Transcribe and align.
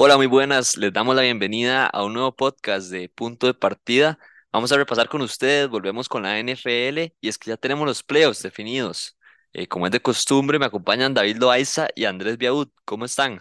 Hola, 0.00 0.16
muy 0.16 0.26
buenas. 0.28 0.76
Les 0.76 0.92
damos 0.92 1.16
la 1.16 1.22
bienvenida 1.22 1.84
a 1.84 2.04
un 2.04 2.12
nuevo 2.12 2.30
podcast 2.30 2.88
de 2.88 3.08
Punto 3.08 3.48
de 3.48 3.54
Partida. 3.54 4.16
Vamos 4.52 4.70
a 4.70 4.76
repasar 4.76 5.08
con 5.08 5.22
ustedes, 5.22 5.68
volvemos 5.68 6.08
con 6.08 6.22
la 6.22 6.38
NFL 6.38 7.16
y 7.20 7.28
es 7.28 7.36
que 7.36 7.50
ya 7.50 7.56
tenemos 7.56 7.84
los 7.84 8.04
playoffs 8.04 8.40
definidos. 8.40 9.18
Eh, 9.52 9.66
como 9.66 9.86
es 9.86 9.92
de 9.92 9.98
costumbre, 9.98 10.60
me 10.60 10.66
acompañan 10.66 11.14
David 11.14 11.38
Loaiza 11.38 11.88
y 11.96 12.04
Andrés 12.04 12.38
Biaud. 12.38 12.68
¿Cómo 12.84 13.06
están? 13.06 13.40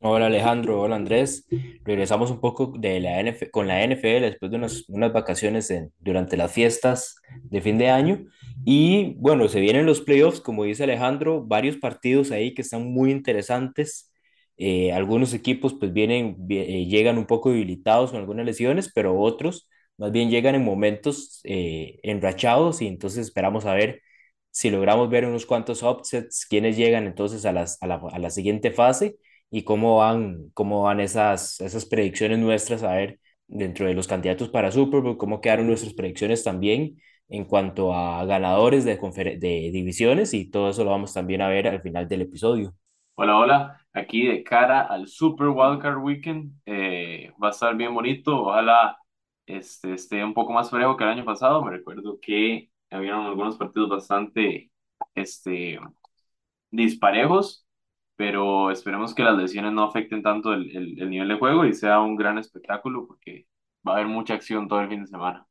Hola 0.00 0.28
Alejandro, 0.28 0.80
hola 0.80 0.96
Andrés. 0.96 1.46
Regresamos 1.84 2.30
un 2.30 2.40
poco 2.40 2.72
de 2.78 2.98
la 2.98 3.20
NF 3.22 3.50
con 3.50 3.68
la 3.68 3.86
NFL 3.86 4.22
después 4.22 4.50
de 4.50 4.56
unas, 4.56 4.88
unas 4.88 5.12
vacaciones 5.12 5.70
durante 5.98 6.38
las 6.38 6.50
fiestas 6.52 7.16
de 7.42 7.60
fin 7.60 7.76
de 7.76 7.90
año. 7.90 8.24
Y 8.64 9.14
bueno, 9.18 9.46
se 9.48 9.60
vienen 9.60 9.84
los 9.84 10.00
playoffs, 10.00 10.40
como 10.40 10.64
dice 10.64 10.84
Alejandro, 10.84 11.44
varios 11.44 11.76
partidos 11.76 12.30
ahí 12.30 12.54
que 12.54 12.62
están 12.62 12.90
muy 12.90 13.10
interesantes. 13.10 14.07
Eh, 14.58 14.92
algunos 14.92 15.34
equipos 15.34 15.74
pues 15.74 15.92
vienen, 15.92 16.34
vi- 16.38 16.58
eh, 16.58 16.86
llegan 16.86 17.18
un 17.18 17.26
poco 17.26 17.50
debilitados 17.50 18.10
con 18.10 18.20
algunas 18.20 18.44
lesiones, 18.46 18.90
pero 18.92 19.18
otros 19.18 19.68
más 19.96 20.12
bien 20.12 20.30
llegan 20.30 20.54
en 20.54 20.64
momentos 20.64 21.40
eh, 21.44 21.98
enrachados 22.02 22.82
y 22.82 22.86
entonces 22.88 23.26
esperamos 23.26 23.66
a 23.66 23.74
ver 23.74 24.02
si 24.50 24.70
logramos 24.70 25.08
ver 25.10 25.26
unos 25.26 25.46
cuantos 25.46 25.82
upsets, 25.82 26.46
quiénes 26.46 26.76
llegan 26.76 27.06
entonces 27.06 27.44
a 27.46 27.52
las, 27.52 27.80
a 27.82 27.86
la, 27.86 28.00
a 28.12 28.18
la 28.18 28.30
siguiente 28.30 28.70
fase 28.72 29.16
y 29.50 29.62
cómo 29.64 29.98
van, 29.98 30.50
cómo 30.54 30.82
van 30.82 31.00
esas, 31.00 31.60
esas 31.60 31.84
predicciones 31.86 32.38
nuestras, 32.38 32.82
a 32.82 32.94
ver, 32.94 33.20
dentro 33.46 33.86
de 33.86 33.94
los 33.94 34.08
candidatos 34.08 34.48
para 34.50 34.70
Super 34.72 35.00
Bowl, 35.00 35.16
cómo 35.16 35.40
quedaron 35.40 35.66
nuestras 35.68 35.94
predicciones 35.94 36.44
también 36.44 37.00
en 37.28 37.44
cuanto 37.44 37.94
a 37.94 38.24
ganadores 38.24 38.84
de, 38.84 38.96
de 38.96 39.70
divisiones 39.72 40.34
y 40.34 40.50
todo 40.50 40.70
eso 40.70 40.84
lo 40.84 40.90
vamos 40.90 41.12
también 41.14 41.40
a 41.42 41.48
ver 41.48 41.68
al 41.68 41.80
final 41.82 42.08
del 42.08 42.22
episodio. 42.22 42.74
Hola, 43.20 43.36
hola, 43.36 43.86
aquí 43.92 44.26
de 44.26 44.44
cara 44.44 44.82
al 44.82 45.08
Super 45.08 45.48
Wildcard 45.48 45.98
Weekend, 45.98 46.52
eh, 46.66 47.32
va 47.42 47.48
a 47.48 47.50
estar 47.50 47.74
bien 47.76 47.92
bonito, 47.92 48.42
ojalá 48.42 48.96
este, 49.44 49.94
esté 49.94 50.22
un 50.22 50.34
poco 50.34 50.52
más 50.52 50.70
parejo 50.70 50.96
que 50.96 51.02
el 51.02 51.10
año 51.10 51.24
pasado, 51.24 51.60
me 51.64 51.72
recuerdo 51.72 52.20
que 52.22 52.70
habían 52.90 53.22
algunos 53.22 53.56
partidos 53.56 53.88
bastante 53.88 54.70
este, 55.16 55.80
disparejos, 56.70 57.66
pero 58.14 58.70
esperemos 58.70 59.12
que 59.14 59.24
las 59.24 59.36
lesiones 59.36 59.72
no 59.72 59.82
afecten 59.82 60.22
tanto 60.22 60.52
el, 60.52 60.70
el, 60.76 61.02
el 61.02 61.10
nivel 61.10 61.28
de 61.28 61.38
juego 61.38 61.64
y 61.64 61.74
sea 61.74 62.00
un 62.00 62.14
gran 62.14 62.38
espectáculo 62.38 63.08
porque 63.08 63.48
va 63.86 63.94
a 63.94 63.96
haber 63.96 64.06
mucha 64.06 64.34
acción 64.34 64.68
todo 64.68 64.80
el 64.80 64.88
fin 64.90 65.00
de 65.00 65.08
semana. 65.08 65.44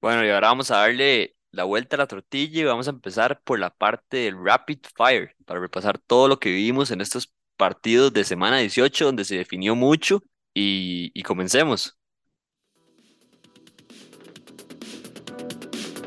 Bueno, 0.00 0.24
y 0.26 0.30
ahora 0.30 0.48
vamos 0.48 0.72
a 0.72 0.78
darle 0.78 1.36
la 1.52 1.64
vuelta 1.64 1.96
a 1.96 1.98
la 1.98 2.06
tortilla 2.06 2.60
y 2.60 2.64
vamos 2.64 2.88
a 2.88 2.90
empezar 2.90 3.40
por 3.44 3.58
la 3.58 3.70
parte 3.70 4.16
del 4.18 4.42
Rapid 4.42 4.78
Fire 4.96 5.36
para 5.44 5.60
repasar 5.60 5.98
todo 5.98 6.26
lo 6.26 6.40
que 6.40 6.50
vivimos 6.50 6.90
en 6.90 7.00
estos 7.00 7.32
partidos 7.56 8.12
de 8.12 8.24
semana 8.24 8.58
18 8.58 9.04
donde 9.04 9.24
se 9.24 9.36
definió 9.36 9.76
mucho 9.76 10.22
y, 10.54 11.22
comencemos. 11.22 11.96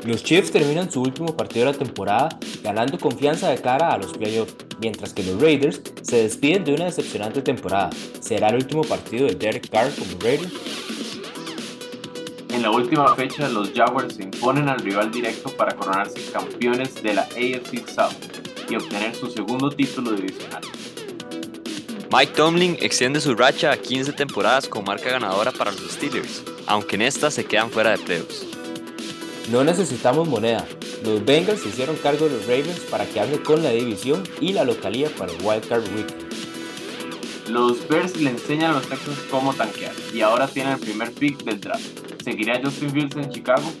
Los 0.04 0.22
Chiefs 0.22 0.52
terminan 0.52 0.90
su 0.90 1.02
último 1.02 1.36
partido 1.36 1.66
de 1.66 1.72
la 1.72 1.78
temporada 1.78 2.28
ganando 2.62 2.98
confianza 2.98 3.50
de 3.50 3.60
cara 3.60 3.92
a 3.92 3.98
los 3.98 4.12
playoffs, 4.12 4.54
mientras 4.80 5.12
que 5.12 5.24
los 5.24 5.40
Raiders 5.40 5.80
se 6.02 6.22
despiden 6.22 6.64
de 6.64 6.74
una 6.74 6.84
decepcionante 6.84 7.42
temporada. 7.42 7.90
¿Será 8.20 8.50
el 8.50 8.56
último 8.56 8.82
partido 8.82 9.26
de 9.26 9.34
Derek 9.34 9.68
Carr 9.68 9.90
como 9.96 10.20
Raider? 10.20 10.50
En 12.66 12.72
la 12.72 12.78
última 12.78 13.14
fecha, 13.14 13.48
los 13.48 13.70
Jaguars 13.72 14.16
se 14.16 14.24
imponen 14.24 14.68
al 14.68 14.80
rival 14.80 15.12
directo 15.12 15.50
para 15.50 15.76
coronarse 15.76 16.20
campeones 16.32 17.00
de 17.00 17.14
la 17.14 17.22
AFC 17.22 17.88
South 17.88 18.16
y 18.68 18.74
obtener 18.74 19.14
su 19.14 19.30
segundo 19.30 19.70
título 19.70 20.10
divisional. 20.10 20.62
Mike 22.12 22.32
Tomlin 22.34 22.76
extiende 22.80 23.20
su 23.20 23.36
racha 23.36 23.70
a 23.70 23.76
15 23.76 24.14
temporadas 24.14 24.66
con 24.66 24.82
marca 24.82 25.10
ganadora 25.10 25.52
para 25.52 25.70
los 25.70 25.92
Steelers, 25.92 26.42
aunque 26.66 26.96
en 26.96 27.02
esta 27.02 27.30
se 27.30 27.44
quedan 27.44 27.70
fuera 27.70 27.90
de 27.90 27.98
playoffs. 27.98 28.44
No 29.52 29.62
necesitamos 29.62 30.26
moneda. 30.26 30.66
Los 31.04 31.24
Bengals 31.24 31.60
se 31.60 31.68
hicieron 31.68 31.94
cargo 31.94 32.26
de 32.26 32.32
los 32.32 32.46
Ravens 32.48 32.80
para 32.90 33.06
quedarse 33.06 33.40
con 33.42 33.62
la 33.62 33.70
división 33.70 34.24
y 34.40 34.54
la 34.54 34.64
localía 34.64 35.08
para 35.16 35.30
el 35.30 35.38
Wildcard 35.40 35.84
Weekend. 35.94 36.25
Los 37.48 37.86
Bears 37.88 38.16
le 38.16 38.30
enseñan 38.30 38.72
a 38.72 38.74
los 38.74 38.88
Texans 38.88 39.18
cómo 39.30 39.54
tanquear 39.54 39.92
y 40.12 40.20
ahora 40.20 40.48
tienen 40.48 40.74
el 40.74 40.80
primer 40.80 41.12
pick 41.12 41.44
del 41.44 41.60
draft. 41.60 41.84
¿Seguirá 42.24 42.60
Justin 42.62 42.90
Fields 42.90 43.16
en 43.16 43.30
Chicago? 43.30 43.72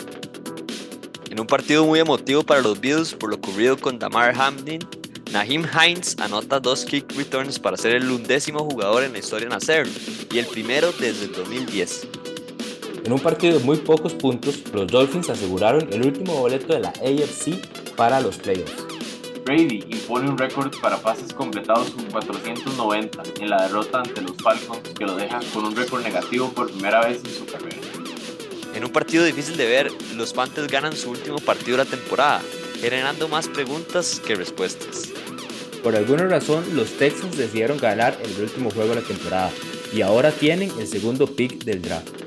En 1.30 1.40
un 1.40 1.46
partido 1.46 1.84
muy 1.84 1.98
emotivo 1.98 2.44
para 2.44 2.60
los 2.60 2.80
Bills 2.80 3.12
por 3.14 3.30
lo 3.30 3.36
ocurrido 3.36 3.76
con 3.76 3.98
Damar 3.98 4.34
Hamlin, 4.40 4.78
Naheem 5.32 5.64
Hines 5.64 6.16
anota 6.20 6.60
dos 6.60 6.84
kick 6.84 7.12
returns 7.16 7.58
para 7.58 7.76
ser 7.76 7.96
el 7.96 8.08
undécimo 8.08 8.60
jugador 8.60 9.02
en 9.02 9.12
la 9.12 9.18
historia 9.18 9.46
en 9.46 9.52
hacerlo 9.52 9.92
y 10.32 10.38
el 10.38 10.46
primero 10.46 10.92
desde 10.92 11.24
el 11.24 11.32
2010. 11.32 12.08
En 13.04 13.12
un 13.12 13.18
partido 13.18 13.58
de 13.58 13.64
muy 13.64 13.76
pocos 13.78 14.14
puntos, 14.14 14.62
los 14.72 14.86
Dolphins 14.86 15.28
aseguraron 15.28 15.92
el 15.92 16.06
último 16.06 16.34
boleto 16.34 16.72
de 16.72 16.80
la 16.80 16.90
AFC 16.90 17.94
para 17.96 18.20
los 18.20 18.36
playoffs. 18.36 18.95
Brady 19.46 19.84
impone 19.90 20.28
un 20.28 20.36
récord 20.36 20.76
para 20.80 20.96
pases 20.96 21.32
completados 21.32 21.90
con 21.90 22.04
490 22.06 23.22
en 23.40 23.48
la 23.48 23.62
derrota 23.62 24.00
ante 24.00 24.20
los 24.20 24.36
Falcons 24.42 24.80
que 24.98 25.04
lo 25.04 25.14
deja 25.14 25.38
con 25.54 25.64
un 25.64 25.76
récord 25.76 26.02
negativo 26.02 26.50
por 26.50 26.68
primera 26.68 27.06
vez 27.06 27.22
en 27.24 27.30
su 27.30 27.46
carrera. 27.46 27.76
En 28.74 28.84
un 28.84 28.90
partido 28.90 29.24
difícil 29.24 29.56
de 29.56 29.66
ver, 29.66 29.92
los 30.16 30.32
Panthers 30.32 30.66
ganan 30.66 30.96
su 30.96 31.10
último 31.10 31.38
partido 31.38 31.78
de 31.78 31.84
la 31.84 31.90
temporada, 31.90 32.42
generando 32.80 33.28
más 33.28 33.46
preguntas 33.46 34.20
que 34.26 34.34
respuestas. 34.34 35.10
Por 35.80 35.94
alguna 35.94 36.24
razón, 36.24 36.64
los 36.74 36.90
Texans 36.98 37.36
decidieron 37.36 37.78
ganar 37.78 38.18
el 38.24 38.42
último 38.42 38.72
juego 38.72 38.96
de 38.96 39.00
la 39.00 39.06
temporada 39.06 39.52
y 39.94 40.02
ahora 40.02 40.32
tienen 40.32 40.72
el 40.80 40.88
segundo 40.88 41.28
pick 41.28 41.62
del 41.62 41.82
draft. 41.82 42.25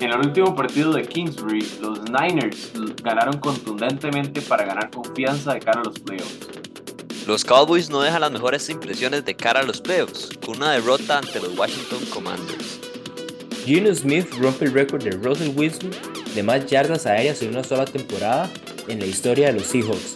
En 0.00 0.12
el 0.12 0.18
último 0.18 0.54
partido 0.54 0.92
de 0.92 1.02
Kingsbury, 1.02 1.66
los 1.80 2.00
Niners 2.08 2.70
ganaron 3.02 3.38
contundentemente 3.38 4.40
para 4.40 4.64
ganar 4.64 4.90
confianza 4.90 5.54
de 5.54 5.60
cara 5.60 5.80
a 5.80 5.84
los 5.84 5.98
playoffs. 5.98 6.48
Los 7.26 7.44
Cowboys 7.44 7.90
no 7.90 8.00
dejan 8.00 8.20
las 8.20 8.30
mejores 8.30 8.70
impresiones 8.70 9.24
de 9.24 9.34
cara 9.34 9.60
a 9.60 9.62
los 9.64 9.80
playoffs, 9.80 10.30
con 10.44 10.58
una 10.58 10.70
derrota 10.70 11.18
ante 11.18 11.40
los 11.40 11.58
Washington 11.58 11.98
Commanders. 12.14 12.78
Geno 13.66 13.92
Smith 13.92 14.32
rompe 14.38 14.66
el 14.66 14.72
récord 14.72 15.02
de 15.02 15.10
Russell 15.10 15.52
Wilson 15.56 15.90
de 16.34 16.42
más 16.44 16.64
yardas 16.66 17.04
aéreas 17.04 17.42
en 17.42 17.50
una 17.50 17.64
sola 17.64 17.84
temporada 17.84 18.48
en 18.86 19.00
la 19.00 19.06
historia 19.06 19.48
de 19.48 19.54
los 19.54 19.66
Seahawks. 19.66 20.14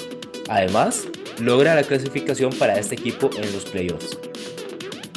Además, 0.48 1.08
logra 1.40 1.74
la 1.74 1.82
clasificación 1.82 2.52
para 2.52 2.78
este 2.78 2.94
equipo 2.94 3.30
en 3.36 3.52
los 3.52 3.64
playoffs. 3.64 4.16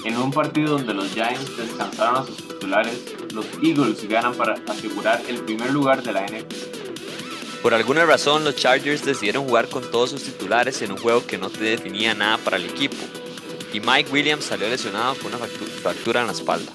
En 0.04 0.18
un 0.18 0.32
partido 0.32 0.78
donde 0.78 0.94
los 0.96 1.14
Giants 1.14 1.56
descansaron 1.56 2.18
a 2.18 2.26
sus 2.26 2.55
titulares, 2.66 3.00
los 3.32 3.46
Eagles 3.62 4.10
ganan 4.10 4.34
para 4.34 4.56
asegurar 4.68 5.22
el 5.28 5.38
primer 5.42 5.72
lugar 5.72 6.02
de 6.02 6.12
la 6.12 6.26
NFC. 6.26 7.62
Por 7.62 7.76
alguna 7.76 8.06
razón, 8.06 8.44
los 8.44 8.56
Chargers 8.56 9.06
decidieron 9.06 9.46
jugar 9.46 9.68
con 9.70 9.90
todos 9.92 10.12
sus 10.12 10.24
titulares 10.24 10.82
en 10.82 10.92
un 10.92 10.98
juego 10.98 11.26
que 11.26 11.38
no 11.38 11.50
te 11.50 11.64
definía 11.64 12.16
nada 12.16 12.40
para 12.40 12.58
el 12.58 12.66
equipo, 12.66 12.96
y 13.72 13.80
Mike 13.80 14.12
Williams 14.12 14.46
salió 14.46 14.68
lesionado 14.68 15.14
con 15.16 15.34
una 15.34 15.46
fractura 15.46 16.22
en 16.22 16.28
la 16.28 16.34
espalda. 16.34 16.72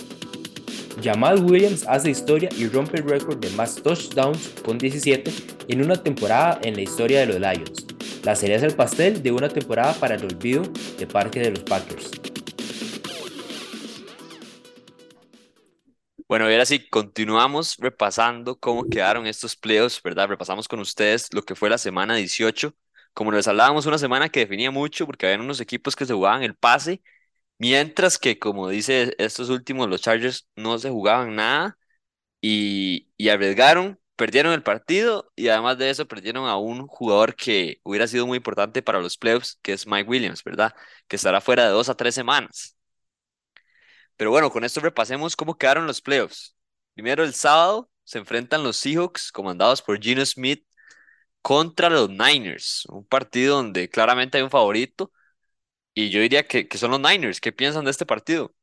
Jamal 1.02 1.42
Williams 1.44 1.84
hace 1.88 2.10
historia 2.10 2.50
y 2.56 2.68
rompe 2.68 2.98
el 2.98 3.08
récord 3.08 3.38
de 3.38 3.50
más 3.50 3.76
touchdowns 3.76 4.50
con 4.64 4.78
17 4.78 5.32
en 5.68 5.82
una 5.82 5.96
temporada 5.96 6.60
en 6.62 6.74
la 6.74 6.82
historia 6.82 7.20
de 7.20 7.26
los 7.26 7.40
Lions. 7.40 7.86
La 8.22 8.36
cereza 8.36 8.66
del 8.66 8.76
pastel 8.76 9.22
de 9.22 9.32
una 9.32 9.48
temporada 9.48 9.94
para 9.94 10.14
el 10.14 10.24
olvido 10.24 10.62
de 10.98 11.06
parte 11.06 11.40
de 11.40 11.50
los 11.50 11.60
Packers. 11.60 12.19
Bueno, 16.30 16.48
y 16.48 16.52
ahora 16.52 16.64
sí, 16.64 16.88
continuamos 16.88 17.76
repasando 17.78 18.56
cómo 18.58 18.88
quedaron 18.88 19.26
estos 19.26 19.56
playoffs, 19.56 20.00
¿verdad? 20.02 20.28
Repasamos 20.28 20.68
con 20.68 20.78
ustedes 20.78 21.26
lo 21.34 21.42
que 21.42 21.56
fue 21.56 21.68
la 21.68 21.76
semana 21.78 22.14
18. 22.14 22.72
Como 23.14 23.32
les 23.32 23.48
hablábamos, 23.48 23.86
una 23.86 23.98
semana 23.98 24.28
que 24.28 24.40
definía 24.40 24.70
mucho 24.70 25.06
porque 25.06 25.26
había 25.26 25.40
unos 25.44 25.60
equipos 25.60 25.96
que 25.96 26.06
se 26.06 26.14
jugaban 26.14 26.44
el 26.44 26.54
pase, 26.54 27.02
mientras 27.58 28.18
que, 28.18 28.38
como 28.38 28.68
dice 28.68 29.14
estos 29.18 29.50
últimos, 29.50 29.88
los 29.88 30.02
Chargers 30.02 30.48
no 30.56 30.78
se 30.78 30.90
jugaban 30.90 31.36
nada 31.36 31.78
y, 32.40 33.08
y 33.18 33.30
arriesgaron, 33.30 34.00
perdieron 34.16 34.52
el 34.54 34.62
partido 34.64 35.32
y 35.36 35.48
además 35.48 35.78
de 35.78 35.90
eso 35.90 36.08
perdieron 36.08 36.46
a 36.48 36.56
un 36.58 36.86
jugador 36.88 37.36
que 37.36 37.80
hubiera 37.84 38.06
sido 38.08 38.26
muy 38.26 38.38
importante 38.38 38.82
para 38.82 39.00
los 39.00 39.18
playoffs, 39.18 39.58
que 39.62 39.74
es 39.74 39.86
Mike 39.86 40.08
Williams, 40.10 40.44
¿verdad? 40.44 40.74
Que 41.08 41.16
estará 41.16 41.40
fuera 41.42 41.64
de 41.66 41.70
dos 41.72 41.88
a 41.90 41.96
tres 41.96 42.14
semanas. 42.14 42.76
Pero 44.20 44.32
bueno, 44.32 44.50
con 44.50 44.64
esto 44.64 44.80
repasemos 44.80 45.36
cómo 45.36 45.56
quedaron 45.58 45.88
los 45.88 46.02
playoffs. 46.02 46.56
Primero 46.94 47.24
el 47.24 47.34
sábado 47.34 47.90
se 48.04 48.18
enfrentan 48.18 48.62
los 48.64 48.76
Seahawks, 48.76 49.32
comandados 49.32 49.80
por 49.82 50.02
Geno 50.02 50.26
Smith, 50.26 50.66
contra 51.42 51.90
los 51.90 52.10
Niners. 52.10 52.86
Un 52.90 53.06
partido 53.06 53.56
donde 53.58 53.88
claramente 53.90 54.38
hay 54.38 54.44
un 54.44 54.50
favorito. 54.50 55.12
Y 55.94 56.10
yo 56.10 56.20
diría 56.22 56.44
que, 56.48 56.68
que 56.68 56.78
son 56.78 56.92
los 56.92 57.00
Niners. 57.00 57.40
¿Qué 57.40 57.52
piensan 57.52 57.84
de 57.86 57.92
este 57.92 58.06
partido? 58.06 58.54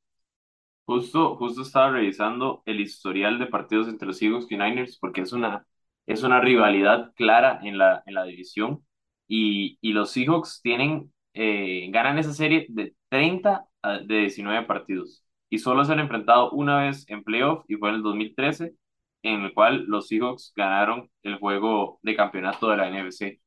Justo, 0.86 1.36
justo 1.36 1.62
estaba 1.64 1.92
revisando 1.92 2.64
el 2.66 2.80
historial 2.80 3.40
de 3.40 3.48
partidos 3.48 3.90
entre 3.90 4.08
los 4.08 4.18
Seahawks 4.18 4.50
y 4.52 4.58
Niners 4.58 4.98
porque 5.00 5.22
es 5.22 5.34
una, 5.34 5.66
es 6.06 6.24
una 6.24 6.40
rivalidad 6.40 7.14
clara 7.16 7.60
en 7.64 7.78
la, 7.78 8.04
en 8.06 8.14
la 8.14 8.24
división. 8.24 8.86
Y, 9.28 9.78
y 9.82 9.92
los 9.94 10.12
Seahawks 10.12 10.62
tienen, 10.62 11.14
eh, 11.34 11.90
ganan 11.92 12.18
esa 12.20 12.34
serie 12.34 12.68
de 12.70 12.96
30 13.10 13.66
a- 13.82 14.00
de 14.00 14.16
19 14.22 14.66
partidos. 14.66 15.24
Y 15.50 15.60
solo 15.60 15.86
se 15.86 15.94
han 15.94 16.00
enfrentado 16.00 16.52
una 16.52 16.80
vez 16.86 17.06
en 17.10 17.24
playoff 17.24 17.64
y 17.68 17.76
fue 17.76 17.90
en 17.90 17.96
el 17.96 18.04
2013, 18.04 18.76
en 19.24 19.42
el 19.44 19.54
cual 19.54 19.86
los 19.88 20.08
Seahawks 20.08 20.54
ganaron 20.56 21.10
el 21.24 21.38
juego 21.40 22.00
de 22.04 22.16
campeonato 22.16 22.70
de 22.70 22.78
la 22.78 22.88
NFC. 22.90 23.40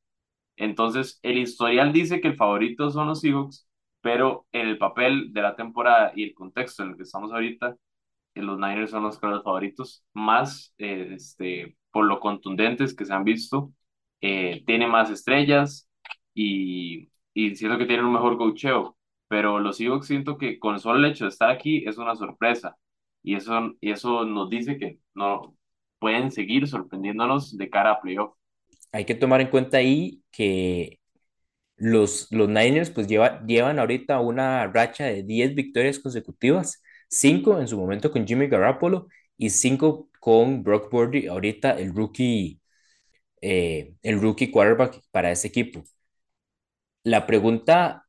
Entonces, 0.57 1.19
el 1.23 1.39
historial 1.39 1.93
dice 1.93 2.21
que 2.21 2.29
el 2.29 2.37
favorito 2.37 2.91
son 2.91 3.09
los 3.09 3.21
Seahawks, 3.21 3.69
pero 4.03 4.47
en 4.53 4.69
el 4.69 4.79
papel 4.79 5.33
de 5.33 5.43
la 5.43 5.57
temporada 5.57 6.13
y 6.15 6.25
el 6.25 6.35
contexto 6.35 6.83
en 6.83 6.91
el 6.91 6.97
que 6.97 7.03
estamos 7.05 7.33
ahorita, 7.33 7.77
eh, 8.35 8.43
los 8.43 8.59
Niners 8.59 8.91
son 8.91 9.03
los 9.05 9.19
claros 9.19 9.43
favoritos, 9.45 10.05
más 10.15 10.75
eh, 10.79 11.11
este, 11.15 11.77
por 11.91 12.05
lo 12.07 12.21
contundentes 12.21 12.95
que 12.95 13.05
se 13.05 13.13
han 13.15 13.25
visto. 13.25 13.73
Eh, 14.21 14.63
tiene 14.67 14.87
más 14.87 15.11
estrellas 15.11 15.89
y, 16.35 17.11
y 17.35 17.57
siento 17.57 17.79
que 17.79 17.87
tienen 17.87 18.07
un 18.07 18.13
mejor 18.13 18.37
cocheo, 18.39 18.97
pero 19.31 19.61
los 19.61 19.77
Seahawks 19.77 20.09
siento 20.09 20.37
que 20.37 20.59
con 20.59 20.81
solo 20.81 20.99
el 20.99 21.13
hecho 21.13 21.25
de 21.25 21.31
estar 21.31 21.51
aquí 21.51 21.85
es 21.87 21.99
una 21.99 22.17
sorpresa 22.17 22.77
y 23.23 23.37
eso, 23.37 23.77
y 23.81 23.93
eso 23.93 24.25
nos 24.25 24.51
dice 24.51 24.77
que 24.77 24.99
no 25.15 25.57
pueden 26.01 26.33
seguir 26.33 26.67
sorprendiéndonos 26.67 27.57
de 27.57 27.71
cara 27.71 27.93
a 27.93 28.01
playoff. 28.01 28.35
Hay 28.91 29.05
que 29.05 29.15
tomar 29.15 29.41
en 29.41 29.47
cuenta 29.47 29.77
ahí 29.77 30.21
que 30.33 30.99
los, 31.77 32.27
los 32.33 32.49
Niners 32.49 32.91
pues 32.91 33.07
lleva, 33.07 33.41
llevan 33.47 33.79
ahorita 33.79 34.19
una 34.19 34.67
racha 34.67 35.05
de 35.05 35.23
10 35.23 35.55
victorias 35.55 36.01
consecutivas, 36.01 36.83
5 37.09 37.61
en 37.61 37.69
su 37.69 37.79
momento 37.79 38.11
con 38.11 38.27
Jimmy 38.27 38.49
Garoppolo 38.49 39.07
y 39.37 39.51
5 39.51 40.09
con 40.19 40.65
Brock 40.65 40.91
Purdy, 40.91 41.29
ahorita 41.29 41.79
el 41.79 41.95
rookie, 41.95 42.61
eh, 43.43 43.95
el 44.03 44.21
rookie 44.21 44.51
quarterback 44.51 45.01
para 45.13 45.31
ese 45.31 45.47
equipo. 45.47 45.85
La 47.05 47.27
pregunta, 47.27 48.07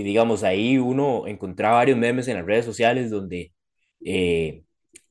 y 0.00 0.02
digamos 0.02 0.42
ahí 0.44 0.78
uno 0.78 1.26
encontraba 1.26 1.76
varios 1.76 1.98
memes 1.98 2.28
en 2.28 2.36
las 2.36 2.46
redes 2.46 2.64
sociales 2.64 3.10
donde 3.10 3.52
eh, 4.04 4.64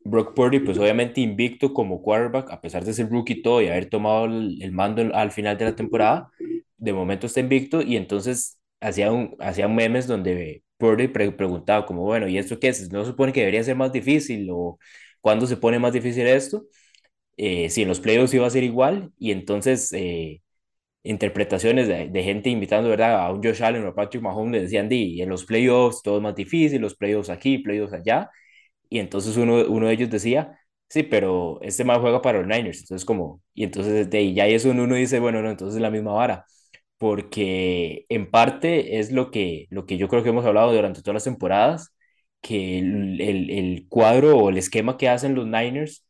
Brock 0.03 0.33
Purdy, 0.35 0.59
pues 0.59 0.77
obviamente 0.77 1.21
invicto 1.21 1.73
como 1.73 2.01
quarterback, 2.01 2.51
a 2.51 2.61
pesar 2.61 2.83
de 2.85 2.93
ser 2.93 3.09
rookie 3.09 3.41
todo 3.41 3.61
y 3.61 3.67
haber 3.67 3.89
tomado 3.89 4.25
el, 4.25 4.61
el 4.61 4.71
mando 4.71 5.01
al 5.15 5.31
final 5.31 5.57
de 5.57 5.65
la 5.65 5.75
temporada, 5.75 6.29
de 6.77 6.93
momento 6.93 7.27
está 7.27 7.39
invicto 7.39 7.81
y 7.81 7.95
entonces 7.97 8.59
hacían, 8.79 9.35
hacían 9.39 9.75
memes 9.75 10.07
donde 10.07 10.63
Purdy 10.77 11.07
pre- 11.07 11.31
preguntaba 11.31 11.85
como, 11.85 12.01
bueno, 12.03 12.27
¿y 12.27 12.37
esto 12.37 12.59
qué 12.59 12.69
es? 12.69 12.91
¿No 12.91 13.03
se 13.03 13.11
supone 13.11 13.31
que 13.33 13.41
debería 13.41 13.63
ser 13.63 13.75
más 13.75 13.91
difícil 13.91 14.47
o 14.51 14.79
cuándo 15.21 15.45
se 15.47 15.57
pone 15.57 15.77
más 15.79 15.93
difícil 15.93 16.25
esto? 16.27 16.65
Eh, 17.37 17.69
si 17.69 17.81
en 17.83 17.87
los 17.87 17.99
playoffs 17.99 18.33
iba 18.33 18.45
a 18.47 18.49
ser 18.49 18.63
igual 18.63 19.11
y 19.17 19.31
entonces 19.31 19.91
eh, 19.93 20.41
interpretaciones 21.03 21.88
de, 21.88 22.24
gente 22.24 22.50
invitando, 22.50 22.89
¿verdad? 22.89 23.25
A 23.25 23.31
un 23.31 23.44
Josh 23.44 23.63
Allen 23.63 23.86
o 23.86 23.89
a 23.89 23.95
Patrick 23.95 24.24
Mahomes 24.24 24.51
le 24.51 24.62
decían, 24.62 24.89
di, 24.89 25.21
en 25.21 25.30
los 25.30 25.45
playoffs 25.45 26.01
todo 26.03 26.18
es 26.18 26.24
más 26.24 26.36
difícil, 26.36 26.81
los 26.81 26.95
playoffs 26.95 27.30
aquí, 27.30 27.57
playoffs 27.59 27.94
allá 27.94 28.30
y 28.92 29.00
entonces 29.00 29.38
uno, 29.38 29.65
uno 29.69 29.88
de 29.88 29.94
ellos 29.94 30.09
decía, 30.09 30.59
sí, 30.89 31.03
pero 31.03 31.59
este 31.62 31.86
mal 31.86 32.01
juega 32.01 32.21
para 32.21 32.39
los 32.39 32.48
Niners. 32.48 32.81
Entonces, 32.81 33.06
como, 33.06 33.42
y 33.53 33.63
entonces 33.63 34.09
de 34.09 34.18
ahí 34.18 34.33
ya 34.33 34.48
eso 34.48 34.71
uno 34.71 34.95
dice, 34.95 35.19
bueno, 35.19 35.42
no, 35.42 35.50
entonces 35.50 35.77
es 35.77 35.81
la 35.81 35.89
misma 35.92 36.13
vara. 36.13 36.45
Porque 36.98 38.06
en 38.09 38.30
parte 38.30 39.00
es 39.00 39.12
lo 39.12 39.31
que, 39.31 39.68
lo 39.71 39.86
que 39.86 39.98
yo 39.98 40.07
creo 40.09 40.24
que 40.24 40.30
hemos 40.30 40.45
hablado 40.45 40.74
durante 40.74 41.01
todas 41.01 41.15
las 41.15 41.24
temporadas, 41.24 41.95
que 42.42 42.80
el, 42.80 43.21
el 43.21 43.88
cuadro 43.89 44.38
o 44.38 44.50
el 44.50 44.57
esquema 44.57 44.98
que 44.98 45.09
hacen 45.09 45.36
los 45.36 45.45
Niners, 45.48 46.06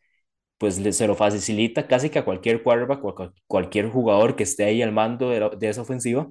pues 0.62 0.76
se 0.76 1.08
lo 1.08 1.16
facilita 1.16 1.88
casi 1.88 2.12
que 2.12 2.20
a 2.20 2.26
cualquier 2.26 2.62
quarterback 2.62 3.02
cualquier 3.48 3.90
jugador 3.90 4.36
que 4.36 4.44
esté 4.44 4.64
ahí 4.66 4.84
al 4.84 4.92
mando 4.92 5.32
de, 5.32 5.50
de 5.58 5.70
esa 5.70 5.82
ofensiva 5.82 6.30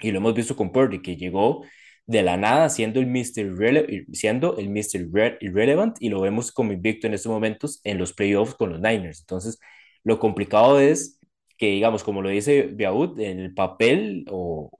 y 0.00 0.10
lo 0.10 0.18
hemos 0.18 0.34
visto 0.34 0.56
con 0.56 0.72
Purdy, 0.72 1.02
que 1.02 1.16
llegó 1.16 1.64
de 2.06 2.22
la 2.22 2.38
nada 2.38 2.70
siendo 2.70 2.98
el 3.00 3.06
Mr. 3.08 4.06
Siendo 4.14 4.56
Irrelevant 4.58 5.98
y 6.00 6.08
lo 6.08 6.22
vemos 6.22 6.50
como 6.50 6.72
invicto 6.72 7.06
en 7.06 7.14
estos 7.14 7.30
momentos 7.30 7.80
en 7.84 7.98
los 7.98 8.14
playoffs 8.14 8.54
con 8.54 8.70
los 8.70 8.80
Niners. 8.80 9.20
Entonces, 9.20 9.60
lo 10.02 10.18
complicado 10.18 10.80
es 10.80 11.20
que, 11.58 11.66
digamos, 11.66 12.04
como 12.04 12.22
lo 12.22 12.30
dice 12.30 12.62
Biaud, 12.62 13.20
en 13.20 13.40
el 13.40 13.54
papel 13.54 14.24
o, 14.30 14.70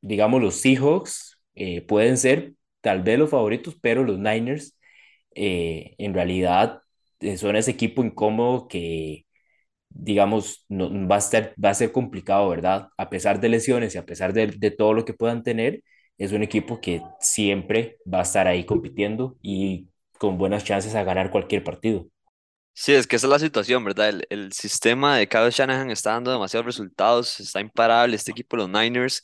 digamos, 0.00 0.42
los 0.42 0.56
Seahawks 0.56 1.40
eh, 1.54 1.82
pueden 1.82 2.18
ser 2.18 2.54
tal 2.80 3.02
vez 3.04 3.20
los 3.20 3.30
favoritos, 3.30 3.76
pero 3.80 4.02
los 4.04 4.18
Niners 4.18 4.76
eh, 5.36 5.94
en 5.98 6.14
realidad 6.14 6.81
son 7.38 7.56
ese 7.56 7.70
equipo 7.72 8.04
incómodo 8.04 8.68
que 8.68 9.26
digamos, 9.88 10.64
no, 10.68 10.90
va 11.08 11.16
a 11.16 11.18
estar, 11.18 11.54
va 11.62 11.70
a 11.70 11.74
ser 11.74 11.92
complicado, 11.92 12.48
¿verdad? 12.48 12.88
A 12.96 13.10
pesar 13.10 13.40
de 13.40 13.48
lesiones 13.48 13.94
y 13.94 13.98
a 13.98 14.06
pesar 14.06 14.32
de, 14.32 14.46
de 14.48 14.70
todo 14.70 14.94
lo 14.94 15.04
que 15.04 15.14
puedan 15.14 15.42
tener, 15.42 15.82
es 16.18 16.32
un 16.32 16.42
equipo 16.42 16.80
que 16.80 17.02
siempre 17.20 17.98
va 18.12 18.20
a 18.20 18.22
estar 18.22 18.46
ahí 18.46 18.64
compitiendo 18.64 19.36
y 19.42 19.88
con 20.18 20.38
buenas 20.38 20.64
chances 20.64 20.94
a 20.94 21.04
ganar 21.04 21.30
cualquier 21.30 21.64
partido. 21.64 22.06
Sí, 22.74 22.94
es 22.94 23.06
que 23.06 23.16
esa 23.16 23.26
es 23.26 23.30
la 23.30 23.38
situación, 23.38 23.84
¿verdad? 23.84 24.08
El, 24.08 24.26
el 24.30 24.52
sistema 24.52 25.16
de 25.18 25.28
Kyle 25.28 25.50
Shanahan 25.50 25.90
está 25.90 26.12
dando 26.12 26.32
demasiados 26.32 26.64
resultados, 26.66 27.38
está 27.38 27.60
imparable 27.60 28.16
este 28.16 28.30
equipo 28.30 28.56
los 28.56 28.68
Niners, 28.70 29.22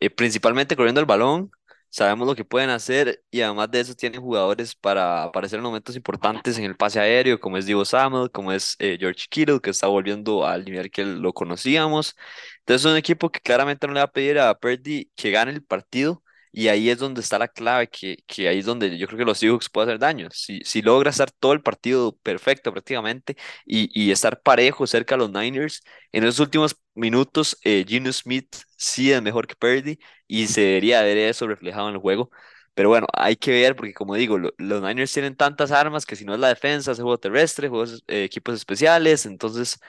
eh, 0.00 0.10
principalmente 0.10 0.76
corriendo 0.76 1.00
el 1.00 1.06
balón, 1.06 1.50
sabemos 1.90 2.26
lo 2.26 2.34
que 2.34 2.44
pueden 2.44 2.70
hacer 2.70 3.22
y 3.30 3.40
además 3.42 3.70
de 3.70 3.80
eso 3.80 3.94
tienen 3.94 4.20
jugadores 4.20 4.74
para 4.74 5.24
aparecer 5.24 5.58
en 5.58 5.64
momentos 5.64 5.96
importantes 5.96 6.56
en 6.58 6.64
el 6.64 6.76
pase 6.76 7.00
aéreo, 7.00 7.40
como 7.40 7.56
es 7.58 7.66
Divo 7.66 7.84
Samuel, 7.84 8.30
como 8.30 8.52
es 8.52 8.76
eh, 8.78 8.96
George 8.98 9.26
Kittle, 9.28 9.60
que 9.60 9.70
está 9.70 9.86
volviendo 9.88 10.46
al 10.46 10.64
nivel 10.64 10.90
que 10.90 11.04
lo 11.04 11.32
conocíamos. 11.32 12.16
Entonces 12.60 12.84
es 12.86 12.90
un 12.92 12.96
equipo 12.96 13.30
que 13.30 13.40
claramente 13.40 13.86
no 13.86 13.92
le 13.94 14.00
va 14.00 14.04
a 14.04 14.12
pedir 14.12 14.38
a 14.38 14.54
Purdy 14.58 15.10
que 15.16 15.30
gane 15.30 15.52
el 15.52 15.62
partido. 15.64 16.22
Y 16.52 16.66
ahí 16.66 16.90
es 16.90 16.98
donde 16.98 17.20
está 17.20 17.38
la 17.38 17.46
clave, 17.46 17.86
que, 17.88 18.24
que 18.26 18.48
ahí 18.48 18.58
es 18.58 18.64
donde 18.66 18.98
yo 18.98 19.06
creo 19.06 19.18
que 19.20 19.24
los 19.24 19.38
Seahawks 19.38 19.68
pueden 19.70 19.90
hacer 19.90 20.00
daño. 20.00 20.28
Si, 20.32 20.60
si 20.64 20.82
logra 20.82 21.10
estar 21.10 21.30
todo 21.30 21.52
el 21.52 21.62
partido 21.62 22.16
perfecto 22.24 22.72
prácticamente 22.72 23.36
y, 23.64 23.88
y 23.94 24.10
estar 24.10 24.40
parejo 24.42 24.84
cerca 24.88 25.14
a 25.14 25.18
los 25.18 25.30
Niners, 25.30 25.80
en 26.10 26.24
esos 26.24 26.40
últimos 26.40 26.76
minutos 26.94 27.56
eh, 27.62 27.84
Geno 27.88 28.12
Smith 28.12 28.56
sí 28.76 29.12
es 29.12 29.22
mejor 29.22 29.46
que 29.46 29.54
Purdy 29.54 29.98
y 30.30 30.46
se 30.48 30.60
debería 30.62 31.02
ver 31.02 31.18
eso 31.18 31.46
reflejado 31.48 31.88
en 31.88 31.94
el 31.96 32.00
juego. 32.00 32.30
Pero 32.74 32.88
bueno, 32.90 33.06
hay 33.14 33.36
que 33.36 33.50
ver 33.52 33.76
porque 33.76 33.94
como 33.94 34.14
digo, 34.14 34.38
lo- 34.38 34.52
los 34.58 34.82
Niners 34.82 35.12
tienen 35.12 35.36
tantas 35.36 35.72
armas 35.72 36.06
que 36.06 36.16
si 36.16 36.24
no 36.24 36.34
es 36.34 36.40
la 36.40 36.48
defensa, 36.48 36.92
es 36.92 36.98
el 36.98 37.04
juego 37.04 37.18
terrestre, 37.18 37.68
juegos, 37.68 38.04
eh, 38.08 38.24
equipos 38.24 38.54
especiales, 38.54 39.26
entonces 39.26 39.80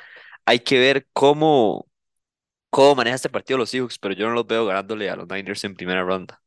hay 0.46 0.60
que 0.62 0.80
ver 0.80 1.08
cómo, 1.14 1.88
cómo 2.72 2.96
maneja 2.96 3.16
este 3.18 3.30
partido 3.30 3.60
los 3.60 3.70
Seahawks, 3.72 4.00
pero 4.00 4.16
yo 4.16 4.28
no 4.30 4.36
los 4.36 4.48
veo 4.48 4.66
ganándole 4.68 5.10
a 5.10 5.16
los 5.18 5.28
Niners 5.30 5.64
en 5.66 5.76
primera 5.76 6.04
ronda. 6.04 6.42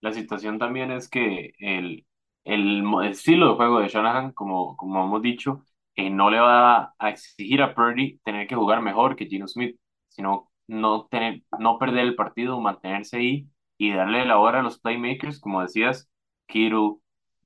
La 0.00 0.12
situación 0.12 0.58
también 0.58 0.90
es 0.92 1.08
que 1.08 1.54
el, 1.58 2.06
el 2.44 2.84
estilo 3.04 3.50
de 3.50 3.54
juego 3.56 3.80
de 3.80 3.88
Shanahan, 3.88 4.32
como, 4.32 4.76
como 4.76 5.04
hemos 5.04 5.22
dicho, 5.22 5.64
eh, 5.94 6.10
no 6.10 6.30
le 6.30 6.40
va 6.40 6.94
a 6.98 7.10
exigir 7.10 7.62
a 7.62 7.74
Purdy 7.74 8.18
tener 8.24 8.46
que 8.48 8.54
jugar 8.56 8.82
mejor 8.82 9.16
que 9.16 9.26
Geno 9.28 9.46
Smith, 9.48 9.78
sino 10.08 10.51
no, 10.68 11.06
tener, 11.06 11.42
no 11.58 11.78
perder 11.78 12.00
el 12.06 12.14
partido, 12.16 12.60
mantenerse 12.60 13.18
ahí 13.18 13.48
y 13.78 13.92
darle 13.92 14.24
la 14.26 14.38
hora 14.38 14.60
a 14.60 14.62
los 14.62 14.80
playmakers, 14.80 15.40
como 15.40 15.62
decías, 15.62 16.10
Kittle, 16.46 16.96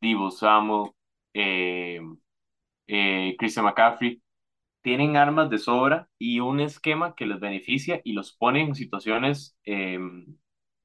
Deebo 0.00 0.30
Samuel, 0.30 0.92
eh, 1.34 2.00
eh, 2.86 3.36
Christian 3.38 3.64
McCaffrey. 3.66 4.22
Tienen 4.82 5.16
armas 5.16 5.50
de 5.50 5.58
sobra 5.58 6.08
y 6.18 6.40
un 6.40 6.60
esquema 6.60 7.14
que 7.14 7.26
les 7.26 7.40
beneficia 7.40 8.00
y 8.04 8.12
los 8.12 8.32
pone 8.36 8.62
en 8.62 8.74
situaciones 8.74 9.56
em, 9.64 10.36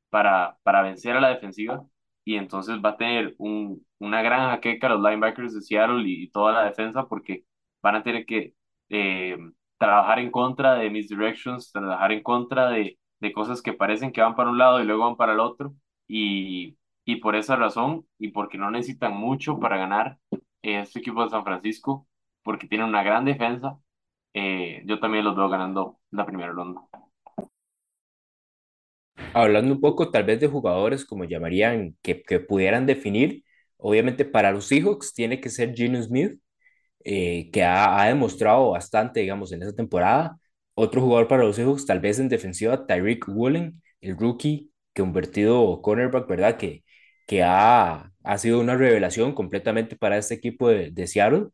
para, 0.09 0.57
para 0.63 0.81
vencer 0.83 1.15
a 1.17 1.21
la 1.21 1.29
defensiva 1.29 1.85
y 2.25 2.35
entonces 2.37 2.77
va 2.83 2.91
a 2.91 2.97
tener 2.97 3.35
un, 3.37 3.85
una 3.99 4.21
gran 4.21 4.49
jaqueca 4.51 4.89
los 4.89 5.01
linebackers 5.01 5.53
de 5.53 5.61
Seattle 5.61 6.03
y, 6.07 6.29
toda 6.31 6.53
la 6.53 6.63
defensa 6.65 7.07
porque 7.07 7.45
van 7.81 7.95
a 7.95 8.03
tener 8.03 8.25
que 8.25 8.55
eh, 8.89 9.37
trabajar 9.81 10.19
en 10.19 10.31
contra 10.31 10.75
de 10.75 10.91
misdirections, 10.91 11.73
trabajar 11.73 12.13
en 12.13 12.23
contra 12.23 12.71
de, 12.71 12.99
de 13.21 13.33
cosas 13.33 13.61
que 13.63 13.73
parecen 13.73 14.13
que 14.13 14.21
van 14.21 14.35
para 14.37 14.51
un 14.51 14.59
lado 14.59 14.81
y 14.81 14.85
luego 14.85 15.05
van 15.05 15.17
para 15.17 15.33
el 15.33 15.41
otro 15.41 15.75
y, 16.07 16.77
y 17.05 17.17
por 17.17 17.35
esa 17.37 17.57
razón 17.57 18.07
y 18.19 18.29
porque 18.29 18.59
no 18.59 18.71
necesitan 18.71 19.15
mucho 19.17 19.59
para 19.59 19.77
ganar 19.77 20.19
eh, 20.63 20.81
este 20.81 20.99
equipo 21.01 21.23
de 21.25 21.31
San 21.31 21.45
Francisco 21.45 22.07
porque 22.43 22.67
tienen 22.69 22.89
una 22.89 23.03
gran 23.03 23.25
defensa, 23.25 23.79
eh, 24.33 24.83
yo 24.87 24.99
también 24.99 25.25
los 25.25 25.35
veo 25.37 25.49
ganando 25.49 25.99
la 26.11 26.25
primera 26.27 26.53
ronda. 26.53 26.81
Hablando 29.33 29.73
un 29.73 29.81
poco 29.81 30.11
tal 30.11 30.23
vez 30.25 30.39
de 30.41 30.47
jugadores 30.47 31.05
como 31.05 31.23
llamarían 31.25 31.95
que, 32.01 32.23
que 32.23 32.39
pudieran 32.39 32.85
definir, 32.85 33.43
obviamente 33.77 34.25
para 34.25 34.51
los 34.51 34.67
Seahawks 34.67 35.13
tiene 35.13 35.39
que 35.39 35.49
ser 35.49 35.73
Geno 35.75 36.01
Smith, 36.03 36.39
eh, 37.05 37.49
que 37.51 37.63
ha, 37.63 38.01
ha 38.01 38.07
demostrado 38.07 38.71
bastante, 38.71 39.19
digamos, 39.21 39.51
en 39.51 39.63
esa 39.63 39.73
temporada. 39.73 40.37
Otro 40.73 41.01
jugador 41.01 41.27
para 41.27 41.43
los 41.43 41.55
Seahawks, 41.57 41.85
tal 41.85 41.99
vez 41.99 42.19
en 42.19 42.29
defensiva, 42.29 42.85
Tyreek 42.87 43.27
Woolen, 43.27 43.81
el 44.01 44.17
rookie 44.17 44.71
convertido 44.95 45.81
cornerback, 45.81 46.27
¿verdad? 46.27 46.57
Que, 46.57 46.83
que 47.27 47.43
ha, 47.43 48.11
ha 48.23 48.37
sido 48.37 48.59
una 48.59 48.75
revelación 48.75 49.33
completamente 49.33 49.95
para 49.95 50.17
este 50.17 50.33
equipo 50.35 50.69
de, 50.69 50.91
de 50.91 51.07
Seattle 51.07 51.47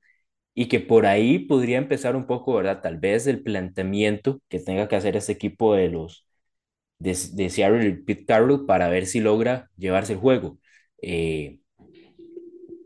y 0.54 0.68
que 0.68 0.80
por 0.80 1.06
ahí 1.06 1.39
podría 1.39 1.77
empezar 1.77 2.16
un 2.16 2.27
poco, 2.27 2.56
¿verdad? 2.56 2.82
Tal 2.82 2.98
vez 3.00 3.27
el 3.27 3.44
planteamiento 3.44 4.42
que 4.50 4.60
tenga 4.60 4.88
que 4.88 4.96
hacer 4.96 5.16
este 5.18 5.34
equipo 5.34 5.75
de 5.75 5.89
los 5.89 6.25
de, 7.00 7.18
de 7.34 7.50
Seattle 7.50 7.88
y 7.88 7.94
Pete 8.04 8.25
Carroll 8.25 8.66
para 8.66 8.89
ver 8.89 9.06
si 9.08 9.20
logra 9.20 9.70
llevarse 9.77 10.13
el 10.13 10.20
juego. 10.20 10.60
Eh, 11.01 11.60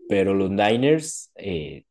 pero 0.10 0.34
los 0.34 0.50
Niners, 0.52 1.32
eh, 1.36 1.86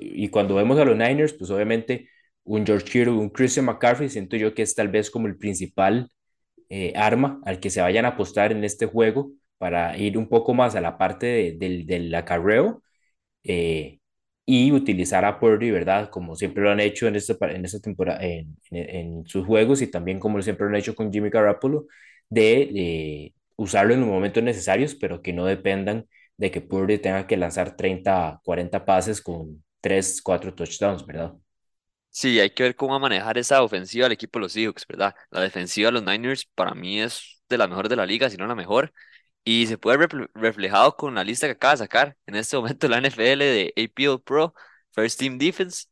y 0.00 0.28
cuando 0.28 0.54
vemos 0.54 0.78
a 0.78 0.84
los 0.84 0.96
Niners, 0.96 1.32
pues 1.34 1.50
obviamente 1.50 2.08
un 2.44 2.64
George 2.66 2.84
Kittle, 2.86 3.10
un 3.10 3.30
Christian 3.30 3.66
McCaffrey, 3.66 4.08
siento 4.08 4.36
yo 4.36 4.54
que 4.54 4.62
es 4.62 4.74
tal 4.74 4.88
vez 4.88 5.10
como 5.10 5.26
el 5.26 5.36
principal 5.36 6.10
eh, 6.68 6.92
arma 6.96 7.40
al 7.44 7.60
que 7.60 7.70
se 7.70 7.80
vayan 7.82 8.04
a 8.06 8.08
apostar 8.10 8.52
en 8.52 8.64
este 8.64 8.86
juego 8.86 9.32
para 9.58 9.96
ir 9.98 10.18
un 10.18 10.28
poco 10.28 10.54
más 10.54 10.76
a 10.76 10.80
la 10.80 10.98
parte 10.98 11.56
del 11.58 12.14
acarreo 12.14 12.82
eh, 13.44 14.00
y 14.46 14.72
utilizar 14.72 15.24
a 15.24 15.40
Purdy, 15.40 15.70
¿verdad? 15.70 16.10
Como 16.10 16.36
siempre 16.36 16.62
lo 16.64 16.70
han 16.70 16.80
hecho 16.80 17.08
en 17.08 17.16
esta, 17.16 17.36
en 17.50 17.64
esta 17.64 17.80
temporada, 17.80 18.20
en, 18.24 18.56
en, 18.70 19.26
sus 19.26 19.46
juegos 19.46 19.82
y 19.82 19.88
también 19.88 20.20
como 20.20 20.40
siempre 20.42 20.66
lo 20.66 20.70
han 20.70 20.76
hecho 20.80 20.94
con 20.94 21.12
Jimmy 21.12 21.30
Garoppolo, 21.30 21.86
de 22.28 23.34
usarlo 23.56 23.94
en 23.94 24.00
los 24.00 24.08
momentos 24.08 24.42
necesarios, 24.42 24.94
pero 24.94 25.22
que 25.22 25.32
no 25.32 25.46
dependan 25.46 26.06
de 26.36 26.50
que 26.50 26.60
Purdy 26.60 26.98
tenga 26.98 27.26
que 27.26 27.36
lanzar 27.36 27.76
30, 27.76 28.40
40 28.44 28.84
pases 28.84 29.22
con 29.22 29.64
3, 29.86 30.20
4 30.22 30.52
touchdowns, 30.54 31.06
¿verdad? 31.06 31.32
Sí, 32.10 32.40
hay 32.40 32.50
que 32.50 32.62
ver 32.62 32.76
cómo 32.76 32.98
manejar 32.98 33.36
esa 33.36 33.62
ofensiva 33.62 34.04
del 34.06 34.12
equipo 34.12 34.38
de 34.38 34.44
los 34.44 34.52
Seahawks, 34.52 34.86
¿verdad? 34.88 35.14
La 35.30 35.40
defensiva 35.42 35.88
de 35.88 35.92
los 35.92 36.02
Niners 36.02 36.46
para 36.54 36.74
mí 36.74 37.00
es 37.00 37.42
de 37.48 37.58
la 37.58 37.68
mejor 37.68 37.88
de 37.88 37.96
la 37.96 38.06
liga, 38.06 38.30
si 38.30 38.38
no 38.38 38.46
la 38.46 38.54
mejor, 38.54 38.92
y 39.44 39.66
se 39.66 39.76
puede 39.78 39.98
ver 39.98 40.30
reflejado 40.34 40.96
con 40.96 41.14
la 41.14 41.24
lista 41.24 41.46
que 41.46 41.52
acaba 41.52 41.74
de 41.74 41.78
sacar 41.78 42.16
en 42.26 42.36
este 42.36 42.56
momento 42.58 42.88
la 42.88 42.98
NFL 42.98 43.38
de 43.38 43.74
APL 43.76 44.22
Pro, 44.22 44.54
First 44.92 45.18
Team 45.20 45.38
Defense, 45.38 45.86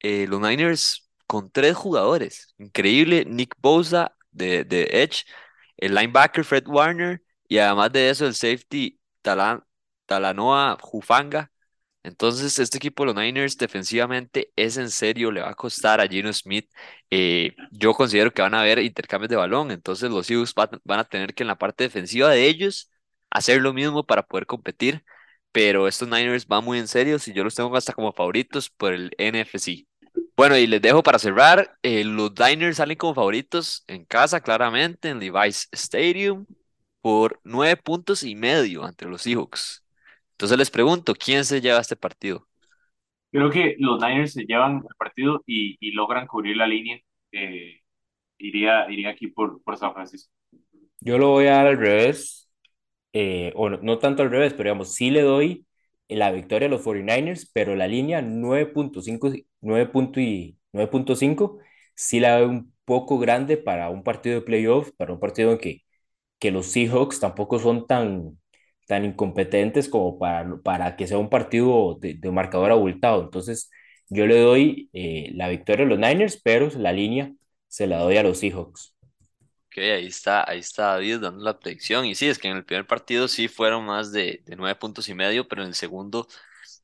eh, 0.00 0.26
los 0.28 0.40
Niners 0.40 1.10
con 1.26 1.50
tres 1.50 1.76
jugadores, 1.76 2.54
increíble, 2.58 3.24
Nick 3.26 3.54
Bosa 3.58 4.16
de, 4.32 4.64
de 4.64 4.84
Edge, 5.04 5.24
el 5.76 5.94
linebacker 5.94 6.44
Fred 6.44 6.66
Warner, 6.68 7.22
y 7.48 7.58
además 7.58 7.92
de 7.92 8.10
eso 8.10 8.26
el 8.26 8.34
safety 8.34 9.00
Talan, 9.22 9.64
Talanoa 10.06 10.78
Jufanga. 10.80 11.52
Entonces, 12.02 12.58
este 12.58 12.78
equipo 12.78 13.02
de 13.02 13.08
los 13.12 13.16
Niners 13.22 13.58
defensivamente 13.58 14.52
es 14.56 14.78
en 14.78 14.90
serio, 14.90 15.30
le 15.30 15.42
va 15.42 15.50
a 15.50 15.54
costar 15.54 16.00
a 16.00 16.08
Gino 16.08 16.32
Smith. 16.32 16.70
Eh, 17.10 17.54
yo 17.70 17.92
considero 17.92 18.32
que 18.32 18.40
van 18.42 18.54
a 18.54 18.60
haber 18.60 18.78
intercambios 18.78 19.28
de 19.28 19.36
balón, 19.36 19.70
entonces 19.70 20.10
los 20.10 20.30
Eagles 20.30 20.54
van 20.54 21.00
a 21.00 21.04
tener 21.04 21.34
que 21.34 21.42
en 21.42 21.48
la 21.48 21.58
parte 21.58 21.84
defensiva 21.84 22.30
de 22.30 22.46
ellos 22.46 22.90
hacer 23.30 23.60
lo 23.60 23.72
mismo 23.74 24.04
para 24.04 24.22
poder 24.22 24.46
competir, 24.46 25.04
pero 25.52 25.88
estos 25.88 26.08
Niners 26.08 26.46
van 26.46 26.64
muy 26.64 26.78
en 26.78 26.88
serio, 26.88 27.18
si 27.18 27.32
yo 27.32 27.44
los 27.44 27.54
tengo 27.54 27.76
hasta 27.76 27.92
como 27.92 28.12
favoritos 28.12 28.70
por 28.70 28.94
el 28.94 29.10
NFC. 29.18 29.86
Bueno, 30.36 30.56
y 30.56 30.66
les 30.66 30.80
dejo 30.82 31.02
para 31.02 31.18
cerrar, 31.18 31.76
eh, 31.82 32.04
los 32.04 32.32
Niners 32.38 32.78
salen 32.78 32.96
como 32.96 33.14
favoritos 33.14 33.84
en 33.86 34.04
casa, 34.06 34.40
claramente, 34.40 35.10
en 35.10 35.20
Levi's 35.20 35.68
Stadium, 35.72 36.46
por 37.02 37.40
nueve 37.44 37.76
puntos 37.76 38.22
y 38.22 38.34
medio 38.36 38.86
entre 38.88 39.08
los 39.08 39.22
Seahawks. 39.22 39.79
Entonces 40.40 40.56
les 40.56 40.70
pregunto, 40.70 41.12
¿quién 41.14 41.44
se 41.44 41.60
lleva 41.60 41.80
este 41.80 41.96
partido? 41.96 42.48
Creo 43.30 43.50
que 43.50 43.76
los 43.78 44.00
Niners 44.00 44.32
se 44.32 44.44
llevan 44.44 44.76
el 44.76 44.96
partido 44.96 45.42
y, 45.44 45.76
logran 45.92 46.26
cubrir 46.26 46.56
la 46.56 46.66
línea. 46.66 46.98
Eh, 47.30 47.82
iría, 48.38 48.90
iría 48.90 49.10
aquí 49.10 49.26
por, 49.26 49.62
por 49.62 49.76
San 49.76 49.92
Francisco. 49.92 50.32
Yo 51.00 51.18
lo 51.18 51.28
voy 51.28 51.44
a 51.44 51.56
dar 51.56 51.66
al 51.66 51.76
revés, 51.76 52.50
eh, 53.12 53.52
o 53.54 53.68
no, 53.68 53.98
tanto 53.98 54.22
al 54.22 54.30
revés, 54.30 54.54
pero 54.54 54.70
digamos, 54.70 54.94
sí 54.94 55.10
le 55.10 55.20
doy 55.20 55.66
la 56.08 56.32
victoria 56.32 56.68
a 56.68 56.70
los 56.70 56.80
49ers, 56.86 57.50
pero 57.52 57.76
la 57.76 57.86
línea 57.86 58.22
9.5, 58.22 59.30
9.5 59.60 61.58
sí 61.94 62.18
la 62.18 62.36
veo 62.38 62.48
un 62.48 62.72
poco 62.86 63.18
grande 63.18 63.58
para 63.58 63.90
un 63.90 64.02
partido 64.02 64.36
de 64.36 64.46
playoff, 64.46 64.90
para 64.96 65.12
un 65.12 65.20
partido 65.20 65.52
en 65.52 65.58
que, 65.58 65.82
que 66.38 66.50
los 66.50 66.64
Seahawks 66.68 67.20
tampoco 67.20 67.58
son 67.58 67.86
tan, 67.86 68.38
tan 68.90 69.06
incompetentes 69.06 69.88
como 69.88 70.18
para, 70.18 70.58
para 70.64 70.96
que 70.96 71.06
sea 71.06 71.18
un 71.18 71.30
partido 71.30 71.96
de, 72.00 72.14
de 72.14 72.32
marcador 72.32 72.72
abultado. 72.72 73.22
Entonces, 73.22 73.70
yo 74.10 74.26
le 74.26 74.40
doy 74.40 74.90
eh, 74.92 75.30
la 75.34 75.48
victoria 75.48 75.86
a 75.86 75.88
los 75.88 75.98
Niners, 76.00 76.40
pero 76.42 76.68
la 76.76 76.92
línea 76.92 77.32
se 77.68 77.86
la 77.86 78.00
doy 78.00 78.16
a 78.18 78.24
los 78.24 78.38
Seahawks. 78.40 78.96
Ok, 79.66 79.78
ahí 79.78 80.06
está, 80.06 80.48
ahí 80.50 80.58
está 80.58 80.94
David 80.94 81.20
dando 81.20 81.44
la 81.44 81.58
predicción. 81.58 82.04
Y 82.04 82.16
sí, 82.16 82.28
es 82.28 82.38
que 82.38 82.48
en 82.48 82.56
el 82.56 82.64
primer 82.64 82.86
partido 82.86 83.28
sí 83.28 83.46
fueron 83.46 83.86
más 83.86 84.10
de, 84.12 84.42
de 84.44 84.56
nueve 84.56 84.74
puntos 84.74 85.08
y 85.08 85.14
medio, 85.14 85.46
pero 85.46 85.62
en 85.62 85.68
el 85.68 85.74
segundo 85.74 86.26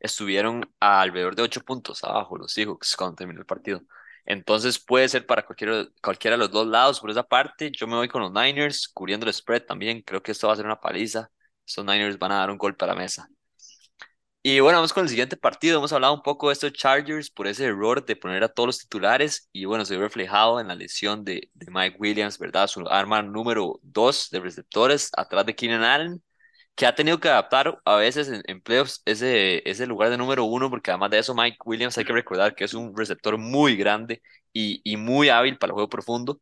estuvieron 0.00 0.70
alrededor 0.80 1.34
de 1.34 1.42
ocho 1.42 1.62
puntos 1.62 2.04
abajo 2.04 2.36
los 2.38 2.52
Seahawks 2.52 2.96
cuando 2.96 3.16
terminó 3.16 3.40
el 3.40 3.46
partido. 3.46 3.82
Entonces 4.24 4.78
puede 4.78 5.08
ser 5.08 5.26
para 5.26 5.44
cualquiera, 5.44 5.86
cualquiera 6.02 6.36
de 6.36 6.38
los 6.44 6.50
dos 6.52 6.66
lados. 6.68 7.00
Por 7.00 7.10
esa 7.10 7.24
parte, 7.24 7.70
yo 7.72 7.86
me 7.88 7.96
voy 7.96 8.08
con 8.08 8.22
los 8.22 8.32
Niners, 8.32 8.88
cubriendo 8.88 9.26
el 9.26 9.34
spread 9.34 9.64
también. 9.64 10.02
Creo 10.02 10.22
que 10.22 10.32
esto 10.32 10.46
va 10.48 10.52
a 10.54 10.56
ser 10.56 10.66
una 10.66 10.80
paliza. 10.80 11.30
Estos 11.66 11.84
Niners 11.84 12.18
van 12.18 12.32
a 12.32 12.36
dar 12.38 12.50
un 12.50 12.58
golpe 12.58 12.84
a 12.84 12.88
la 12.88 12.94
mesa. 12.94 13.28
Y 14.42 14.60
bueno, 14.60 14.78
vamos 14.78 14.92
con 14.92 15.02
el 15.02 15.08
siguiente 15.08 15.36
partido. 15.36 15.78
Hemos 15.78 15.92
hablado 15.92 16.14
un 16.14 16.22
poco 16.22 16.48
de 16.48 16.52
estos 16.52 16.72
Chargers 16.72 17.30
por 17.30 17.48
ese 17.48 17.64
error 17.66 18.04
de 18.04 18.14
poner 18.14 18.44
a 18.44 18.48
todos 18.48 18.68
los 18.68 18.78
titulares 18.78 19.48
y 19.52 19.64
bueno, 19.64 19.84
se 19.84 19.96
ve 19.96 20.02
reflejado 20.04 20.60
en 20.60 20.68
la 20.68 20.76
lesión 20.76 21.24
de, 21.24 21.50
de 21.54 21.66
Mike 21.68 21.96
Williams, 21.98 22.38
¿verdad? 22.38 22.68
Su 22.68 22.86
arma 22.88 23.22
número 23.22 23.80
dos 23.82 24.30
de 24.30 24.38
receptores 24.38 25.10
atrás 25.16 25.46
de 25.46 25.56
Keenan 25.56 25.82
Allen, 25.82 26.22
que 26.76 26.86
ha 26.86 26.94
tenido 26.94 27.20
que 27.20 27.28
adaptar 27.28 27.80
a 27.84 27.96
veces 27.96 28.30
en, 28.46 28.60
playoffs 28.62 29.02
ese, 29.06 29.68
ese 29.68 29.86
lugar 29.86 30.10
de 30.10 30.18
número 30.18 30.44
uno, 30.44 30.70
porque 30.70 30.90
además 30.92 31.10
de 31.10 31.18
eso 31.20 31.34
Mike 31.34 31.58
Williams 31.64 31.98
hay 31.98 32.04
que 32.04 32.12
recordar 32.12 32.54
que 32.54 32.64
es 32.64 32.74
un 32.74 32.96
receptor 32.96 33.38
muy 33.38 33.76
grande 33.76 34.22
y, 34.52 34.80
y 34.84 34.96
muy 34.98 35.28
hábil 35.30 35.58
para 35.58 35.70
el 35.70 35.74
juego 35.74 35.88
profundo. 35.90 36.40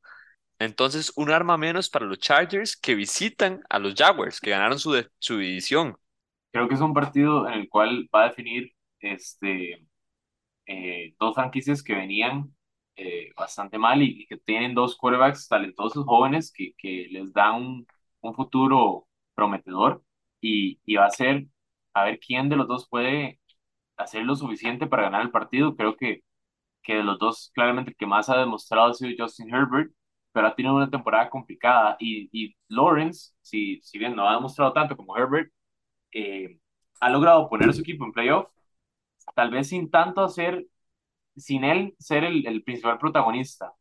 Entonces, 0.64 1.12
un 1.16 1.30
arma 1.30 1.56
menos 1.56 1.90
para 1.90 2.06
los 2.06 2.18
Chargers 2.18 2.76
que 2.76 2.94
visitan 2.94 3.62
a 3.68 3.78
los 3.78 3.94
Jaguars, 3.94 4.40
que 4.40 4.50
ganaron 4.50 4.78
su, 4.78 5.04
su 5.18 5.38
división. 5.38 5.96
Creo 6.52 6.68
que 6.68 6.74
es 6.74 6.80
un 6.80 6.94
partido 6.94 7.46
en 7.48 7.54
el 7.54 7.68
cual 7.68 8.08
va 8.14 8.24
a 8.24 8.28
definir 8.28 8.72
este, 9.00 9.86
eh, 10.66 11.14
dos 11.18 11.34
franquicias 11.34 11.82
que 11.82 11.94
venían 11.94 12.54
eh, 12.96 13.32
bastante 13.36 13.78
mal 13.78 14.02
y, 14.02 14.26
que 14.26 14.36
tienen 14.38 14.74
dos 14.74 14.96
quarterbacks 14.96 15.48
talentosos 15.48 16.04
jóvenes 16.04 16.52
que, 16.52 16.74
que 16.78 17.08
les 17.10 17.32
dan 17.32 17.54
un, 17.56 17.86
un 18.20 18.34
futuro 18.34 19.06
prometedor 19.34 20.02
y, 20.40 20.80
y, 20.84 20.96
va 20.96 21.06
a 21.06 21.10
ser 21.10 21.46
a 21.94 22.04
ver 22.04 22.20
quién 22.20 22.48
de 22.48 22.56
los 22.56 22.68
dos 22.68 22.88
puede 22.88 23.40
hacer 23.96 24.24
lo 24.24 24.36
suficiente 24.36 24.86
para 24.86 25.04
ganar 25.04 25.22
el 25.22 25.30
partido. 25.30 25.76
Creo 25.76 25.96
que, 25.96 26.22
que 26.82 26.96
de 26.96 27.04
los 27.04 27.18
dos, 27.18 27.50
claramente 27.54 27.92
el 27.92 27.96
que 27.96 28.06
más 28.06 28.28
ha 28.30 28.38
demostrado 28.38 28.90
ha 28.90 28.94
sido 28.94 29.12
Justin 29.26 29.54
Herbert, 29.54 29.92
pero 30.34 30.48
ha 30.48 30.56
tenido 30.56 30.76
una 30.76 30.90
temporada 30.90 31.30
complicada. 31.30 31.96
Y, 32.00 32.28
y 32.32 32.56
Lawrence, 32.68 33.34
si, 33.42 33.80
si 33.82 33.98
bien 33.98 34.16
no 34.16 34.28
ha 34.28 34.34
demostrado 34.34 34.74
tanto 34.74 34.96
como 34.96 35.16
Herbert, 35.16 35.52
eh, 36.12 36.58
ha 37.00 37.10
logrado 37.10 37.48
poner 37.48 37.70
a 37.70 37.72
su 37.74 37.82
equipo 37.82 38.04
en 38.04 38.12
playoff, 38.12 38.52
tal 39.34 39.50
vez 39.50 39.68
sin 39.68 39.90
tanto 39.90 40.22
hacer, 40.24 40.66
sin 41.36 41.64
él 41.64 41.94
ser 41.98 42.24
el, 42.24 42.46
el 42.46 42.62
principal 42.64 42.98
protagonista. 42.98 43.72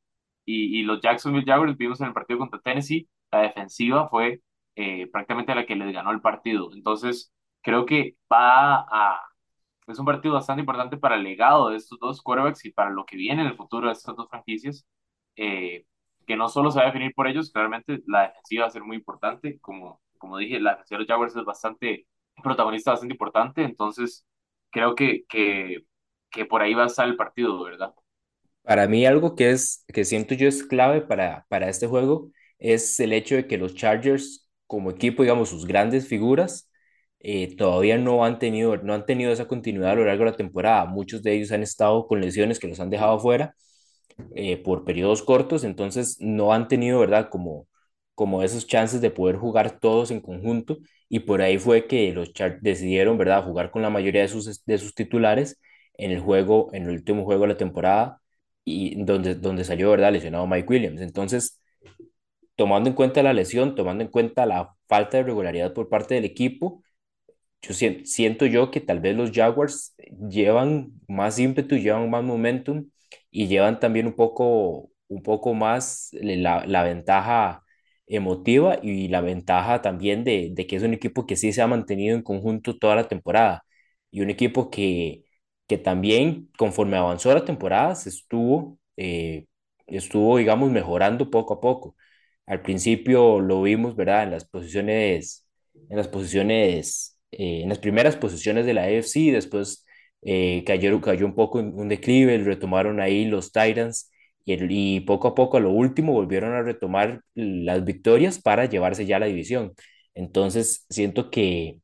Y, 0.46 0.80
y, 0.80 0.84
los 0.84 1.02
Jacksonville 1.02 1.46
Jaguars 1.46 1.78
vimos 1.78 2.02
en 2.02 2.08
el 2.08 2.14
partido 2.14 2.40
contra 2.40 2.60
Tennessee, 2.62 3.10
la 3.32 3.42
defensiva 3.44 4.10
fue 4.10 4.42
eh, 4.76 5.08
prácticamente 5.12 5.56
la 5.56 5.66
que 5.66 5.76
les 5.76 5.94
ganó 5.94 6.12
el 6.12 6.22
partido. 6.22 6.72
Entonces, 6.74 7.34
creo 7.62 7.86
que 7.86 8.18
va 8.32 8.82
a... 8.82 9.22
Es 9.88 10.00
un 10.00 10.06
partido 10.06 10.36
bastante 10.36 10.62
importante 10.62 10.98
para 10.98 11.16
el 11.16 11.24
legado 11.24 11.70
de 11.70 11.78
estos 11.78 12.00
dos 12.00 12.22
quarterbacks 12.22 12.66
y 12.66 12.72
para 12.72 12.90
lo 12.92 13.06
que 13.06 13.18
viene 13.18 13.42
en 13.42 13.50
el 13.50 13.58
futuro 13.58 13.88
de 13.88 13.94
estas 13.94 14.16
dos 14.16 14.30
franquicias. 14.30 14.88
Eh, 15.36 15.86
que 16.26 16.36
no 16.36 16.50
solo 16.50 16.72
se 16.72 16.80
va 16.80 16.84
a 16.84 16.88
definir 16.88 17.14
por 17.14 17.28
ellos, 17.28 17.52
claramente 17.52 18.00
la 18.08 18.28
defensiva 18.28 18.64
va 18.64 18.68
a 18.70 18.72
ser 18.72 18.84
muy 18.84 18.98
importante, 18.98 19.60
como, 19.60 20.02
como 20.18 20.38
dije, 20.38 20.60
la 20.60 20.72
defensiva 20.72 20.98
de 20.98 21.04
los 21.04 21.08
Jaguars 21.08 21.36
es 21.36 21.46
bastante 21.46 22.08
protagonista, 22.44 22.92
bastante 22.92 23.14
importante, 23.14 23.64
entonces 23.64 24.26
creo 24.72 24.96
que, 24.96 25.24
que, 25.30 25.86
que 26.32 26.46
por 26.46 26.62
ahí 26.62 26.74
va 26.74 26.84
a 26.84 26.88
estar 26.88 27.08
el 27.08 27.16
partido, 27.16 27.64
¿verdad? 27.64 27.94
Para 28.64 28.88
mí 28.88 29.06
algo 29.06 29.36
que, 29.36 29.52
es, 29.52 29.84
que 29.94 30.06
siento 30.06 30.36
yo 30.36 30.48
es 30.48 30.64
clave 30.64 31.02
para, 31.02 31.46
para 31.50 31.70
este 31.70 31.88
juego 31.88 32.32
es 32.60 33.00
el 33.00 33.12
hecho 33.14 33.36
de 33.36 33.48
que 33.48 33.58
los 33.58 33.76
Chargers 33.76 34.50
como 34.68 34.90
equipo, 34.92 35.24
digamos, 35.24 35.50
sus 35.50 35.66
grandes 35.68 36.08
figuras, 36.08 36.70
eh, 37.20 37.56
todavía 37.58 37.98
no 37.98 38.26
han, 38.26 38.40
tenido, 38.40 38.78
no 38.78 38.94
han 38.94 39.06
tenido 39.06 39.32
esa 39.32 39.48
continuidad 39.48 39.92
a 39.92 39.96
lo 39.96 40.06
largo 40.06 40.24
de 40.26 40.32
la 40.32 40.38
temporada. 40.38 40.86
Muchos 40.86 41.22
de 41.24 41.34
ellos 41.34 41.52
han 41.52 41.64
estado 41.64 42.08
con 42.08 42.22
lesiones 42.22 42.60
que 42.60 42.68
los 42.68 42.80
han 42.80 42.90
dejado 42.90 43.20
fuera 43.20 43.56
eh, 44.36 44.58
por 44.58 44.84
periodos 44.86 45.24
cortos, 45.24 45.64
entonces 45.64 46.18
no 46.20 46.54
han 46.54 46.68
tenido, 46.68 47.00
¿verdad? 47.00 47.30
Como, 47.30 47.68
como 48.16 48.44
esos 48.44 48.68
chances 48.68 49.02
de 49.02 49.12
poder 49.12 49.36
jugar 49.38 49.80
todos 49.80 50.12
en 50.12 50.22
conjunto 50.22 50.78
y 51.10 51.20
por 51.22 51.42
ahí 51.42 51.58
fue 51.58 51.88
que 51.88 52.14
los 52.14 52.34
Chargers 52.34 52.62
decidieron, 52.64 53.18
¿verdad?, 53.18 53.44
jugar 53.44 53.72
con 53.72 53.82
la 53.82 53.90
mayoría 53.90 54.22
de 54.22 54.28
sus, 54.28 54.64
de 54.66 54.78
sus 54.78 54.94
titulares 54.96 55.60
en 55.96 56.12
el 56.12 56.20
juego, 56.20 56.70
en 56.74 56.84
el 56.84 56.90
último 56.92 57.24
juego 57.26 57.44
de 57.44 57.50
la 57.50 57.58
temporada 57.58 58.22
y 58.66 59.04
donde, 59.04 59.36
donde 59.36 59.64
salió, 59.64 59.92
¿verdad?, 59.92 60.12
lesionado 60.14 60.48
Mike 60.48 60.68
Williams. 60.70 61.02
Entonces, 61.02 61.60
tomando 62.56 62.90
en 62.90 62.96
cuenta 62.96 63.24
la 63.24 63.34
lesión, 63.34 63.76
tomando 63.76 64.04
en 64.04 64.10
cuenta 64.12 64.46
la 64.46 64.76
falta 64.88 65.18
de 65.18 65.24
regularidad 65.24 65.74
por 65.74 65.90
parte 65.90 66.16
del 66.16 66.26
equipo, 66.26 66.84
yo 67.62 67.74
siento, 67.74 68.46
yo 68.46 68.72
que 68.72 68.82
tal 68.82 69.00
vez 69.00 69.16
los 69.16 69.32
Jaguars 69.32 69.96
llevan 70.30 70.94
más 71.08 71.40
ímpetu, 71.40 71.78
llevan 71.78 72.10
más 72.10 72.24
momentum 72.24 72.90
y 73.34 73.48
llevan 73.48 73.80
también 73.82 74.08
un 74.08 74.14
poco, 74.16 74.92
un 75.10 75.24
poco 75.24 75.56
más 75.56 76.10
la, 76.14 76.66
la 76.68 76.84
ventaja 76.84 77.64
emotiva 78.08 78.80
y 78.84 79.10
la 79.10 79.22
ventaja 79.22 79.82
también 79.82 80.24
de, 80.26 80.50
de, 80.54 80.68
que 80.68 80.78
es 80.78 80.84
un 80.84 80.94
equipo 80.94 81.26
que 81.28 81.36
sí 81.38 81.54
se 81.54 81.62
ha 81.64 81.68
mantenido 81.68 82.16
en 82.16 82.24
conjunto 82.24 82.78
toda 82.80 82.96
la 82.96 83.08
temporada. 83.10 83.64
y 84.12 84.22
un 84.22 84.30
equipo 84.30 84.70
que, 84.70 85.24
que 85.68 85.78
también 85.78 86.50
conforme 86.58 86.98
avanzó 86.98 87.34
la 87.34 87.46
temporada 87.46 87.96
se 87.96 88.10
estuvo, 88.10 88.80
eh, 88.98 89.48
estuvo, 89.88 90.38
digamos, 90.38 90.72
mejorando 90.72 91.30
poco 91.32 91.56
a 91.56 91.62
poco. 91.62 91.96
Al 92.46 92.62
principio 92.62 93.40
lo 93.40 93.62
vimos, 93.62 93.96
¿verdad? 93.96 94.24
En 94.24 94.32
las 94.32 94.46
posiciones, 94.46 95.48
en 95.90 95.98
las 95.98 96.08
posiciones, 96.08 97.18
eh, 97.32 97.62
en 97.64 97.70
las 97.70 97.80
primeras 97.80 98.16
posiciones 98.18 98.66
de 98.66 98.74
la 98.74 98.84
AFC, 98.84 99.32
después 99.32 99.86
eh, 100.26 100.64
cayó, 100.66 101.00
cayó 101.02 101.26
un 101.26 101.36
poco 101.36 101.60
en 101.60 101.74
un 101.80 101.90
declive, 101.90 102.38
retomaron 102.40 103.00
ahí 103.02 103.26
los 103.26 103.52
Titans 103.52 104.12
y, 104.46 104.56
y 104.98 105.00
poco 105.02 105.28
a 105.30 105.36
poco 105.36 105.58
a 105.58 105.60
lo 105.60 105.72
último 105.72 106.14
volvieron 106.14 106.54
a 106.54 106.62
retomar 106.64 107.22
las 107.36 107.84
victorias 107.86 108.40
para 108.42 108.66
llevarse 108.66 109.06
ya 109.06 109.20
la 109.20 109.26
división. 109.28 109.74
Entonces 110.16 110.86
siento 110.90 111.30
que 111.32 111.80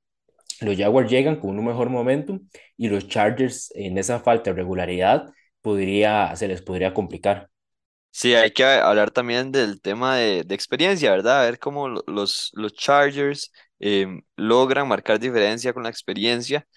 los 0.62 0.78
Jaguars 0.78 1.10
llegan 1.12 1.38
con 1.40 1.58
un 1.60 1.66
mejor 1.66 1.90
momentum 1.90 2.48
y 2.78 2.90
los 2.90 3.08
Chargers 3.08 3.72
en 3.76 3.98
esa 3.98 4.20
falta 4.20 4.52
de 4.52 4.58
regularidad 4.58 5.32
podría, 5.62 6.36
se 6.36 6.48
les 6.48 6.62
podría 6.62 6.94
complicar. 6.94 7.50
Sí, 8.12 8.34
hay 8.36 8.52
que 8.52 8.66
hablar 8.66 9.12
también 9.12 9.52
del 9.52 9.80
tema 9.82 10.18
de, 10.18 10.44
de 10.44 10.56
experiencia, 10.56 11.12
¿verdad? 11.12 11.42
A 11.42 11.46
ver 11.46 11.60
cómo 11.60 11.88
lo- 11.88 12.04
los, 12.08 12.50
los 12.54 12.74
Chargers 12.74 13.52
em, 13.80 14.22
logran 14.36 14.88
marcar 14.88 15.20
diferencia 15.20 15.74
con 15.74 15.84
la 15.84 15.90
experiencia, 15.90 16.68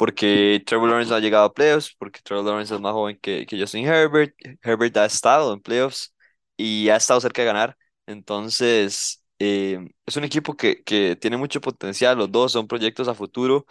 porque 0.00 0.62
Trevor 0.66 0.88
Lawrence 0.88 1.12
ha 1.14 1.20
llegado 1.20 1.44
a 1.44 1.52
playoffs, 1.54 1.94
porque 1.98 2.20
Trevor 2.22 2.46
Lawrence 2.46 2.74
es 2.74 2.80
más 2.80 2.92
joven 2.94 3.18
que, 3.20 3.44
que 3.46 3.60
Justin 3.60 3.86
Herbert. 3.86 4.34
Herbert 4.62 4.96
ha 4.96 5.04
estado 5.04 5.52
en 5.52 5.60
playoffs 5.60 6.14
y 6.56 6.88
ha 6.88 6.96
estado 6.96 7.20
cerca 7.20 7.42
de 7.42 7.46
ganar. 7.46 7.76
Entonces, 8.06 9.22
em, 9.38 9.90
es 10.06 10.16
un 10.16 10.24
equipo 10.24 10.56
que, 10.56 10.82
que 10.84 11.16
tiene 11.16 11.36
mucho 11.36 11.60
potencial. 11.60 12.16
Los 12.16 12.32
dos 12.32 12.52
son 12.52 12.66
proyectos 12.66 13.08
a 13.08 13.14
futuro 13.14 13.66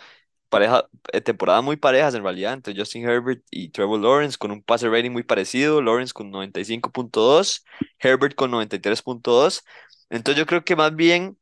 pareja, 0.50 0.88
eh, 1.14 1.22
temporadas 1.22 1.64
muy 1.64 1.78
parejas 1.78 2.16
en 2.16 2.24
realidad 2.24 2.54
entre 2.54 2.76
Justin 2.76 3.08
Herbert 3.10 3.44
y 3.52 3.70
Trevor 3.70 4.00
Lawrence 4.02 4.38
con 4.38 4.52
un 4.52 4.62
passer 4.64 4.92
rating 4.92 5.12
muy 5.12 5.24
parecido, 5.24 5.82
Lawrence 5.82 6.14
con 6.14 6.32
95.2, 6.32 7.66
Herbert 8.00 8.36
con 8.36 8.52
93.2. 8.52 9.64
Entonces 10.10 10.40
yo 10.40 10.46
creo 10.46 10.64
que 10.66 10.76
más 10.76 10.96
bien, 10.96 11.38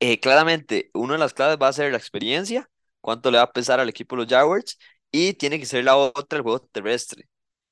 eh, 0.00 0.20
claramente, 0.20 0.90
una 0.94 1.14
de 1.14 1.18
las 1.20 1.34
claves 1.34 1.58
va 1.60 1.68
a 1.68 1.72
ser 1.72 1.92
la 1.92 1.98
experiencia, 1.98 2.70
cuánto 3.08 3.30
le 3.30 3.38
va 3.38 3.44
a 3.44 3.52
pesar 3.52 3.80
al 3.80 3.88
equipo 3.88 4.16
de 4.16 4.22
los 4.22 4.30
Jaguars, 4.32 4.78
y 5.10 5.34
tiene 5.34 5.58
que 5.58 5.66
ser 5.66 5.84
la 5.84 5.96
otra 5.96 6.36
el 6.38 6.42
juego 6.42 6.60
terrestre. 6.60 7.24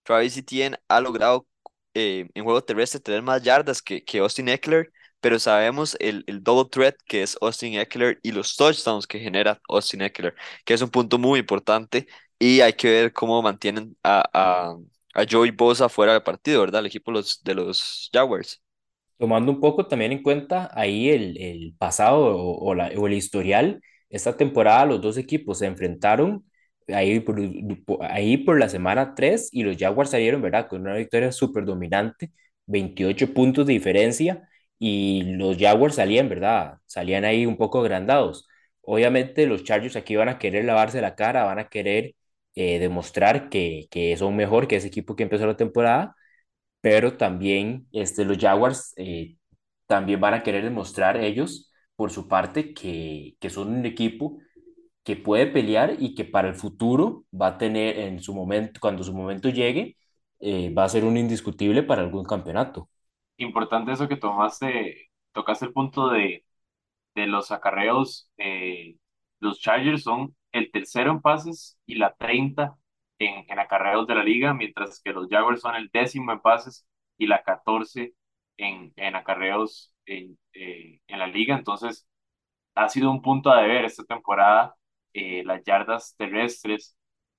Travis 0.02 0.36
Etienne 0.36 0.76
ha 0.88 1.00
logrado 1.00 1.46
eh, 1.94 2.28
en 2.34 2.44
juego 2.44 2.62
terrestre 2.62 3.00
tener 3.00 3.22
más 3.22 3.42
yardas 3.42 3.82
que, 3.82 4.04
que 4.04 4.18
Austin 4.18 4.48
Eckler, 4.48 4.92
pero 5.20 5.38
sabemos 5.38 5.96
el, 6.00 6.24
el 6.26 6.42
double 6.42 6.68
threat 6.70 6.96
que 7.06 7.22
es 7.22 7.36
Austin 7.40 7.74
Eckler 7.78 8.18
y 8.22 8.32
los 8.32 8.56
touchdowns 8.56 9.06
que 9.06 9.18
genera 9.18 9.60
Austin 9.68 10.02
Eckler, 10.02 10.34
que 10.64 10.74
es 10.74 10.82
un 10.82 10.90
punto 10.90 11.18
muy 11.18 11.40
importante 11.40 12.06
y 12.38 12.60
hay 12.60 12.74
que 12.74 12.90
ver 12.90 13.12
cómo 13.12 13.42
mantienen 13.42 13.96
a, 14.02 14.22
a, 14.32 14.76
a 15.14 15.24
Joey 15.30 15.50
Bosa 15.50 15.88
fuera 15.88 16.12
del 16.12 16.22
partido, 16.22 16.60
¿verdad? 16.60 16.80
El 16.80 16.86
equipo 16.86 17.10
los, 17.10 17.42
de 17.42 17.54
los 17.54 18.10
Jaguars. 18.12 18.62
Tomando 19.18 19.50
un 19.52 19.60
poco 19.60 19.86
también 19.86 20.12
en 20.12 20.22
cuenta 20.22 20.70
ahí 20.74 21.08
el, 21.08 21.38
el 21.40 21.74
pasado 21.78 22.36
o, 22.36 22.58
o 22.70 22.74
la- 22.74 22.92
o 22.98 23.06
el 23.06 23.14
historial, 23.14 23.80
esta 24.10 24.36
temporada 24.36 24.86
los 24.86 25.00
dos 25.00 25.16
equipos 25.18 25.58
se 25.58 25.66
enfrentaron 25.66 26.44
ahí 26.88 27.20
por, 27.20 27.40
ahí 28.02 28.36
por 28.38 28.58
la 28.58 28.68
semana 28.68 29.14
3 29.14 29.48
y 29.52 29.62
los 29.64 29.76
Jaguars 29.76 30.10
salieron, 30.10 30.42
¿verdad? 30.42 30.68
Con 30.68 30.82
una 30.82 30.94
victoria 30.94 31.32
súper 31.32 31.64
dominante, 31.64 32.30
28 32.66 33.32
puntos 33.34 33.66
de 33.66 33.72
diferencia 33.74 34.48
y 34.78 35.22
los 35.36 35.56
Jaguars 35.58 35.96
salían, 35.96 36.28
¿verdad? 36.28 36.74
Salían 36.86 37.24
ahí 37.24 37.46
un 37.46 37.56
poco 37.56 37.80
agrandados. 37.80 38.46
Obviamente 38.82 39.46
los 39.46 39.64
Chargers 39.64 39.96
aquí 39.96 40.16
van 40.16 40.28
a 40.28 40.38
querer 40.38 40.64
lavarse 40.64 41.00
la 41.00 41.14
cara, 41.16 41.44
van 41.44 41.58
a 41.58 41.68
querer 41.68 42.14
eh, 42.54 42.78
demostrar 42.78 43.48
que, 43.48 43.86
que 43.90 44.16
son 44.16 44.36
mejor 44.36 44.68
que 44.68 44.76
ese 44.76 44.88
equipo 44.88 45.16
que 45.16 45.24
empezó 45.24 45.46
la 45.46 45.56
temporada 45.56 46.14
pero 46.80 47.16
también 47.16 47.86
este, 47.92 48.24
los 48.24 48.38
Jaguars 48.38 48.92
eh, 48.96 49.36
también 49.86 50.20
van 50.20 50.34
a 50.34 50.42
querer 50.42 50.64
demostrar 50.64 51.16
ellos, 51.18 51.72
por 51.96 52.10
su 52.10 52.28
parte, 52.28 52.74
que, 52.74 53.36
que 53.40 53.50
son 53.50 53.68
un 53.74 53.86
equipo 53.86 54.38
que 55.04 55.16
puede 55.16 55.46
pelear 55.48 55.96
y 56.00 56.14
que 56.14 56.24
para 56.24 56.48
el 56.48 56.54
futuro 56.56 57.24
va 57.40 57.48
a 57.48 57.58
tener 57.58 57.98
en 58.00 58.20
su 58.22 58.34
momento, 58.34 58.80
cuando 58.80 59.04
su 59.04 59.14
momento 59.14 59.48
llegue, 59.50 59.96
eh, 60.40 60.72
va 60.74 60.84
a 60.84 60.88
ser 60.88 61.04
un 61.04 61.16
indiscutible 61.18 61.82
para 61.84 62.02
algún 62.02 62.24
campeonato. 62.24 62.90
Importante 63.38 63.92
eso 63.92 64.08
que 64.08 64.16
tomaste, 64.16 65.10
tocaste 65.32 65.66
el 65.66 65.72
punto 65.72 66.08
de, 66.08 66.44
de 67.16 67.26
los 67.28 67.52
acarreos. 67.52 68.30
eh, 68.38 68.96
los 69.40 69.60
Chargers 69.60 70.02
son 70.04 70.36
el 70.52 70.70
tercero 70.72 71.12
en 71.12 71.22
pases 71.22 71.78
y 71.86 71.96
la 71.96 72.14
30 72.16 72.76
en, 73.20 73.46
en 73.50 73.58
acarreos 73.60 74.06
de 74.08 74.16
la 74.16 74.24
liga, 74.24 74.54
mientras 74.54 75.00
que 75.02 75.12
los 75.12 75.28
Jaguars 75.30 75.62
son 75.62 75.76
el 75.76 75.90
décimo 75.92 76.32
en 76.32 76.40
pases 76.42 76.86
y 77.18 77.26
la 77.28 77.42
14 77.44 78.14
en, 78.58 78.92
en 78.96 79.16
acarreos 79.16 79.94
en, 80.06 80.38
eh, 80.54 81.00
en 81.06 81.18
la 81.18 81.26
liga. 81.26 81.56
Entonces, 81.56 82.06
ha 82.74 82.88
sido 82.88 83.10
un 83.10 83.22
punto 83.22 83.50
a 83.50 83.62
deber 83.62 83.84
esta 83.84 84.04
temporada 84.04 84.76
eh, 85.14 85.42
las 85.44 85.62
yardas 85.64 86.14
terrestres 86.16 86.96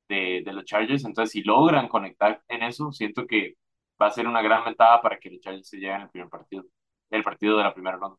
de, 0.10 0.43
de 0.45 0.53
los 0.53 0.65
Chargers. 0.65 1.06
Entonces, 1.06 1.32
si 1.34 1.43
logran 1.43 1.88
conectar 1.89 2.41
en 2.49 2.63
eso, 2.63 2.91
siento 2.91 3.27
que 3.27 3.56
va 4.01 4.08
a 4.08 4.12
ser 4.12 4.27
una 4.27 4.41
gran 4.41 4.65
ventaja 4.65 5.01
para 5.01 5.19
que 5.19 5.32
los 5.32 5.41
Chargers 5.41 5.69
se 5.69 5.77
lleven 5.80 6.01
el 6.01 6.10
primer 6.10 6.30
partido, 6.30 6.65
el 7.12 7.23
partido 7.23 7.58
de 7.58 7.63
la 7.63 7.73
primera 7.73 7.97
ronda. 7.97 8.17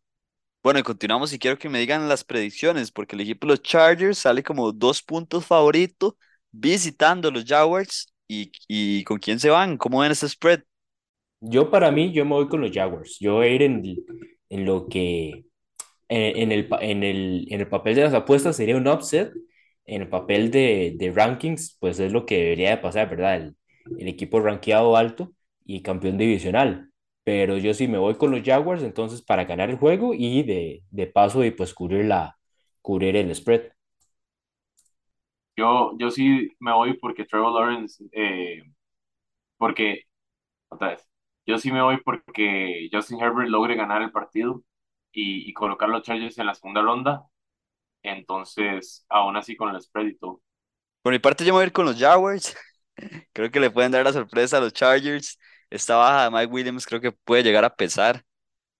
Bueno, 0.63 0.81
y 0.81 0.83
continuamos 0.83 1.33
y 1.33 1.39
quiero 1.39 1.57
que 1.59 1.69
me 1.69 1.79
digan 1.79 2.09
las 2.09 2.25
predicciones, 2.25 2.91
porque 2.91 3.15
el 3.17 3.23
equipo 3.23 3.47
de 3.47 3.53
los 3.53 3.63
Chargers 3.63 4.19
sale 4.19 4.43
como 4.43 4.73
dos 4.73 5.03
puntos 5.03 5.47
favorito 5.47 6.17
visitando 6.51 7.31
los 7.31 7.45
Jaguars. 7.45 8.13
¿Y, 8.31 8.53
y 8.69 9.05
con 9.05 9.19
quién 9.19 9.41
se 9.41 9.49
van? 9.51 9.79
¿Cómo 9.79 10.01
ven 10.01 10.13
ese 10.13 10.29
spread? 10.29 10.61
Yo 11.41 11.71
para 11.71 11.91
mí, 11.91 12.13
yo 12.13 12.25
me 12.25 12.33
voy 12.35 12.49
con 12.49 12.61
los 12.61 12.73
Jaguars. 12.73 13.17
Yo 13.21 13.35
voy 13.35 13.47
a 13.47 13.51
ir 13.55 13.63
en, 13.63 13.83
en 14.51 14.65
lo 14.67 14.89
que 14.89 15.45
en, 16.09 16.37
en 16.39 16.53
el, 16.53 16.69
en 16.81 17.05
el, 17.05 17.47
en 17.51 17.61
el 17.61 17.69
papel 17.69 17.95
de 17.97 18.03
las 18.05 18.15
apuestas 18.15 18.57
sería 18.57 18.77
un 18.77 18.89
upset, 18.89 19.33
en 19.87 20.03
el 20.03 20.09
papel 20.09 20.51
de, 20.51 20.95
de 20.99 21.13
rankings, 21.13 21.77
pues 21.81 21.99
es 22.01 22.13
lo 22.13 22.27
que 22.27 22.39
debería 22.39 22.71
de 22.71 22.79
pasar, 22.79 23.09
¿verdad? 23.11 23.37
El, 23.37 23.57
el 23.99 24.09
equipo 24.09 24.41
rankeado 24.41 24.97
alto 24.97 25.33
y 25.65 25.83
campeón 25.83 26.19
divisional. 26.19 26.91
Pero 27.25 27.59
yo 27.59 27.75
sí 27.75 27.89
me 27.89 27.99
voy 27.99 28.15
con 28.17 28.31
los 28.31 28.43
Jaguars, 28.43 28.83
entonces 28.83 29.23
para 29.23 29.45
ganar 29.45 29.71
el 29.71 29.77
juego 29.79 30.15
y 30.15 30.43
de, 30.45 30.83
de 30.91 31.07
paso 31.07 31.45
y 31.45 31.51
pues 31.51 31.75
cubrir, 31.75 32.07
la, 32.07 32.39
cubrir 32.83 33.17
el 33.17 33.35
spread. 33.35 33.63
Yo, 35.57 35.93
yo 35.99 36.11
sí 36.11 36.51
me 36.61 36.73
voy 36.73 36.95
porque 36.99 37.25
Trevor 37.25 37.53
Lawrence, 37.53 38.05
eh, 38.13 38.63
porque, 39.59 40.03
otra 40.71 40.91
vez, 40.91 41.09
yo 41.49 41.59
sí 41.59 41.73
me 41.73 41.83
voy 41.83 41.99
porque 42.05 42.89
Justin 42.93 43.21
Herbert 43.21 43.49
logre 43.49 43.75
ganar 43.75 44.03
el 44.03 44.13
partido 44.13 44.63
y, 45.13 45.49
y 45.49 45.53
colocar 45.55 45.89
los 45.89 46.03
Chargers 46.03 46.39
en 46.39 46.47
la 46.47 46.55
segunda 46.55 46.83
ronda. 46.83 47.25
Entonces, 48.03 49.05
aún 49.09 49.37
así 49.37 49.57
con 49.57 49.75
el 49.75 49.81
spread 49.83 50.07
y 50.07 50.19
todo. 50.19 50.43
Por 51.03 51.13
mi 51.13 51.19
parte, 51.19 51.45
yo 51.45 51.53
me 51.53 51.59
voy 51.59 51.63
a 51.65 51.67
ir 51.67 51.73
con 51.73 51.87
los 51.87 51.99
Jaguars. 51.99 52.57
Creo 53.33 53.51
que 53.51 53.61
le 53.61 53.71
pueden 53.71 53.93
dar 53.93 54.05
la 54.05 54.13
sorpresa 54.13 54.59
a 54.59 54.61
los 54.61 54.73
Chargers. 54.73 55.39
Esta 55.71 55.97
baja 55.97 56.25
de 56.25 56.31
Mike 56.31 56.53
Williams 56.53 56.87
creo 56.87 57.01
que 57.01 57.13
puede 57.13 57.43
llegar 57.43 57.65
a 57.65 57.75
pesar. 57.75 58.25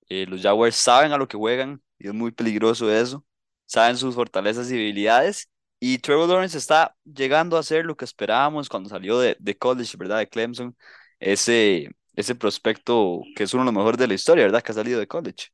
Eh, 0.09 0.27
los 0.27 0.43
Jaguars 0.43 0.77
saben 0.77 1.13
a 1.13 1.19
lo 1.19 1.29
que 1.29 1.37
juegan 1.37 1.83
y 1.99 2.09
es 2.09 2.15
muy 2.15 2.33
peligroso 2.33 2.93
eso. 2.93 3.25
Saben 3.67 3.97
sus 3.97 4.15
fortalezas 4.15 4.71
y 4.71 4.75
debilidades. 4.77 5.51
Y 5.81 5.99
Trevor 5.99 6.29
Lawrence 6.29 6.59
está 6.59 6.97
llegando 7.05 7.57
a 7.59 7.63
ser 7.63 7.85
lo 7.87 7.97
que 7.97 8.05
esperábamos 8.07 8.69
cuando 8.69 8.89
salió 8.89 9.19
de, 9.21 9.37
de 9.39 9.59
college, 9.59 9.97
¿verdad? 9.99 10.19
De 10.19 10.29
Clemson. 10.29 10.77
Ese, 11.21 11.91
ese 12.19 12.35
prospecto 12.35 13.23
que 13.37 13.45
es 13.45 13.55
uno 13.55 13.63
de 13.63 13.67
los 13.67 13.75
mejores 13.75 13.99
de 13.99 14.09
la 14.09 14.15
historia, 14.15 14.45
¿verdad? 14.45 14.63
Que 14.63 14.73
ha 14.73 14.75
salido 14.75 14.99
de 15.01 15.07
college. 15.07 15.49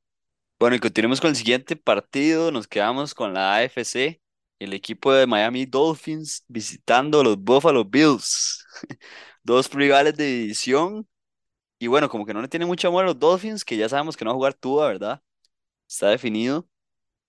Bueno, 0.58 0.76
y 0.76 0.80
continuemos 0.80 1.20
con 1.20 1.30
el 1.30 1.36
siguiente 1.36 1.76
partido. 1.76 2.50
Nos 2.52 2.68
quedamos 2.68 3.14
con 3.14 3.34
la 3.34 3.56
AFC. 3.56 4.20
El 4.58 4.72
equipo 4.72 5.12
de 5.12 5.26
Miami 5.26 5.66
Dolphins 5.66 6.44
visitando 6.48 7.20
a 7.20 7.24
los 7.24 7.38
Buffalo 7.38 7.84
Bills. 7.84 8.64
Dos 9.42 9.72
rivales 9.72 10.16
de 10.16 10.24
división. 10.26 11.06
Y 11.78 11.88
bueno, 11.88 12.08
como 12.08 12.26
que 12.26 12.34
no 12.34 12.42
le 12.42 12.48
tiene 12.48 12.66
mucho 12.66 12.88
amor 12.88 13.04
a 13.04 13.08
los 13.08 13.18
Dolphins, 13.18 13.64
que 13.64 13.76
ya 13.76 13.88
sabemos 13.88 14.16
que 14.16 14.24
no 14.24 14.30
va 14.30 14.34
a 14.34 14.36
jugar 14.36 14.54
Tua, 14.54 14.88
¿verdad? 14.88 15.22
Está 15.88 16.10
definido. 16.10 16.68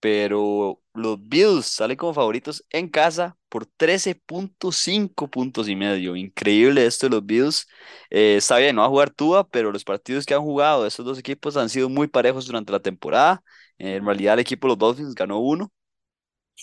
Pero 0.06 0.82
los 0.94 1.18
Bills 1.28 1.66
salen 1.66 1.98
como 1.98 2.14
favoritos 2.14 2.64
en 2.70 2.90
casa 2.90 3.36
por 3.50 3.66
trece 3.66 4.14
punto 4.16 4.72
cinco 4.72 5.28
puntos 5.30 5.68
y 5.68 5.76
medio. 5.76 6.16
Increíble 6.16 6.86
esto 6.86 7.08
de 7.08 7.12
los 7.16 7.26
Bills. 7.26 7.68
Eh, 8.12 8.36
está 8.38 8.58
bien, 8.58 8.76
no 8.76 8.82
va 8.82 8.88
a 8.88 8.90
jugar 8.92 9.10
Tua, 9.10 9.48
pero 9.50 9.72
los 9.72 9.84
partidos 9.84 10.26
que 10.26 10.36
han 10.36 10.42
jugado 10.42 10.84
de 10.84 10.90
estos 10.90 11.06
dos 11.06 11.18
equipos 11.18 11.58
han 11.58 11.70
sido 11.70 11.90
muy 11.90 12.08
parejos 12.08 12.46
durante 12.46 12.72
la 12.72 12.80
temporada. 12.82 13.44
En 13.80 14.06
realidad 14.06 14.36
el 14.36 14.42
equipo 14.42 14.68
de 14.68 14.72
los 14.74 14.78
Dolphins 14.80 15.16
ganó 15.16 15.40
uno. 15.40 15.72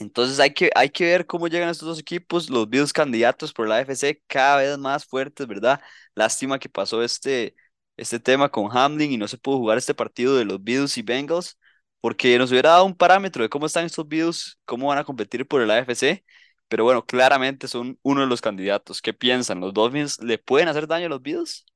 Entonces 0.01 0.41
hay 0.41 0.55
que, 0.55 0.71
hay 0.75 0.89
que 0.91 1.05
ver 1.05 1.27
cómo 1.27 1.49
llegan 1.49 1.69
estos 1.69 1.87
dos 1.89 1.99
equipos, 2.01 2.49
los 2.51 2.69
Bills 2.69 2.93
candidatos 2.93 3.53
por 3.53 3.69
la 3.69 3.77
AFC 3.77 4.23
cada 4.27 4.57
vez 4.59 4.79
más 4.79 5.05
fuertes, 5.05 5.47
¿verdad? 5.47 5.81
Lástima 6.15 6.59
que 6.59 6.69
pasó 6.71 7.03
este, 7.03 7.55
este 7.97 8.19
tema 8.19 8.51
con 8.51 8.69
Hamlin 8.77 9.13
y 9.13 9.19
no 9.19 9.29
se 9.29 9.37
pudo 9.39 9.59
jugar 9.59 9.77
este 9.79 9.95
partido 9.95 10.37
de 10.37 10.45
los 10.47 10.63
Bills 10.63 10.97
y 10.97 11.03
Bengals, 11.03 11.59
porque 12.03 12.39
nos 12.39 12.53
hubiera 12.53 12.73
dado 12.73 12.87
un 12.87 12.97
parámetro 12.97 13.45
de 13.45 13.51
cómo 13.51 13.67
están 13.67 13.87
estos 13.87 14.09
Bills, 14.09 14.61
cómo 14.67 14.89
van 14.89 14.99
a 14.99 15.05
competir 15.05 15.49
por 15.49 15.63
el 15.63 15.73
AFC. 15.73 16.25
pero 16.69 16.85
bueno, 16.85 17.07
claramente 17.07 17.69
son 17.69 17.99
uno 18.03 18.23
de 18.23 18.29
los 18.29 18.43
candidatos. 18.43 19.03
¿Qué 19.03 19.15
piensan? 19.15 19.61
¿Los 19.61 19.75
Dolphins 19.75 20.21
le 20.23 20.39
pueden 20.39 20.69
hacer 20.69 20.89
daño 20.89 21.07
a 21.09 21.11
los 21.11 21.23
Bills? 21.23 21.67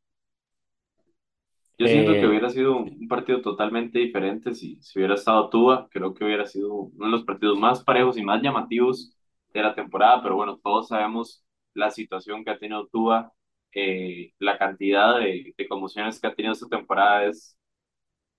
Yo 1.78 1.88
siento 1.88 2.18
que 2.18 2.26
Eh, 2.26 2.28
hubiera 2.28 2.48
sido 2.50 2.78
un 2.78 3.06
partido 3.08 3.42
totalmente 3.42 3.98
diferente 3.98 4.54
si, 4.54 4.80
si 4.80 4.98
hubiera 4.98 5.14
estado 5.14 5.50
Tua. 5.50 5.88
Creo 5.90 6.14
que 6.14 6.24
hubiera 6.24 6.46
sido 6.46 6.72
uno 6.74 7.06
de 7.06 7.10
los 7.12 7.24
partidos 7.24 7.58
más 7.58 7.84
parejos 7.84 8.16
y 8.16 8.24
más 8.24 8.42
llamativos 8.42 9.14
de 9.52 9.62
la 9.62 9.74
temporada, 9.74 10.22
pero 10.22 10.36
bueno, 10.36 10.58
todos 10.62 10.88
sabemos 10.88 11.44
la 11.74 11.90
situación 11.90 12.44
que 12.44 12.50
ha 12.50 12.58
tenido 12.58 12.86
Tua, 12.88 13.32
eh, 13.72 14.32
la 14.38 14.56
cantidad 14.58 15.18
de, 15.18 15.52
de 15.56 15.68
conmociones 15.68 16.18
que 16.20 16.26
ha 16.28 16.34
tenido 16.34 16.52
esta 16.54 16.68
temporada 16.68 17.26
es 17.26 17.58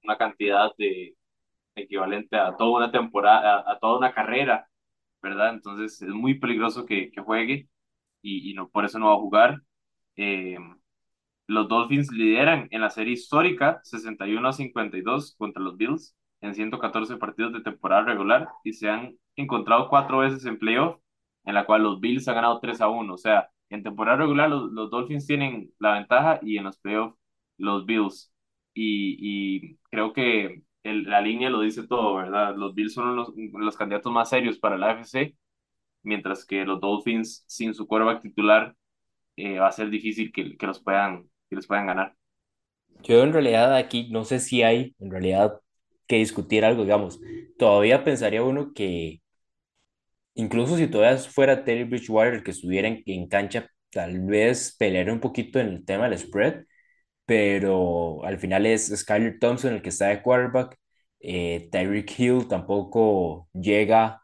una 0.04 0.17
cantidad 0.17 0.71
de 0.80 1.16
equivalente 1.78 2.38
a 2.38 2.56
toda 2.58 2.78
una 2.86 2.92
temporada, 2.92 3.60
a, 3.60 3.74
a 3.74 3.80
toda 3.80 3.98
una 4.00 4.13
carrera, 4.13 4.70
¿verdad? 5.22 5.52
Entonces 5.54 6.02
es 6.02 6.10
muy 6.10 6.36
peligroso 6.40 6.86
que, 6.86 7.12
que 7.12 7.22
juegue 7.22 7.70
y, 8.22 8.52
y 8.52 8.54
no, 8.56 8.70
por 8.70 8.86
eso 8.86 9.00
no 9.00 9.08
va 9.10 9.13
a 9.16 9.18
jugar. 9.18 9.62
Eh, 10.18 10.58
los 11.48 11.68
Dolphins 11.70 12.12
lideran 12.12 12.68
en 12.72 12.82
la 12.82 12.90
serie 12.90 13.13
histórica 13.13 13.80
61 13.84 14.48
a 14.50 14.54
52 14.54 15.36
contra 15.38 15.62
los 15.62 15.78
Bills 15.78 16.16
en 16.42 16.54
114 16.56 17.18
partidos 17.18 17.54
de 17.54 17.62
temporada 17.62 18.04
regular 18.04 18.50
y 18.63 18.74
se 18.74 18.90
han 18.90 19.18
encontrado 19.36 19.90
cuatro 19.90 20.20
veces 20.20 20.46
en 20.46 20.60
playoff, 20.60 21.00
en 21.46 21.56
la 21.56 21.66
cual 21.66 21.84
los 21.84 22.00
Bills 22.00 22.28
han 22.28 22.36
ganado 22.36 22.60
3 22.60 22.82
a 22.82 22.90
1. 22.90 23.13
O 23.13 23.18
sea, 23.18 23.50
en 23.70 23.84
temporada 23.84 24.18
regular 24.18 24.50
los, 24.50 24.72
los 24.72 24.90
Dolphins 24.92 25.26
tienen 25.28 25.72
la 25.80 25.94
ventaja 25.94 26.40
y 26.42 26.58
en 26.58 26.66
los 26.66 26.78
playoffs 26.80 27.16
los 27.58 27.86
Bills. 27.86 28.32
Y, 28.74 29.18
y 29.72 29.78
creo 29.90 30.13
que 30.13 30.62
el- 30.89 31.04
la 31.04 31.21
línea 31.21 31.50
lo 31.50 31.62
dice 31.62 31.88
todo, 31.88 32.15
¿verdad? 32.15 32.56
Los 32.56 32.73
Bills 32.76 32.93
son 32.93 33.15
los, 33.15 33.34
los 33.54 33.78
candidatos 33.78 34.12
más 34.12 34.30
serios 34.30 34.60
para 34.60 34.78
la 34.78 34.88
AFC, 34.91 35.36
mientras 36.04 36.45
que 36.45 36.65
los 36.65 36.80
Dolphins 36.82 37.43
sin 37.47 37.73
su 37.73 37.88
quarterback 37.88 38.21
titular 38.23 38.76
eh, 39.38 39.60
va 39.60 39.67
a 39.69 39.71
ser 39.73 39.89
difícil 39.91 40.32
que, 40.34 40.58
que 40.58 40.67
los 40.67 40.82
puedan, 40.84 41.23
que 41.50 41.56
les 41.58 41.67
puedan 41.67 41.88
ganar. 41.88 42.15
yo 43.04 43.23
en 43.23 43.34
realidad 43.34 43.76
aquí 43.76 44.10
no 44.12 44.26
sé 44.26 44.39
si 44.39 44.63
hay 44.63 44.95
en 45.00 45.12
realidad 45.12 45.60
que 46.08 46.17
discutir 46.17 46.65
algo, 46.65 46.84
digamos. 46.84 47.19
Todavía 47.58 48.04
pensaría 48.04 48.43
uno 48.43 48.73
que 48.73 49.21
incluso 50.36 50.78
si 50.78 50.88
todavía 50.88 51.17
fuera 51.19 51.63
Terry 51.63 51.84
Bridgewater 51.84 52.36
el 52.36 52.43
que 52.43 52.52
estuviera 52.52 52.88
en, 52.88 53.28
cancha, 53.28 53.69
tal 53.91 54.19
vez 54.21 54.76
pelearía 54.78 55.13
un 55.13 55.19
poquito 55.19 55.60
en 55.60 55.67
el 55.69 55.86
tema 55.86 56.10
del 56.10 56.17
spread, 56.19 56.65
pero 57.28 58.26
al 58.26 58.40
final 58.40 58.66
es 58.66 58.88
Skyler 58.96 59.40
Thompson 59.40 59.74
el 59.76 59.84
que 59.84 59.90
está 59.90 60.08
de 60.10 60.24
quarterback. 60.24 60.78
Eh, 61.22 61.70
Tyreek 61.72 62.20
Hill 62.20 62.48
tampoco 62.50 63.50
llega 63.54 64.24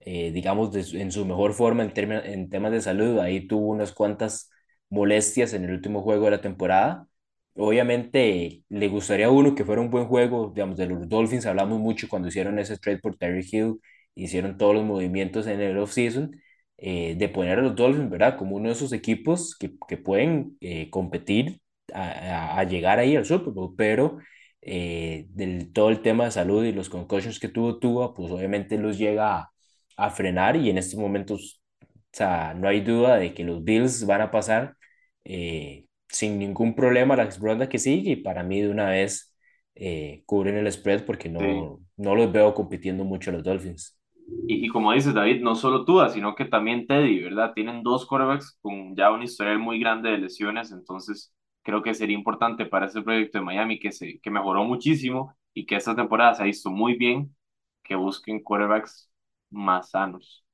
eh, 0.00 0.30
digamos, 0.32 0.74
en 0.94 1.12
su 1.12 1.24
mejor 1.26 1.52
forma 1.54 1.82
en 1.84 2.50
temas 2.50 2.72
de 2.72 2.80
salud. 2.80 3.18
Ahí 3.20 3.46
tuvo 3.46 3.68
unas 3.68 3.92
cuantas 3.92 4.50
molestias 4.90 5.52
en 5.54 5.64
el 5.64 5.72
último 5.72 6.02
juego 6.02 6.26
de 6.26 6.30
la 6.32 6.40
temporada. 6.40 7.06
Obviamente 7.54 8.62
le 8.68 8.88
gustaría 8.88 9.26
a 9.26 9.30
uno 9.30 9.54
que 9.54 9.64
fuera 9.64 9.80
un 9.82 9.90
buen 9.90 10.06
juego, 10.06 10.52
digamos, 10.54 10.76
de 10.78 10.86
los 10.86 11.08
Dolphins 11.08 11.44
hablamos 11.46 11.80
mucho 11.80 12.08
cuando 12.08 12.28
hicieron 12.28 12.58
ese 12.58 12.78
trade 12.78 12.98
por 12.98 13.16
Terry 13.16 13.44
Hill, 13.50 13.80
hicieron 14.14 14.56
todos 14.56 14.74
los 14.76 14.84
movimientos 14.84 15.46
en 15.48 15.60
el 15.60 15.76
offseason, 15.78 16.40
eh, 16.76 17.16
de 17.16 17.28
poner 17.28 17.58
a 17.58 17.62
los 17.62 17.74
Dolphins, 17.74 18.10
¿verdad? 18.10 18.36
Como 18.38 18.56
uno 18.56 18.68
de 18.68 18.74
esos 18.74 18.92
equipos 18.92 19.56
que, 19.58 19.72
que 19.88 19.96
pueden 19.96 20.56
eh, 20.60 20.88
competir 20.90 21.60
a, 21.94 22.58
a- 22.58 22.64
llegar 22.64 22.98
ahí 22.98 23.16
al 23.16 23.24
Super 23.24 23.52
Bowl, 23.52 23.74
pero 23.76 24.18
eh, 24.60 25.26
del 25.30 25.72
todo 25.72 25.90
el 25.90 26.02
tema 26.02 26.24
de 26.24 26.30
salud 26.32 26.64
y 26.64 26.72
los 26.72 26.88
concussions 26.90 27.38
que 27.40 27.48
tuvo 27.48 27.78
Tua, 27.78 28.14
pues 28.14 28.30
obviamente 28.32 28.78
los 28.78 28.98
llega 28.98 29.36
a, 29.38 29.52
a 29.96 30.10
frenar 30.10 30.56
y 30.56 30.70
en 30.70 30.78
estos 30.78 30.98
momentos, 31.00 31.62
o 31.82 31.86
sea, 32.12 32.54
no 32.54 32.68
hay 32.68 32.80
duda 32.80 33.16
de 33.16 33.34
que 33.34 33.44
los 33.44 33.62
Bills 33.64 34.06
van 34.06 34.20
a 34.22 34.30
pasar 34.30 34.76
eh, 35.24 35.86
sin 36.08 36.38
ningún 36.38 36.74
problema 36.74 37.16
la 37.16 37.28
ronda 37.40 37.68
que 37.68 37.78
sigue 37.78 38.12
y 38.12 38.16
para 38.16 38.42
mí 38.42 38.60
de 38.62 38.70
una 38.70 38.90
vez 38.90 39.34
eh, 39.74 40.22
cubren 40.26 40.56
el 40.56 40.70
spread 40.72 41.04
porque 41.04 41.28
Sí. 41.38 41.68
no, 41.68 41.80
no 41.96 42.14
los 42.14 42.32
veo 42.32 42.54
compitiendo 42.54 43.04
mucho 43.04 43.30
los 43.32 43.44
Dolphins. 43.44 43.98
Y, 44.46 44.64
y 44.66 44.68
como 44.68 44.92
dices, 44.92 45.14
David, 45.14 45.42
no 45.42 45.54
solo 45.54 45.84
Tua, 45.84 46.08
sino 46.08 46.34
que 46.34 46.44
también 46.46 46.86
Teddy, 46.86 47.22
¿verdad? 47.22 47.52
Tienen 47.54 47.82
dos 47.82 48.06
quarterbacks 48.06 48.58
con 48.62 48.96
ya 48.96 49.10
un 49.10 49.22
historial 49.22 49.58
muy 49.58 49.78
grande 49.80 50.10
de 50.10 50.18
lesiones, 50.18 50.70
entonces 50.72 51.32
creo 51.62 51.82
que 51.82 51.94
sería 51.94 52.16
importante 52.16 52.66
para 52.66 52.86
ese 52.86 53.02
proyecto 53.02 53.38
de 53.38 53.44
Miami 53.44 53.78
que, 53.78 53.92
se, 53.92 54.18
que 54.20 54.30
mejoró 54.30 54.64
muchísimo 54.64 55.36
y 55.54 55.66
que 55.66 55.76
esta 55.76 55.96
temporada 55.96 56.34
se 56.34 56.44
visto 56.44 56.70
muy 56.70 56.96
bien, 56.96 57.36
que 57.84 57.94
busquen 57.96 58.42
quarterbacks 58.42 59.10
más 59.50 59.90
sanos. 59.90 60.44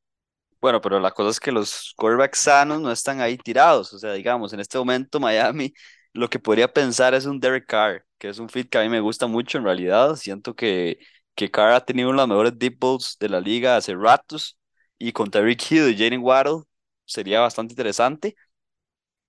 Bueno, 0.61 0.81
pero 0.81 0.99
la 0.99 1.11
cosa 1.11 1.31
es 1.31 1.41
que 1.41 1.53
los 1.53 1.93
quarterbacks 1.97 2.39
sanos 2.39 2.81
no 2.81 2.91
están 2.91 3.21
ahí 3.21 3.37
tirados. 3.37 3.93
O 3.93 3.99
sea, 3.99 4.13
digamos, 4.15 4.53
en 4.55 4.61
este 4.61 4.79
momento 4.79 5.21
Miami 5.21 5.75
lo 6.15 6.29
que 6.31 6.39
podría 6.39 6.73
pensar 6.73 7.13
es 7.15 7.27
un 7.27 7.39
Derek 7.41 7.67
Carr, 7.67 8.05
que 8.19 8.29
es 8.29 8.39
un 8.39 8.49
fit 8.49 8.69
que 8.71 8.79
a 8.79 8.83
mí 8.83 8.89
me 8.89 9.01
gusta 9.01 9.27
mucho 9.27 9.59
en 9.59 9.65
realidad. 9.65 10.17
Siento 10.17 10.55
que, 10.55 10.99
que 11.35 11.51
Carr 11.51 11.73
ha 11.73 11.85
tenido 11.85 12.09
uno 12.09 12.23
de 12.23 12.29
los 12.29 12.29
mejores 12.29 12.59
deep 12.59 12.79
balls 12.81 13.17
de 13.21 13.29
la 13.29 13.41
liga 13.41 13.77
hace 13.77 13.95
ratos 13.95 14.59
y 14.99 15.13
con 15.13 15.31
Tyreek 15.31 15.71
Hill 15.71 15.91
y 15.91 15.99
Jalen 15.99 16.23
Waddle 16.23 16.63
sería 17.05 17.41
bastante 17.41 17.73
interesante. 17.73 18.35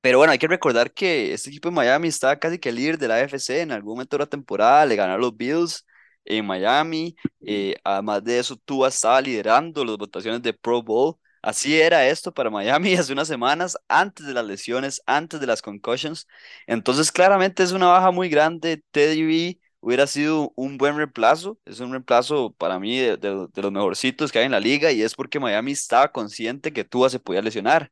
Pero 0.06 0.20
bueno, 0.20 0.32
hay 0.34 0.38
que 0.38 0.48
recordar 0.48 0.94
que 0.94 1.34
este 1.34 1.50
equipo 1.50 1.70
de 1.70 1.76
Miami 1.76 2.10
está 2.10 2.38
casi 2.38 2.60
que 2.60 2.72
líder 2.72 3.00
de 3.00 3.08
la 3.08 3.16
AFC 3.16 3.62
en 3.62 3.72
algún 3.72 3.94
momento 3.94 4.16
de 4.18 4.20
la 4.24 4.28
temporada, 4.30 4.86
le 4.86 4.96
ganaron 4.96 5.20
los 5.22 5.36
Bills 5.36 5.84
en 6.26 6.46
Miami, 6.46 7.16
eh, 7.42 7.74
además 7.84 8.24
de 8.24 8.38
eso, 8.38 8.56
Tua 8.56 8.90
estaba 8.90 9.20
liderando 9.20 9.84
las 9.84 9.98
votaciones 9.98 10.44
de 10.44 10.54
Pro 10.54 10.84
Bowl, 10.84 11.16
así 11.42 11.80
era 11.80 12.08
esto 12.08 12.32
para 12.32 12.52
Miami 12.52 12.94
hace 12.96 13.14
unas 13.14 13.28
semanas, 13.28 13.78
antes 13.88 14.28
de 14.28 14.34
las 14.34 14.46
lesiones, 14.46 15.02
antes 15.08 15.40
de 15.40 15.48
las 15.48 15.64
concussions, 15.64 16.28
entonces 16.68 17.12
claramente 17.12 17.64
es 17.64 17.72
una 17.72 17.88
baja 17.88 18.12
muy 18.12 18.30
grande, 18.30 18.84
Teddy 18.92 19.24
B 19.26 19.60
hubiera 19.80 20.06
sido 20.06 20.54
un 20.56 20.78
buen 20.78 20.98
reemplazo, 20.98 21.58
es 21.66 21.80
un 21.80 21.90
reemplazo 21.92 22.54
para 22.60 22.80
mí 22.80 23.00
de, 23.00 23.18
de 23.18 23.48
de 23.52 23.62
los 23.64 23.72
mejorcitos 23.72 24.32
que 24.32 24.38
hay 24.40 24.46
en 24.46 24.52
la 24.52 24.60
liga 24.60 24.92
y 24.92 25.02
es 25.02 25.16
porque 25.16 25.40
Miami 25.40 25.72
estaba 25.72 26.12
consciente 26.12 26.72
que 26.74 26.84
Tua 26.84 27.10
se 27.10 27.20
podía 27.20 27.42
lesionar. 27.42 27.92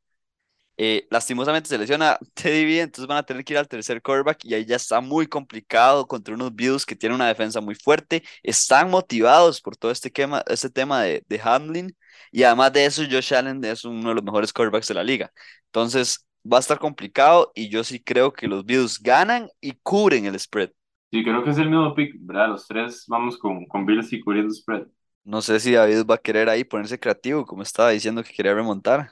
Eh, 0.78 1.08
lastimosamente 1.12 1.70
se 1.70 1.78
lesiona 1.78 2.18
Teddy 2.34 2.66
B, 2.66 2.80
entonces 2.82 3.08
van 3.08 3.18
a 3.20 3.24
tener 3.24 3.44
que 3.46 3.54
ir 3.54 3.60
al 3.60 3.68
tercer 3.68 4.02
quarterback 4.02 4.44
y 4.46 4.54
ahí 4.54 4.66
ya 4.66 4.76
está 4.76 5.02
muy 5.02 5.28
complicado 5.28 6.08
contra 6.08 6.34
unos 6.34 6.54
Bills 6.56 6.86
que 6.86 6.96
tienen 6.96 7.16
una 7.16 7.28
defensa 7.28 7.62
muy 7.62 7.76
fuerte. 7.76 8.24
Están 8.44 8.90
motivados 8.90 9.62
por 9.62 9.76
todo 9.78 9.92
este, 9.92 10.10
tema, 10.10 10.44
este 10.48 10.70
tema 10.70 11.02
de, 11.04 11.24
de 11.28 11.42
Hamlin 11.44 11.96
y 12.32 12.44
además 12.44 12.74
de 12.74 12.86
eso, 12.86 13.04
Josh 13.10 13.34
Allen 13.34 13.64
es 13.66 13.86
uno 13.86 14.10
de 14.10 14.16
los 14.16 14.24
mejores 14.24 14.52
quarterbacks 14.54 14.88
de 14.88 14.94
la 14.96 15.04
liga. 15.04 15.32
Entonces 15.68 16.26
va 16.52 16.58
a 16.58 16.60
estar 16.60 16.80
complicado 16.80 17.52
y 17.56 17.70
yo 17.70 17.84
sí 17.84 18.02
creo 18.04 18.34
que 18.34 18.48
los 18.48 18.66
Bills 18.66 19.00
ganan 19.02 19.50
y 19.62 19.74
cubren 19.84 20.26
el 20.26 20.40
spread. 20.40 20.72
Sí, 21.12 21.24
creo 21.24 21.44
que 21.44 21.52
es 21.52 21.58
el 21.60 21.70
mismo 21.70 21.94
pick, 21.96 22.16
¿verdad? 22.20 22.50
Los 22.50 22.68
tres 22.68 23.06
vamos 23.08 23.38
con, 23.38 23.66
con 23.68 23.86
Bills 23.86 24.12
y 24.14 24.20
cubriendo 24.20 24.54
spread. 24.54 24.88
No 25.26 25.42
sé 25.42 25.60
si 25.60 25.72
David 25.74 26.06
va 26.06 26.16
a 26.16 26.18
querer 26.18 26.50
ahí 26.50 26.64
ponerse 26.64 27.00
creativo, 27.00 27.46
como 27.46 27.64
estaba 27.64 27.90
diciendo 27.92 28.24
que 28.24 28.34
quería 28.34 28.54
remontar. 28.54 29.12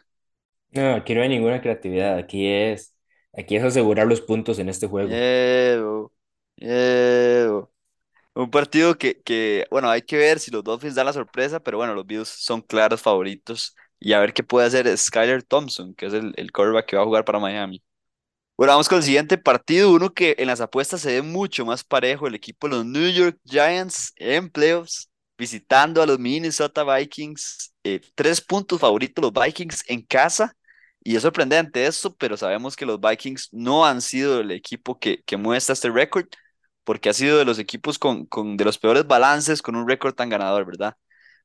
No, 0.71 0.95
aquí 0.95 1.13
no 1.15 1.21
hay 1.21 1.29
ninguna 1.29 1.61
creatividad, 1.61 2.17
aquí 2.17 2.47
es, 2.47 2.95
aquí 3.33 3.55
es 3.57 3.63
asegurar 3.63 4.07
los 4.07 4.21
puntos 4.21 4.57
en 4.59 4.69
este 4.69 4.87
juego. 4.87 5.25
Un 8.33 8.49
partido 8.49 8.97
que, 8.97 9.21
que, 9.21 9.67
bueno, 9.69 9.89
hay 9.89 10.01
que 10.03 10.17
ver 10.17 10.39
si 10.39 10.51
los 10.51 10.63
Dolphins 10.63 10.95
dan 10.95 11.05
la 11.05 11.13
sorpresa, 11.13 11.59
pero 11.59 11.77
bueno, 11.77 11.93
los 11.93 12.05
Bills 12.05 12.29
son 12.29 12.61
claros 12.61 13.01
favoritos. 13.01 13.75
Y 13.99 14.13
a 14.13 14.19
ver 14.19 14.33
qué 14.33 14.41
puede 14.43 14.67
hacer 14.67 14.97
Skyler 14.97 15.43
Thompson, 15.43 15.93
que 15.93 16.05
es 16.07 16.13
el, 16.13 16.33
el 16.37 16.51
quarterback 16.51 16.85
que 16.87 16.95
va 16.95 17.03
a 17.03 17.05
jugar 17.05 17.25
para 17.25 17.39
Miami. 17.39 17.83
Bueno, 18.57 18.73
vamos 18.73 18.89
con 18.89 18.99
el 18.99 19.03
siguiente 19.03 19.37
partido, 19.37 19.91
uno 19.91 20.13
que 20.13 20.35
en 20.37 20.47
las 20.47 20.61
apuestas 20.61 21.01
se 21.01 21.13
ve 21.13 21.21
mucho 21.23 21.65
más 21.65 21.83
parejo, 21.83 22.27
el 22.27 22.35
equipo 22.35 22.67
de 22.69 22.75
los 22.75 22.85
New 22.85 23.11
York 23.11 23.37
Giants 23.45 24.13
en 24.17 24.49
playoffs, 24.49 25.09
visitando 25.37 26.01
a 26.01 26.05
los 26.05 26.19
Minnesota 26.19 26.83
Vikings. 26.83 27.73
Eh, 27.83 28.01
tres 28.15 28.41
puntos 28.41 28.79
favoritos 28.79 29.21
los 29.23 29.33
Vikings 29.33 29.83
en 29.87 30.01
casa. 30.03 30.55
Y 31.03 31.15
es 31.15 31.23
sorprendente 31.23 31.85
esto, 31.85 32.15
pero 32.15 32.37
sabemos 32.37 32.75
que 32.75 32.85
los 32.85 32.99
Vikings 32.99 33.49
no 33.51 33.85
han 33.85 34.01
sido 34.01 34.39
el 34.41 34.51
equipo 34.51 34.99
que, 34.99 35.23
que 35.23 35.37
muestra 35.37 35.73
este 35.73 35.89
récord 35.89 36.27
porque 36.83 37.09
ha 37.09 37.13
sido 37.13 37.37
de 37.37 37.45
los 37.45 37.59
equipos 37.59 37.99
con, 37.99 38.25
con 38.25 38.57
de 38.57 38.65
los 38.65 38.77
peores 38.77 39.07
balances 39.07 39.61
con 39.61 39.75
un 39.75 39.87
récord 39.87 40.13
tan 40.13 40.29
ganador, 40.29 40.65
¿verdad? 40.65 40.95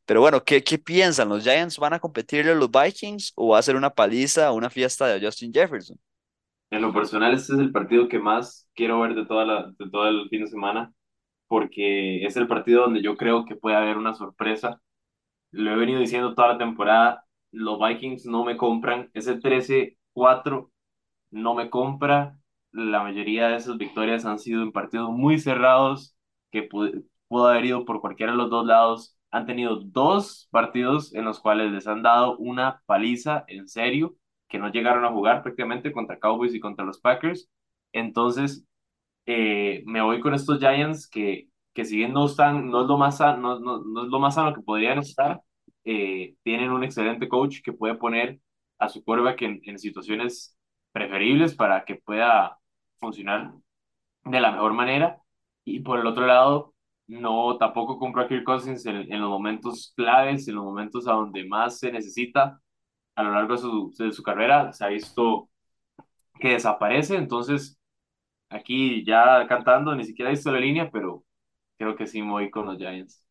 Pero 0.07 0.21
bueno, 0.21 0.45
¿qué, 0.45 0.63
qué 0.63 0.79
piensan? 0.79 1.29
¿Los 1.29 1.43
Giants 1.43 1.79
van 1.79 1.95
a 1.95 1.99
competirle 2.01 2.53
a 2.53 2.55
los 2.55 2.71
Vikings 2.71 3.33
o 3.35 3.49
va 3.49 3.59
a 3.59 3.63
ser 3.63 3.77
una 3.77 3.91
paliza 3.91 4.53
o 4.53 4.55
una 4.55 4.71
fiesta 4.71 5.07
de 5.07 5.25
Justin 5.25 5.53
Jefferson? 5.53 5.99
En 6.71 6.83
lo 6.83 6.93
personal, 6.93 7.35
este 7.35 7.55
es 7.55 7.59
el 7.59 7.73
partido 7.73 8.09
que 8.09 8.19
más 8.19 8.69
quiero 8.75 9.01
ver 9.01 9.15
de, 9.15 9.27
toda 9.27 9.45
la, 9.45 9.73
de 9.79 9.91
todo 9.91 10.09
el 10.09 10.29
fin 10.29 10.43
de 10.43 10.49
semana, 10.49 10.93
porque 11.49 12.25
es 12.25 12.37
el 12.37 12.49
partido 12.49 12.83
donde 12.83 13.03
yo 13.03 13.17
creo 13.17 13.45
que 13.45 13.57
puede 13.57 13.77
haber 13.77 13.97
una 13.97 14.15
sorpresa. 14.15 14.81
Lo 15.53 15.73
he 15.73 15.77
venido 15.77 16.01
diciendo 16.01 16.35
toda 16.35 16.49
la 16.55 16.59
temporada, 16.59 17.26
los 17.57 17.79
Vikings 17.81 18.27
no 18.27 18.45
me 18.45 18.57
compran, 18.57 19.11
ese 19.15 19.37
13-4 19.37 20.71
no 21.31 21.55
me 21.55 21.71
compra. 21.71 22.39
La 22.73 23.03
mayoría 23.03 23.49
de 23.49 23.57
esas 23.57 23.79
victorias 23.79 24.25
han 24.27 24.39
sido 24.39 24.63
en 24.63 24.73
partidos 24.73 25.11
muy 25.11 25.39
cerrados 25.39 26.17
que 26.51 26.63
pudo, 26.65 26.93
haber 27.47 27.65
ido 27.65 27.85
por 27.85 28.01
cualquiera 28.01 28.33
de 28.33 28.39
los 28.39 28.51
dos 28.51 28.67
lados. 28.67 29.17
han 29.31 29.47
tenido 29.47 29.77
dos 29.77 30.49
partidos 30.51 31.15
en 31.15 31.25
los 31.25 31.41
cuales 31.41 31.73
les 31.73 31.87
han 31.87 32.03
dado 32.03 32.37
una 32.39 32.83
paliza 32.87 33.45
en 33.49 33.69
serio, 33.69 34.17
que 34.49 34.59
no 34.59 34.71
llegaron 34.71 35.05
a 35.05 35.11
jugar 35.13 35.43
prácticamente 35.43 35.93
contra 35.93 36.19
Cowboys 36.19 36.55
y 36.55 36.61
contra 36.61 36.85
los 36.85 37.01
Packers. 37.01 37.49
Entonces, 37.93 38.67
eh, 39.27 39.83
me 39.87 40.03
voy 40.03 40.21
con 40.21 40.35
estos 40.35 40.59
Giants 40.61 41.09
que, 41.09 41.49
que 41.75 41.85
si 41.85 41.97
bien 41.97 42.13
no 42.13 42.27
están, 42.27 42.71
no 42.71 42.83
es 42.83 42.89
lo 42.89 42.99
más 42.99 43.19
sano, 43.19 43.59
no, 43.61 43.81
no, 43.85 44.05
es 44.05 44.09
lo 44.09 44.19
más 44.21 44.35
sano 44.35 44.55
que 44.55 44.63
podrían 44.63 44.99
estar, 44.99 45.43
eh, 45.87 46.37
tienen 46.43 46.73
un 46.73 46.85
excelente 46.85 47.29
coach 47.29 47.63
que 47.63 47.73
puede 47.73 47.95
poner 47.97 48.41
a 48.79 48.89
su 48.89 49.05
quarterback 49.05 49.43
en, 49.43 49.61
en 49.65 49.79
situaciones 49.79 50.59
preferibles 50.93 51.55
para 51.55 51.85
que 51.85 51.97
pueda 51.97 52.59
funcionar 52.99 53.55
de 54.25 54.41
la 54.41 54.53
mejor 54.53 54.75
manera. 54.75 55.19
Y 55.65 55.81
por 55.81 55.99
el 56.01 56.07
otro 56.07 56.27
lado, 56.27 56.75
no 57.07 57.57
tampoco 57.59 57.99
compro 57.99 58.23
a 58.23 58.29
Kirk 58.29 58.45
Cousins 58.45 58.85
en, 58.87 59.21
los 59.21 59.31
momentos 59.31 59.93
claves, 59.97 60.49
en 60.49 60.57
los 60.57 60.65
momentos 60.65 61.07
a 61.09 61.13
donde 61.13 61.47
más 61.47 61.79
se 61.79 61.93
necesita 61.93 62.61
a 63.15 63.23
lo 63.23 63.33
largo 63.33 63.55
de 63.55 63.59
su, 63.61 63.95
de 63.99 64.13
su 64.13 64.23
carrera. 64.23 64.73
Se 64.73 64.85
ha 64.85 64.89
visto 64.89 65.49
que 66.41 66.51
desaparece, 66.51 67.17
entonces 67.17 67.79
aquí 68.51 69.05
ya 69.05 69.47
cantando, 69.49 69.95
ni 69.95 70.05
siquiera 70.05 70.31
he 70.31 70.35
visto 70.35 70.53
la 70.53 70.61
línea, 70.61 70.91
pero 70.91 71.25
creo 71.79 71.97
que 71.97 72.07
sí 72.07 72.23
voy 72.23 72.51
con 72.51 72.67
los 72.67 72.79
Giants. 72.79 73.26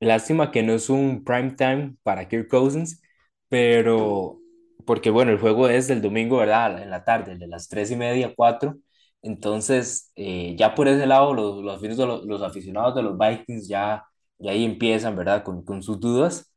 Lástima 0.00 0.50
que 0.52 0.62
no 0.62 0.74
es 0.74 0.90
un 0.90 1.24
prime 1.24 1.52
time 1.52 1.96
para 2.02 2.28
Kirk 2.28 2.48
Cousins, 2.48 3.00
pero 3.48 4.38
porque 4.86 5.10
bueno, 5.10 5.32
el 5.32 5.38
juego 5.40 5.68
es 5.68 5.88
del 5.88 6.02
domingo, 6.02 6.36
¿verdad? 6.38 6.82
En 6.82 6.90
la 6.90 7.04
tarde, 7.04 7.36
de 7.36 7.46
las 7.48 7.68
tres 7.68 7.90
y 7.90 7.96
media, 7.96 8.32
cuatro. 8.36 8.76
Entonces, 9.22 10.12
eh, 10.14 10.54
ya 10.58 10.74
por 10.74 10.86
ese 10.88 11.06
lado, 11.06 11.32
los, 11.34 11.62
los, 11.64 12.24
los, 12.26 12.42
aficionados 12.42 12.94
de 12.94 13.02
los 13.02 13.18
Vikings 13.18 13.66
ya, 13.68 14.04
ya 14.38 14.50
ahí 14.52 14.64
empiezan, 14.64 15.16
¿verdad? 15.16 15.42
Con, 15.42 15.64
con 15.64 15.82
sus 15.82 15.98
dudas. 15.98 16.52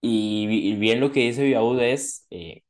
Y, 0.00 0.48
y 0.72 0.76
bien 0.76 1.00
lo 1.00 1.12
que 1.12 1.20
dice 1.20 1.44
Viaud 1.44 1.80
es, 1.80 2.26
eh, 2.30 2.62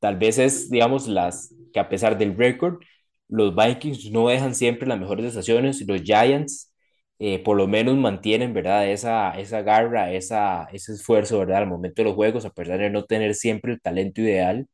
tal 0.00 0.18
vez 0.18 0.38
es, 0.38 0.70
digamos, 0.70 1.08
las 1.08 1.54
que 1.74 1.80
a 1.80 1.88
pesar 1.90 2.18
del 2.18 2.36
récord, 2.36 2.80
los 3.28 3.54
Vikings 3.56 4.12
no 4.12 4.28
dejan 4.28 4.54
siempre 4.56 4.88
las 4.88 5.00
mejores 5.00 5.26
estaciones, 5.26 5.86
los 5.88 6.02
Giants 6.02 6.73
eh, 7.18 7.38
por 7.42 7.56
lo 7.56 7.66
menos 7.68 7.96
mantienen, 7.96 8.52
¿verdad? 8.54 8.90
Esa, 8.90 9.38
esa 9.38 9.62
garra, 9.62 10.12
esa, 10.12 10.64
ese 10.72 10.92
esfuerzo, 10.92 11.38
¿verdad? 11.38 11.58
Al 11.58 11.68
momento 11.68 12.02
de 12.02 12.06
los 12.08 12.14
juegos, 12.14 12.44
a 12.44 12.50
pesar 12.50 12.78
de 12.80 12.90
no 12.90 13.04
tener 13.04 13.34
siempre 13.34 13.72
el 13.72 13.80
talento 13.80 14.20
ideal, 14.20 14.66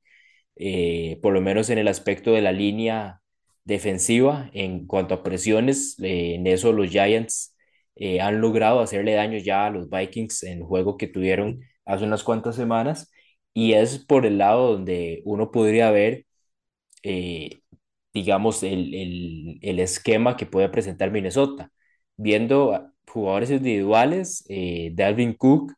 eh, 0.57 1.19
por 1.23 1.33
lo 1.35 1.41
menos 1.41 1.71
en 1.71 1.79
el 1.79 1.89
aspecto 1.89 2.33
de 2.33 2.43
la 2.43 2.53
línea 2.53 3.21
defensiva, 3.65 4.51
en 4.55 4.87
cuanto 4.87 5.15
a 5.15 5.23
presiones, 5.23 5.97
eh, 6.03 6.35
en 6.37 6.47
eso 6.47 6.73
los 6.73 6.91
Giants 6.91 7.55
han 8.21 8.41
logrado 8.41 8.81
hacerle 8.81 9.13
daño 9.15 9.39
ya 9.39 9.67
a 9.67 9.71
los 9.71 9.91
Vikings 9.91 10.45
en 10.45 10.59
el 10.59 10.65
juego 10.65 10.97
que 10.97 11.07
tuvieron 11.07 11.61
hace 11.85 12.05
unas 12.05 12.23
cuantas 12.25 12.57
semanas, 12.57 13.13
y 13.53 13.75
es 13.75 13.99
por 13.99 14.25
el 14.27 14.39
lado 14.39 14.73
donde 14.73 15.21
uno 15.27 15.51
podría 15.51 15.91
ver 15.91 16.25
digamos, 18.13 18.63
el, 18.63 18.95
el, 18.95 19.59
el, 19.63 19.81
esquema 19.81 20.37
que 20.37 20.47
puede 20.47 20.69
presentar 20.69 21.11
Minnesota 21.11 21.71
viendo 22.21 22.93
jugadores 23.09 23.51
individuales, 23.51 24.45
eh, 24.49 24.91
Dalvin 24.95 25.35
Cook 25.35 25.73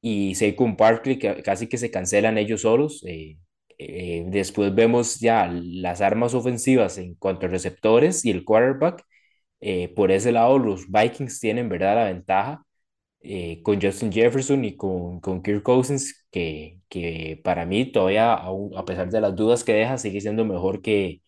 y 0.00 0.34
Saquon 0.34 0.76
Barkley, 0.76 1.18
que 1.18 1.42
casi 1.42 1.66
que 1.68 1.78
se 1.78 1.90
cancelan 1.90 2.38
ellos 2.38 2.62
solos. 2.62 3.02
Eh, 3.06 3.36
eh, 3.78 4.24
después 4.28 4.74
vemos 4.74 5.18
ya 5.20 5.46
las 5.48 6.00
armas 6.00 6.34
ofensivas 6.34 6.98
en 6.98 7.14
cuanto 7.14 7.46
a 7.46 7.48
receptores 7.50 8.24
y 8.24 8.30
el 8.30 8.44
quarterback. 8.44 9.04
por 9.96 10.10
ese 10.10 10.32
lado, 10.32 10.58
los 10.58 10.86
Vikings 10.90 11.40
tienen, 11.40 11.68
¿verdad?, 11.68 11.96
la 11.96 12.04
ventaja 12.06 12.64
con 13.62 13.80
Justin 13.80 14.12
Jefferson 14.12 14.64
y 14.64 14.76
con, 14.76 15.20
con 15.20 15.42
Kirk 15.42 15.62
Cousins, 15.62 16.26
que, 16.30 16.80
que 16.88 17.40
para 17.44 17.66
mí 17.66 17.90
todavía, 17.92 18.34
a 18.34 18.84
pesar 18.86 19.10
de 19.10 19.20
las 19.20 19.36
dudas 19.36 19.64
que 19.64 19.72
deja, 19.74 19.98
sigue 19.98 20.20
siendo 20.20 20.44
mejor 20.44 20.82
que, 20.82 21.22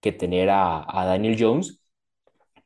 que 0.00 0.12
tener 0.12 0.50
a, 0.50 0.84
a 0.88 1.06
Daniel 1.06 1.36
Jones 1.38 1.80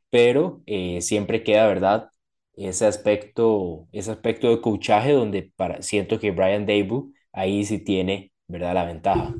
pero 0.09 0.61
eh, 0.65 1.01
siempre 1.01 1.43
queda, 1.43 1.67
¿verdad? 1.67 2.09
Ese 2.55 2.85
aspecto, 2.87 3.87
ese 3.91 4.11
aspecto 4.11 4.49
de 4.49 4.61
coachaje 4.61 5.13
donde 5.13 5.51
para, 5.55 5.81
siento 5.81 6.19
que 6.19 6.31
Brian 6.31 6.65
Dable 6.65 7.13
ahí 7.31 7.65
sí 7.65 7.79
tiene, 7.79 8.33
¿verdad? 8.47 8.73
La 8.75 8.85
ventaja. 8.85 9.39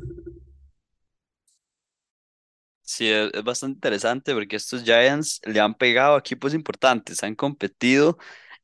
Sí, 2.82 3.10
es, 3.12 3.32
es 3.34 3.44
bastante 3.44 3.76
interesante 3.78 4.34
porque 4.34 4.56
estos 4.56 4.84
Giants 4.84 5.42
le 5.46 5.60
han 5.60 5.76
pegado 5.76 6.16
a 6.16 6.20
equipos 6.20 6.54
importantes, 6.56 7.22
han 7.24 7.36
competido, 7.36 8.18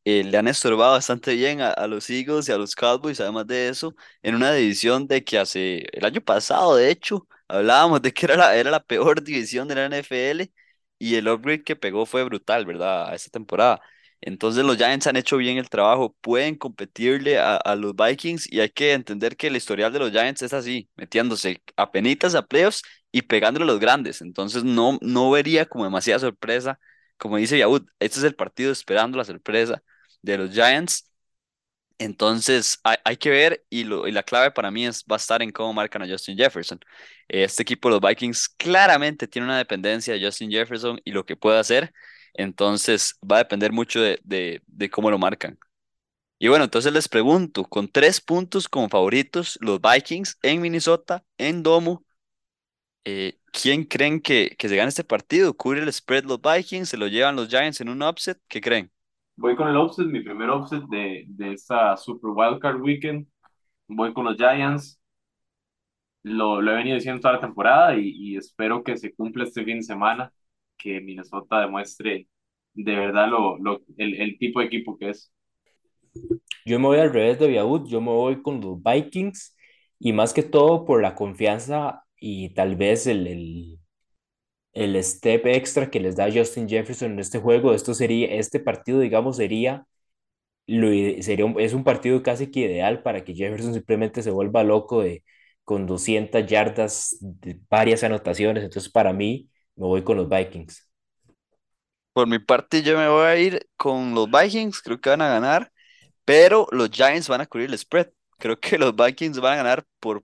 eh, 0.03 0.23
le 0.23 0.37
han 0.37 0.47
estorbado 0.47 0.93
bastante 0.93 1.35
bien 1.35 1.61
a, 1.61 1.69
a 1.71 1.87
los 1.87 2.09
Eagles 2.09 2.49
y 2.49 2.51
a 2.51 2.57
los 2.57 2.75
Cowboys, 2.75 3.19
además 3.19 3.45
de 3.47 3.69
eso, 3.69 3.95
en 4.23 4.35
una 4.35 4.51
división 4.53 5.07
de 5.07 5.23
que 5.23 5.37
hace 5.37 5.85
el 5.93 6.05
año 6.05 6.21
pasado, 6.21 6.75
de 6.75 6.89
hecho, 6.89 7.27
hablábamos 7.47 8.01
de 8.01 8.13
que 8.13 8.25
era 8.25 8.35
la, 8.35 8.55
era 8.55 8.71
la 8.71 8.79
peor 8.83 9.23
división 9.23 9.67
de 9.67 9.75
la 9.75 9.85
NFL 9.85 10.51
y 10.97 11.15
el 11.15 11.27
upgrade 11.27 11.63
que 11.63 11.75
pegó 11.75 12.05
fue 12.05 12.23
brutal, 12.23 12.65
¿verdad? 12.65 13.09
A 13.09 13.15
esta 13.15 13.29
temporada. 13.29 13.81
Entonces 14.21 14.63
los 14.65 14.77
Giants 14.77 15.07
han 15.07 15.17
hecho 15.17 15.37
bien 15.37 15.57
el 15.57 15.69
trabajo, 15.69 16.15
pueden 16.21 16.55
competirle 16.55 17.37
a, 17.37 17.57
a, 17.57 17.75
los 17.75 17.95
Vikings 17.95 18.51
y 18.51 18.59
hay 18.61 18.69
que 18.69 18.93
entender 18.93 19.37
que 19.37 19.47
el 19.47 19.55
historial 19.55 19.93
de 19.93 19.99
los 19.99 20.11
Giants 20.11 20.41
es 20.41 20.53
así, 20.53 20.89
metiéndose 20.95 21.61
a 21.75 21.91
penitas 21.91 22.33
a 22.35 22.45
playoffs 22.47 22.81
y 23.11 23.21
pegándole 23.23 23.63
a 23.65 23.67
los 23.67 23.79
grandes. 23.79 24.21
Entonces 24.21 24.63
no, 24.63 24.97
no 25.01 25.29
vería 25.31 25.65
como 25.65 25.83
demasiada 25.83 26.19
sorpresa. 26.19 26.79
Como 27.17 27.37
dice 27.37 27.57
Yahoo, 27.57 27.85
este 27.99 28.19
es 28.19 28.23
el 28.23 28.35
partido 28.35 28.71
esperando 28.71 29.17
la 29.17 29.25
sorpresa 29.25 29.83
de 30.21 30.37
los 30.37 30.51
Giants 30.51 31.09
entonces 31.97 32.79
hay, 32.83 32.97
hay 33.05 33.17
que 33.17 33.29
ver 33.29 33.65
y, 33.69 33.83
lo, 33.85 34.07
y, 34.07 34.11
la 34.11 34.23
clave 34.23 34.51
para 34.51 34.71
mí 34.71 34.85
es, 34.85 35.03
va 35.09 35.15
a 35.15 35.17
estar 35.17 35.41
en 35.41 35.51
cómo 35.51 35.73
marcan 35.73 36.01
a 36.01 36.07
Justin 36.07 36.37
Jefferson. 36.37 36.79
Este 37.27 37.63
equipo, 37.63 37.89
los 37.89 38.01
Vikings, 38.01 38.49
claramente 38.49 39.27
tiene 39.27 39.47
una 39.47 39.57
dependencia 39.57 40.13
de 40.13 40.23
Justin 40.25 40.51
Jefferson 40.51 40.99
y 41.05 41.11
lo 41.11 41.25
que 41.25 41.35
puede 41.35 41.59
hacer. 41.59 41.93
Entonces 42.33 43.15
va 43.29 43.37
a 43.37 43.39
depender 43.39 43.71
mucho 43.71 44.01
de, 44.01 44.19
de, 44.23 44.61
de 44.67 44.89
cómo 44.89 45.09
lo 45.11 45.17
marcan. 45.19 45.57
Y 46.39 46.49
bueno, 46.49 46.65
entonces 46.65 46.93
les 46.93 47.09
pregunto, 47.09 47.65
con 47.65 47.89
tres 47.89 48.21
puntos 48.21 48.67
como 48.69 48.89
favoritos, 48.89 49.57
los 49.61 49.79
Vikings 49.81 50.37
en 50.43 50.61
Minnesota, 50.61 51.23
en 51.37 51.63
Domo, 51.63 52.05
eh, 53.05 53.39
¿quién 53.51 53.83
creen 53.85 54.19
que, 54.21 54.55
que 54.57 54.69
se 54.69 54.75
gane 54.75 54.89
este 54.89 55.03
partido? 55.03 55.55
¿Cubre 55.55 55.81
el 55.81 55.91
spread 55.93 56.25
los 56.25 56.41
Vikings? 56.41 56.89
¿Se 56.89 56.97
lo 56.97 57.07
llevan 57.07 57.35
los 57.35 57.49
Giants 57.49 57.81
en 57.81 57.89
un 57.89 58.01
upset? 58.03 58.39
¿Qué 58.47 58.61
creen? 58.61 58.91
Voy 59.37 59.55
con 59.55 59.67
el 59.67 59.77
offset, 59.77 60.07
mi 60.07 60.21
primer 60.21 60.49
offset 60.49 60.83
de, 60.89 61.25
de 61.27 61.53
esta 61.53 61.95
Super 61.97 62.31
Wildcard 62.31 62.81
Weekend. 62.81 63.27
Voy 63.87 64.13
con 64.13 64.25
los 64.25 64.37
Giants. 64.37 64.99
Lo, 66.23 66.61
lo 66.61 66.71
he 66.71 66.75
venido 66.75 66.95
diciendo 66.95 67.21
toda 67.21 67.35
la 67.35 67.39
temporada 67.41 67.95
y, 67.97 68.09
y 68.33 68.37
espero 68.37 68.83
que 68.83 68.97
se 68.97 69.13
cumpla 69.13 69.43
este 69.43 69.63
fin 69.63 69.77
de 69.77 69.83
semana, 69.83 70.33
que 70.77 70.99
Minnesota 71.01 71.59
demuestre 71.61 72.27
de 72.73 72.95
verdad 72.95 73.29
lo, 73.29 73.57
lo, 73.59 73.81
el, 73.97 74.15
el 74.21 74.37
tipo 74.39 74.59
de 74.59 74.65
equipo 74.67 74.97
que 74.97 75.09
es. 75.11 75.31
Yo 76.65 76.79
me 76.79 76.87
voy 76.87 76.97
al 76.99 77.13
revés 77.13 77.39
de 77.39 77.47
Viaud, 77.47 77.87
yo 77.87 78.01
me 78.01 78.11
voy 78.11 78.41
con 78.41 78.61
los 78.61 78.81
Vikings 78.81 79.55
y 79.99 80.13
más 80.13 80.33
que 80.33 80.43
todo 80.43 80.85
por 80.85 81.01
la 81.01 81.15
confianza 81.15 82.03
y 82.19 82.49
tal 82.53 82.75
vez 82.75 83.07
el, 83.07 83.27
el, 83.27 83.79
el 84.75 85.01
step 85.03 85.47
extra 85.47 85.89
que 85.89 85.99
les 86.01 86.15
da 86.17 86.31
Justin 86.31 86.69
Jefferson 86.69 87.13
en 87.13 87.19
este 87.19 87.39
juego. 87.39 87.73
Esto 87.73 87.95
sería, 87.95 88.27
este 88.35 88.59
partido, 88.59 88.99
digamos, 88.99 89.37
sería, 89.37 89.87
sería 90.67 91.53
es 91.59 91.73
un 91.73 91.83
partido 91.83 92.21
casi 92.23 92.51
que 92.51 92.61
ideal 92.61 93.01
para 93.03 93.23
que 93.23 93.33
Jefferson 93.33 93.73
simplemente 93.73 94.21
se 94.21 94.31
vuelva 94.31 94.63
loco 94.63 95.01
de, 95.01 95.23
con 95.63 95.87
200 95.87 96.45
yardas, 96.45 97.17
de 97.21 97.59
varias 97.69 98.03
anotaciones. 98.03 98.63
Entonces, 98.63 98.91
para 98.91 99.13
mí, 99.13 99.49
me 99.75 99.87
voy 99.87 100.03
con 100.03 100.17
los 100.17 100.29
Vikings. 100.29 100.87
Por 102.13 102.27
mi 102.27 102.39
parte, 102.39 102.81
yo 102.81 102.97
me 102.97 103.09
voy 103.09 103.25
a 103.25 103.37
ir 103.37 103.67
con 103.77 104.13
los 104.15 104.29
Vikings, 104.29 104.81
creo 104.81 104.99
que 105.01 105.09
van 105.09 105.21
a 105.21 105.27
ganar, 105.29 105.71
pero 106.25 106.67
los 106.71 106.89
Giants 106.89 107.27
van 107.27 107.41
a 107.41 107.45
cubrir 107.45 107.69
el 107.69 107.77
spread. 107.77 108.09
Creo 108.37 108.59
que 108.59 108.77
los 108.77 108.95
Vikings 108.95 109.39
van 109.39 109.53
a 109.53 109.57
ganar 109.57 109.85
por 109.99 110.21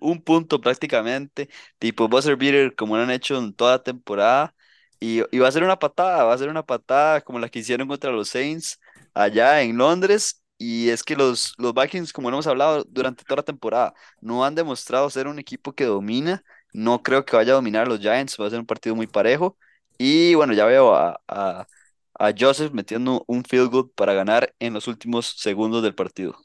un 0.00 0.22
punto 0.22 0.60
prácticamente, 0.60 1.48
tipo 1.78 2.08
buzzer 2.08 2.36
beater 2.36 2.74
como 2.74 2.96
lo 2.96 3.02
han 3.02 3.10
hecho 3.10 3.38
en 3.38 3.54
toda 3.54 3.82
temporada. 3.82 4.54
Y, 4.98 5.22
y, 5.34 5.38
va 5.38 5.48
a 5.48 5.52
ser 5.52 5.64
una 5.64 5.78
patada, 5.78 6.24
va 6.24 6.34
a 6.34 6.38
ser 6.38 6.48
una 6.50 6.64
patada 6.64 7.20
como 7.22 7.38
la 7.38 7.48
que 7.48 7.60
hicieron 7.60 7.88
contra 7.88 8.10
los 8.12 8.28
Saints 8.28 8.78
allá 9.14 9.62
en 9.62 9.76
Londres. 9.76 10.42
Y 10.58 10.90
es 10.90 11.02
que 11.02 11.16
los, 11.16 11.54
los 11.58 11.72
Vikings, 11.74 12.12
como 12.12 12.28
hemos 12.28 12.46
hablado 12.46 12.84
durante 12.84 13.24
toda 13.24 13.36
la 13.38 13.42
temporada, 13.44 13.94
no 14.20 14.44
han 14.44 14.54
demostrado 14.54 15.08
ser 15.08 15.26
un 15.26 15.38
equipo 15.38 15.72
que 15.72 15.84
domina. 15.86 16.42
No 16.74 17.02
creo 17.02 17.24
que 17.24 17.34
vaya 17.36 17.52
a 17.52 17.54
dominar 17.56 17.86
a 17.86 17.88
los 17.88 18.00
Giants, 18.00 18.36
va 18.38 18.46
a 18.46 18.50
ser 18.50 18.58
un 18.60 18.66
partido 18.66 18.94
muy 18.94 19.06
parejo. 19.06 19.56
Y 19.98 20.34
bueno, 20.34 20.52
ya 20.52 20.66
veo 20.66 20.94
a, 20.94 21.20
a, 21.28 21.66
a 22.18 22.32
Joseph 22.38 22.72
metiendo 22.72 23.24
un 23.26 23.44
field 23.44 23.70
goal 23.70 23.90
para 23.94 24.14
ganar 24.14 24.54
en 24.58 24.74
los 24.74 24.86
últimos 24.88 25.26
segundos 25.38 25.82
del 25.82 25.94
partido. 25.94 26.36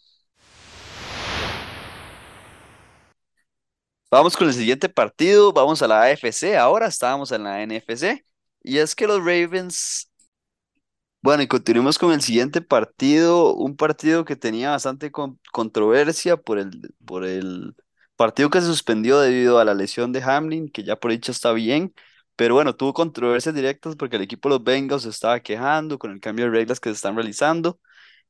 Vamos 4.16 4.38
con 4.38 4.48
el 4.48 4.54
siguiente 4.54 4.88
partido, 4.88 5.52
vamos 5.52 5.82
a 5.82 5.88
la 5.90 6.04
AFC, 6.04 6.56
ahora 6.58 6.88
estábamos 6.88 7.32
en 7.34 7.44
la 7.44 7.62
NFC, 7.62 8.26
y 8.64 8.78
es 8.78 8.96
que 8.96 9.08
los 9.08 9.20
Ravens 9.20 10.10
Bueno, 11.22 11.42
y 11.42 11.48
continuemos 11.48 11.98
con 11.98 12.14
el 12.14 12.22
siguiente 12.22 12.62
partido, 12.62 13.56
un 13.56 13.76
partido 13.76 14.26
que 14.26 14.36
tenía 14.36 14.70
bastante 14.72 15.12
con- 15.12 15.40
controversia 15.52 16.38
por 16.38 16.60
el, 16.60 16.94
por 17.04 17.26
el 17.26 17.76
partido 18.16 18.52
que 18.52 18.62
se 18.62 18.68
suspendió 18.68 19.20
debido 19.20 19.58
a 19.58 19.66
la 19.66 19.74
lesión 19.74 20.12
de 20.12 20.22
Hamlin, 20.22 20.70
que 20.70 20.84
ya 20.84 20.96
por 20.98 21.10
dicha 21.12 21.32
está 21.32 21.52
bien, 21.52 21.94
pero 22.36 22.54
bueno, 22.54 22.76
tuvo 22.76 22.94
controversias 22.94 23.56
directas 23.56 23.96
porque 23.96 24.18
el 24.18 24.22
equipo 24.22 24.50
de 24.50 24.56
los 24.56 24.64
Bengals 24.64 25.02
se 25.04 25.10
estaba 25.10 25.40
quejando 25.40 25.98
con 25.98 26.12
el 26.12 26.20
cambio 26.20 26.46
de 26.46 26.52
reglas 26.52 26.80
que 26.80 26.90
se 26.90 26.94
están 26.96 27.16
realizando, 27.16 27.80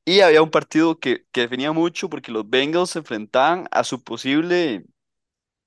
y 0.05 0.21
había 0.21 0.41
un 0.43 0.51
partido 0.51 0.99
que, 0.99 1.25
que 1.31 1.41
definía 1.41 1.71
mucho 1.73 2.09
porque 2.09 2.31
los 2.31 2.49
Bengals 2.49 2.91
se 2.91 2.99
enfrentaban 2.99 3.67
a 3.71 3.83
su 3.85 4.03
posible 4.03 4.85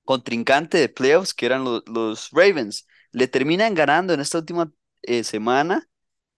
contrincante 0.09 0.77
de 0.79 0.89
playoffs, 0.89 1.33
que 1.35 1.45
eran 1.45 1.63
los, 1.63 2.29
Ravens. 2.31 2.87
Le 3.11 3.27
terminan 3.27 3.75
ganando 3.75 4.13
en 4.13 4.19
esta 4.21 4.39
última 4.39 4.71
eh, 5.03 5.23
semana 5.23 5.87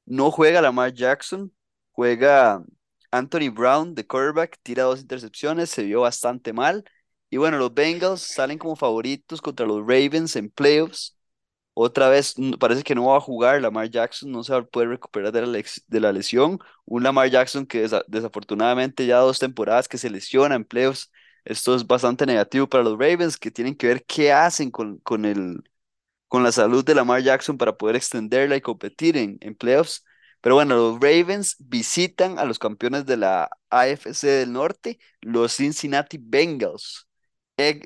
no 0.05 0.31
juega 0.31 0.61
Lamar 0.61 0.93
Jackson, 0.93 1.53
juega 1.91 2.63
Anthony 3.11 3.49
Brown 3.53 3.95
de 3.95 4.05
quarterback, 4.07 4.59
tira 4.63 4.83
dos 4.83 5.01
intercepciones, 5.01 5.69
se 5.69 5.83
vio 5.83 6.01
bastante 6.01 6.53
mal. 6.53 6.83
Y 7.29 7.37
bueno, 7.37 7.57
los 7.57 7.73
Bengals 7.73 8.21
salen 8.21 8.57
como 8.57 8.75
favoritos 8.75 9.41
contra 9.41 9.65
los 9.65 9.81
Ravens 9.81 10.35
en 10.35 10.49
playoffs. 10.49 11.17
Otra 11.73 12.09
vez 12.09 12.35
parece 12.59 12.83
que 12.83 12.95
no 12.95 13.05
va 13.07 13.17
a 13.17 13.21
jugar 13.21 13.61
Lamar 13.61 13.89
Jackson, 13.89 14.31
no 14.31 14.43
se 14.43 14.53
va 14.53 14.59
a 14.59 14.63
poder 14.65 14.89
recuperar 14.89 15.31
de 15.31 15.45
la, 15.47 15.63
de 15.87 15.99
la 15.99 16.11
lesión. 16.11 16.59
Un 16.85 17.03
Lamar 17.03 17.29
Jackson 17.29 17.65
que 17.65 17.83
desa- 17.85 18.03
desafortunadamente 18.07 19.05
ya 19.07 19.17
dos 19.19 19.39
temporadas 19.39 19.87
que 19.87 19.97
se 19.97 20.09
lesiona 20.09 20.55
en 20.55 20.65
playoffs. 20.65 21.11
Esto 21.45 21.75
es 21.75 21.85
bastante 21.87 22.25
negativo 22.25 22.67
para 22.69 22.83
los 22.83 22.93
Ravens 22.99 23.37
que 23.37 23.51
tienen 23.51 23.75
que 23.75 23.87
ver 23.87 24.05
qué 24.05 24.31
hacen 24.31 24.71
con, 24.71 24.97
con 24.99 25.25
el, 25.25 25.63
con 26.27 26.43
la 26.43 26.51
salud 26.51 26.85
de 26.85 26.95
Lamar 26.95 27.21
Jackson 27.23 27.57
para 27.57 27.77
poder 27.77 27.95
extenderla 27.97 28.55
y 28.57 28.61
competir 28.61 29.17
en, 29.17 29.37
en 29.41 29.55
playoffs. 29.55 30.05
Pero 30.41 30.55
bueno, 30.55 30.75
los 30.75 30.95
Ravens 31.01 31.55
visitan 31.59 32.39
a 32.39 32.45
los 32.45 32.59
campeones 32.59 33.05
de 33.05 33.17
la 33.17 33.49
AFC 33.69 34.27
del 34.27 34.53
Norte, 34.53 34.99
los 35.21 35.53
Cincinnati 35.57 36.17
Bengals, 36.21 37.07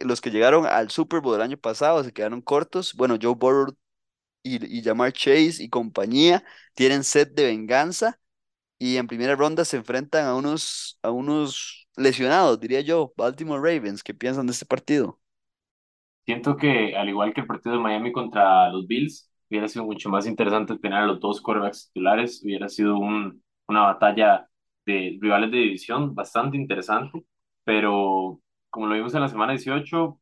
los 0.02 0.22
que 0.22 0.32
llegaron 0.32 0.66
al 0.66 0.90
Super 0.92 1.22
Bowl 1.22 1.34
del 1.34 1.42
año 1.42 1.58
pasado, 1.58 2.04
se 2.04 2.14
quedaron 2.14 2.42
cortos. 2.42 2.94
Bueno, 2.96 3.18
Joe 3.22 3.36
Burrow 3.36 3.76
y, 4.44 4.80
y 4.80 4.84
Jamar 4.84 5.14
Chase 5.14 5.64
y 5.64 5.70
compañía 5.70 6.44
tienen 6.76 7.04
sed 7.04 7.30
de 7.34 7.46
venganza 7.46 8.20
y 8.80 8.98
en 8.98 9.08
primera 9.08 9.36
ronda 9.36 9.66
se 9.66 9.78
enfrentan 9.78 10.26
a 10.28 10.36
unos, 10.36 11.00
a 11.04 11.12
unos 11.12 11.85
lesionados, 11.98 12.60
diría 12.60 12.82
yo, 12.82 13.14
Baltimore 13.18 13.60
Ravens. 13.62 14.04
¿Qué 14.04 14.14
piensan 14.14 14.48
de 14.48 14.54
este 14.54 14.66
partido? 14.66 15.20
Siento 16.26 16.58
que, 16.58 16.96
al 16.96 17.08
igual 17.10 17.34
que 17.34 17.42
el 17.42 17.48
partido 17.48 17.76
de 17.76 17.82
Miami 17.82 18.12
contra 18.12 18.70
los 18.70 18.88
Bills, 18.88 19.30
hubiera 19.50 19.68
sido 19.68 19.86
mucho 19.86 20.10
más 20.10 20.26
interesante 20.26 20.78
tener 20.80 21.00
a 21.00 21.06
los 21.06 21.20
dos 21.20 21.40
quarterbacks 21.42 21.88
titulares, 21.94 22.42
hubiera 22.44 22.68
sido 22.68 22.98
un, 22.98 23.44
una 23.68 23.82
batalla 23.82 24.48
de 24.86 25.18
rivales 25.22 25.52
de 25.52 25.58
división 25.58 26.16
bastante 26.16 26.58
interesante, 26.58 27.24
pero 27.64 28.42
como 28.72 28.88
lo 28.88 28.96
vimos 28.96 29.14
en 29.14 29.22
la 29.22 29.28
semana 29.30 29.54
18, 29.54 30.20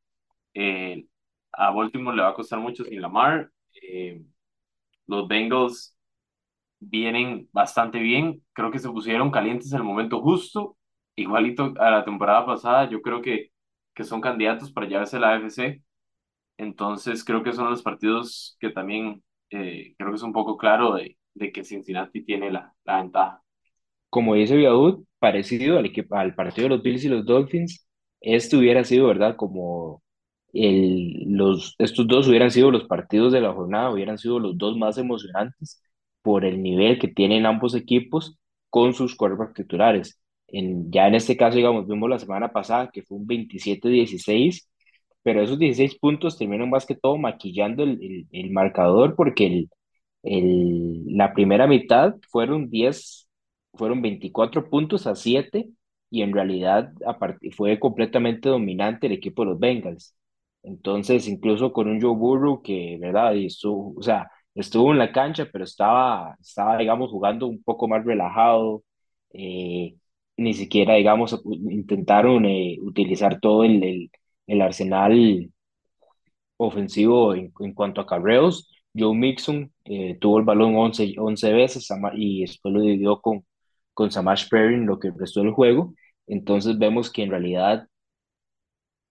eh, 0.53 1.05
a 1.53 1.71
Baltimore 1.71 2.15
le 2.17 2.23
va 2.23 2.29
a 2.29 2.33
costar 2.35 2.59
mucho 2.59 2.83
sin 2.85 3.01
Lamar, 3.01 3.49
eh, 3.81 4.21
los 5.07 5.27
Bengals 5.27 5.97
vienen 6.79 7.49
bastante 7.53 7.99
bien, 7.99 8.43
creo 8.53 8.71
que 8.71 8.79
se 8.79 8.89
pusieron 8.89 9.31
calientes 9.31 9.71
en 9.73 9.79
el 9.79 9.83
momento 9.83 10.21
justo, 10.21 10.77
igualito 11.15 11.73
a 11.79 11.91
la 11.91 12.05
temporada 12.05 12.45
pasada, 12.45 12.89
yo 12.89 13.01
creo 13.01 13.21
que, 13.21 13.51
que 13.93 14.03
son 14.03 14.21
candidatos 14.21 14.71
para 14.71 14.87
llevarse 14.87 15.19
la 15.19 15.33
AFC. 15.33 15.83
Entonces 16.57 17.23
creo 17.25 17.43
que 17.43 17.53
son 17.53 17.69
los 17.69 17.81
partidos 17.83 18.57
que 18.59 18.69
también 18.71 19.23
eh, 19.51 19.95
creo 19.97 20.11
que 20.11 20.15
es 20.17 20.23
un 20.23 20.33
poco 20.33 20.57
claro 20.57 20.93
de, 20.95 21.17
de 21.35 21.51
que 21.51 21.63
Cincinnati 21.63 22.23
tiene 22.25 22.51
la, 22.51 22.73
la 22.85 22.97
ventaja. 23.01 23.43
Como 24.09 24.35
dice 24.35 24.55
Viaud, 24.55 25.03
parecido 25.19 25.77
al, 25.79 25.91
al 26.11 26.35
partido 26.35 26.65
de 26.65 26.69
los 26.75 26.83
Bills 26.83 27.03
y 27.05 27.09
los 27.09 27.25
Dolphins, 27.25 27.87
este 28.21 28.55
hubiera 28.57 28.83
sido, 28.83 29.07
¿verdad? 29.07 29.35
Como 29.35 30.03
el, 30.53 31.23
los, 31.35 31.75
estos 31.79 32.07
dos 32.07 32.27
hubieran 32.27 32.51
sido 32.51 32.69
los 32.71 32.85
partidos 32.85 33.33
de 33.33 33.41
la 33.41 33.53
jornada, 33.53 33.91
hubieran 33.91 34.17
sido 34.19 34.39
los 34.39 34.57
dos 34.57 34.77
más 34.77 34.97
emocionantes 34.99 35.81
por 36.21 36.45
el 36.45 36.61
nivel 36.61 36.99
que 36.99 37.07
tienen 37.07 37.45
ambos 37.47 37.73
equipos 37.75 38.37
con 38.69 38.93
sus 38.93 39.15
quarterbacks 39.15 39.55
titulares. 39.55 40.19
En, 40.53 40.91
ya 40.91 41.07
en 41.09 41.15
este 41.15 41.37
caso, 41.37 41.57
digamos, 41.57 41.87
vimos 41.87 42.09
la 42.09 42.19
semana 42.19 42.53
pasada 42.53 42.91
que 42.91 43.03
fue 43.03 43.17
un 43.19 43.27
27-16, 43.27 44.69
pero 45.23 45.41
esos 45.43 45.59
16 45.59 45.95
puntos 45.99 46.37
terminaron 46.39 46.71
más 46.71 46.85
que 46.87 46.95
todo 46.95 47.17
maquillando 47.17 47.83
el, 47.83 47.99
el, 48.03 48.27
el 48.31 48.51
marcador 48.51 49.15
porque 49.17 49.47
el, 49.47 49.69
el, 50.23 51.05
la 51.17 51.33
primera 51.33 51.67
mitad 51.67 52.15
fueron 52.31 52.69
10 52.69 53.27
fueron 53.75 54.01
24 54.01 54.69
puntos 54.69 55.07
a 55.07 55.15
7 55.15 55.69
y 56.11 56.21
en 56.23 56.33
realidad 56.33 56.93
fue 57.55 57.79
completamente 57.79 58.49
dominante 58.49 59.07
el 59.07 59.13
equipo 59.13 59.43
de 59.43 59.51
los 59.51 59.59
Bengals. 59.59 60.15
Entonces, 60.63 61.27
incluso 61.27 61.73
con 61.73 61.87
un 61.89 62.01
Joe 62.01 62.15
Burrow 62.15 62.61
que, 62.61 62.97
¿verdad? 62.99 63.33
Y 63.33 63.47
estuvo, 63.47 63.93
o 63.97 64.01
sea, 64.01 64.29
estuvo 64.55 64.91
en 64.91 64.99
la 64.99 65.11
cancha, 65.11 65.47
pero 65.51 65.63
estaba, 65.65 66.35
estaba, 66.41 66.77
digamos, 66.77 67.09
jugando 67.11 67.47
un 67.47 67.61
poco 67.63 67.87
más 67.87 68.05
relajado. 68.05 68.83
eh, 69.33 69.95
ni 70.37 70.53
siquiera, 70.53 70.95
digamos, 70.95 71.41
intentaron 71.45 72.45
eh, 72.45 72.77
utilizar 72.81 73.39
todo 73.39 73.63
el, 73.63 73.83
el, 73.83 74.11
el 74.47 74.61
arsenal 74.61 75.51
ofensivo 76.57 77.33
en, 77.35 77.53
en 77.59 77.73
cuanto 77.73 78.01
a 78.01 78.07
carreos. 78.07 78.69
Joe 78.95 79.15
Mixon 79.15 79.71
eh, 79.85 80.17
tuvo 80.19 80.39
el 80.39 80.45
balón 80.45 80.75
11 80.75 81.15
11 81.17 81.53
veces 81.53 81.87
y 82.15 82.41
después 82.41 82.73
lo 82.73 82.81
dividió 82.81 83.21
con, 83.21 83.45
con 83.93 84.11
Samash 84.11 84.47
Perrin 84.49 84.85
lo 84.85 84.99
que 84.99 85.11
restó 85.17 85.41
del 85.41 85.51
juego. 85.51 85.93
Entonces 86.27 86.77
vemos 86.77 87.11
que 87.11 87.23
en 87.23 87.31
realidad 87.31 87.87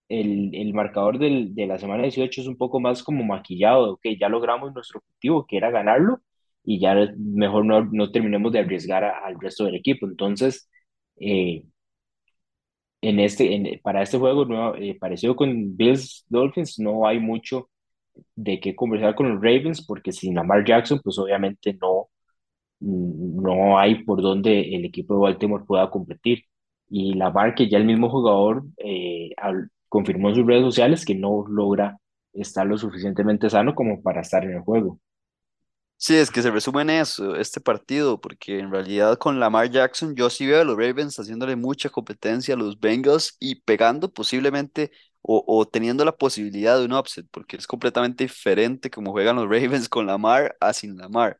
el, 0.09 0.53
el 0.55 0.73
marcador 0.73 1.17
del, 1.19 1.55
de 1.55 1.67
la 1.67 1.79
semana 1.79 2.03
18 2.03 2.41
es 2.41 2.47
un 2.47 2.57
poco 2.57 2.79
más 2.79 3.03
como 3.03 3.23
maquillado, 3.23 3.93
ok, 3.93 4.01
ya 4.19 4.29
logramos 4.29 4.73
nuestro 4.73 4.99
objetivo, 4.99 5.45
que 5.47 5.57
era 5.57 5.71
ganarlo, 5.71 6.21
y 6.63 6.79
ya 6.79 6.95
mejor 7.17 7.65
no, 7.65 7.85
no 7.85 8.11
terminemos 8.11 8.51
de 8.51 8.59
arriesgar 8.59 9.03
al 9.03 9.39
resto 9.39 9.65
del 9.65 9.75
equipo. 9.75 10.05
Entonces, 10.07 10.69
eh, 11.17 11.65
en 13.01 13.19
este, 13.19 13.53
en- 13.55 13.79
para 13.81 14.01
este 14.03 14.17
juego, 14.17 14.45
no, 14.45 14.75
eh, 14.75 14.97
parecido 14.99 15.35
con 15.35 15.75
Bills 15.75 16.25
Dolphins, 16.29 16.79
no 16.79 17.05
hay 17.07 17.19
mucho 17.19 17.69
de 18.35 18.59
qué 18.59 18.75
conversar 18.75 19.15
con 19.15 19.29
los 19.29 19.37
Ravens, 19.41 19.85
porque 19.85 20.11
sin 20.13 20.35
Lamar 20.35 20.65
Jackson, 20.65 21.01
pues 21.03 21.17
obviamente 21.19 21.73
no, 21.81 22.09
no 22.79 23.79
hay 23.79 24.03
por 24.03 24.21
donde 24.21 24.75
el 24.75 24.85
equipo 24.85 25.15
de 25.15 25.21
Baltimore 25.21 25.65
pueda 25.65 25.89
competir. 25.91 26.43
Y 26.89 27.13
Lamar, 27.15 27.55
que 27.55 27.69
ya 27.69 27.77
el 27.77 27.85
mismo 27.85 28.09
jugador 28.09 28.63
eh, 28.77 29.31
al- 29.37 29.69
confirmó 29.89 30.29
en 30.29 30.35
sus 30.35 30.45
redes 30.47 30.63
sociales 30.63 31.05
que 31.05 31.15
no 31.15 31.45
logra 31.49 31.97
estar 32.33 32.65
lo 32.67 32.77
suficientemente 32.77 33.49
sano 33.49 33.75
como 33.75 34.01
para 34.03 34.21
estar 34.21 34.43
en 34.45 34.53
el 34.53 34.61
juego. 34.61 34.99
Sí, 36.05 36.17
es 36.17 36.29
que 36.31 36.41
se 36.41 36.51
resume 36.51 36.81
en 36.81 36.89
eso, 36.89 37.35
este 37.37 37.61
partido, 37.61 38.19
porque 38.19 38.59
en 38.59 38.69
realidad 38.71 39.17
con 39.17 39.39
Lamar 39.39 39.69
Jackson 39.71 40.13
yo 40.17 40.29
sí 40.29 40.45
veo 40.45 40.59
a 40.61 40.65
los 40.65 40.75
Ravens 40.75 41.17
haciéndole 41.17 41.55
mucha 41.55 41.89
competencia 41.89 42.55
a 42.55 42.57
los 42.57 42.77
Bengals 42.77 43.37
y 43.39 43.55
pegando 43.61 44.11
posiblemente 44.11 44.91
o, 45.21 45.41
o 45.47 45.65
teniendo 45.65 46.03
la 46.03 46.11
posibilidad 46.17 46.77
de 46.77 46.83
un 46.85 46.91
upset, 46.93 47.25
porque 47.31 47.55
es 47.55 47.65
completamente 47.67 48.25
diferente 48.25 48.89
como 48.89 49.11
juegan 49.13 49.37
los 49.37 49.45
Ravens 49.49 49.87
con 49.87 50.05
Lamar 50.05 50.57
a 50.59 50.73
sin 50.73 50.97
Lamar. 50.97 51.39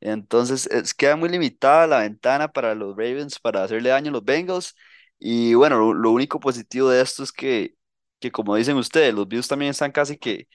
Entonces, 0.00 0.66
es, 0.66 0.94
queda 0.94 1.16
muy 1.16 1.28
limitada 1.28 1.86
la 1.86 2.00
ventana 2.00 2.48
para 2.52 2.74
los 2.74 2.96
Ravens 2.96 3.38
para 3.38 3.62
hacerle 3.64 3.90
daño 3.90 4.10
a 4.10 4.12
los 4.12 4.24
Bengals. 4.24 4.74
Y 5.18 5.54
bueno, 5.54 5.78
lo, 5.78 5.94
lo 5.94 6.10
único 6.10 6.40
positivo 6.40 6.90
de 6.90 7.02
esto 7.02 7.22
es 7.22 7.32
que, 7.32 7.74
que, 8.20 8.32
como 8.32 8.56
dicen 8.56 8.76
ustedes, 8.76 9.14
los 9.14 9.28
Bills 9.28 9.48
también 9.48 9.70
están 9.70 9.92
casi 9.92 10.16
que, 10.18 10.48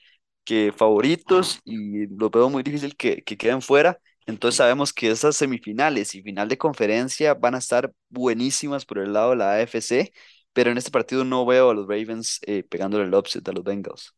que 0.48 0.72
favoritos 0.72 1.60
y 1.62 2.06
lo 2.06 2.30
veo 2.30 2.48
muy 2.48 2.62
difícil 2.62 2.96
que, 2.96 3.22
que 3.22 3.36
queden 3.36 3.60
fuera. 3.60 3.98
Entonces 4.24 4.56
sabemos 4.56 4.94
que 4.94 5.10
esas 5.10 5.36
semifinales 5.36 6.14
y 6.14 6.22
final 6.22 6.48
de 6.48 6.56
conferencia 6.56 7.34
van 7.34 7.54
a 7.54 7.58
estar 7.58 7.92
buenísimas 8.08 8.86
por 8.86 8.96
el 8.98 9.12
lado 9.12 9.30
de 9.30 9.36
la 9.36 9.52
AFC, 9.56 10.10
pero 10.54 10.70
en 10.70 10.78
este 10.78 10.90
partido 10.90 11.22
no 11.22 11.44
veo 11.44 11.68
a 11.68 11.74
los 11.74 11.86
Ravens 11.86 12.40
eh, 12.46 12.62
pegándole 12.62 13.04
el 13.04 13.14
upset 13.14 13.46
a 13.46 13.52
los 13.52 13.62
Bengals. 13.62 14.14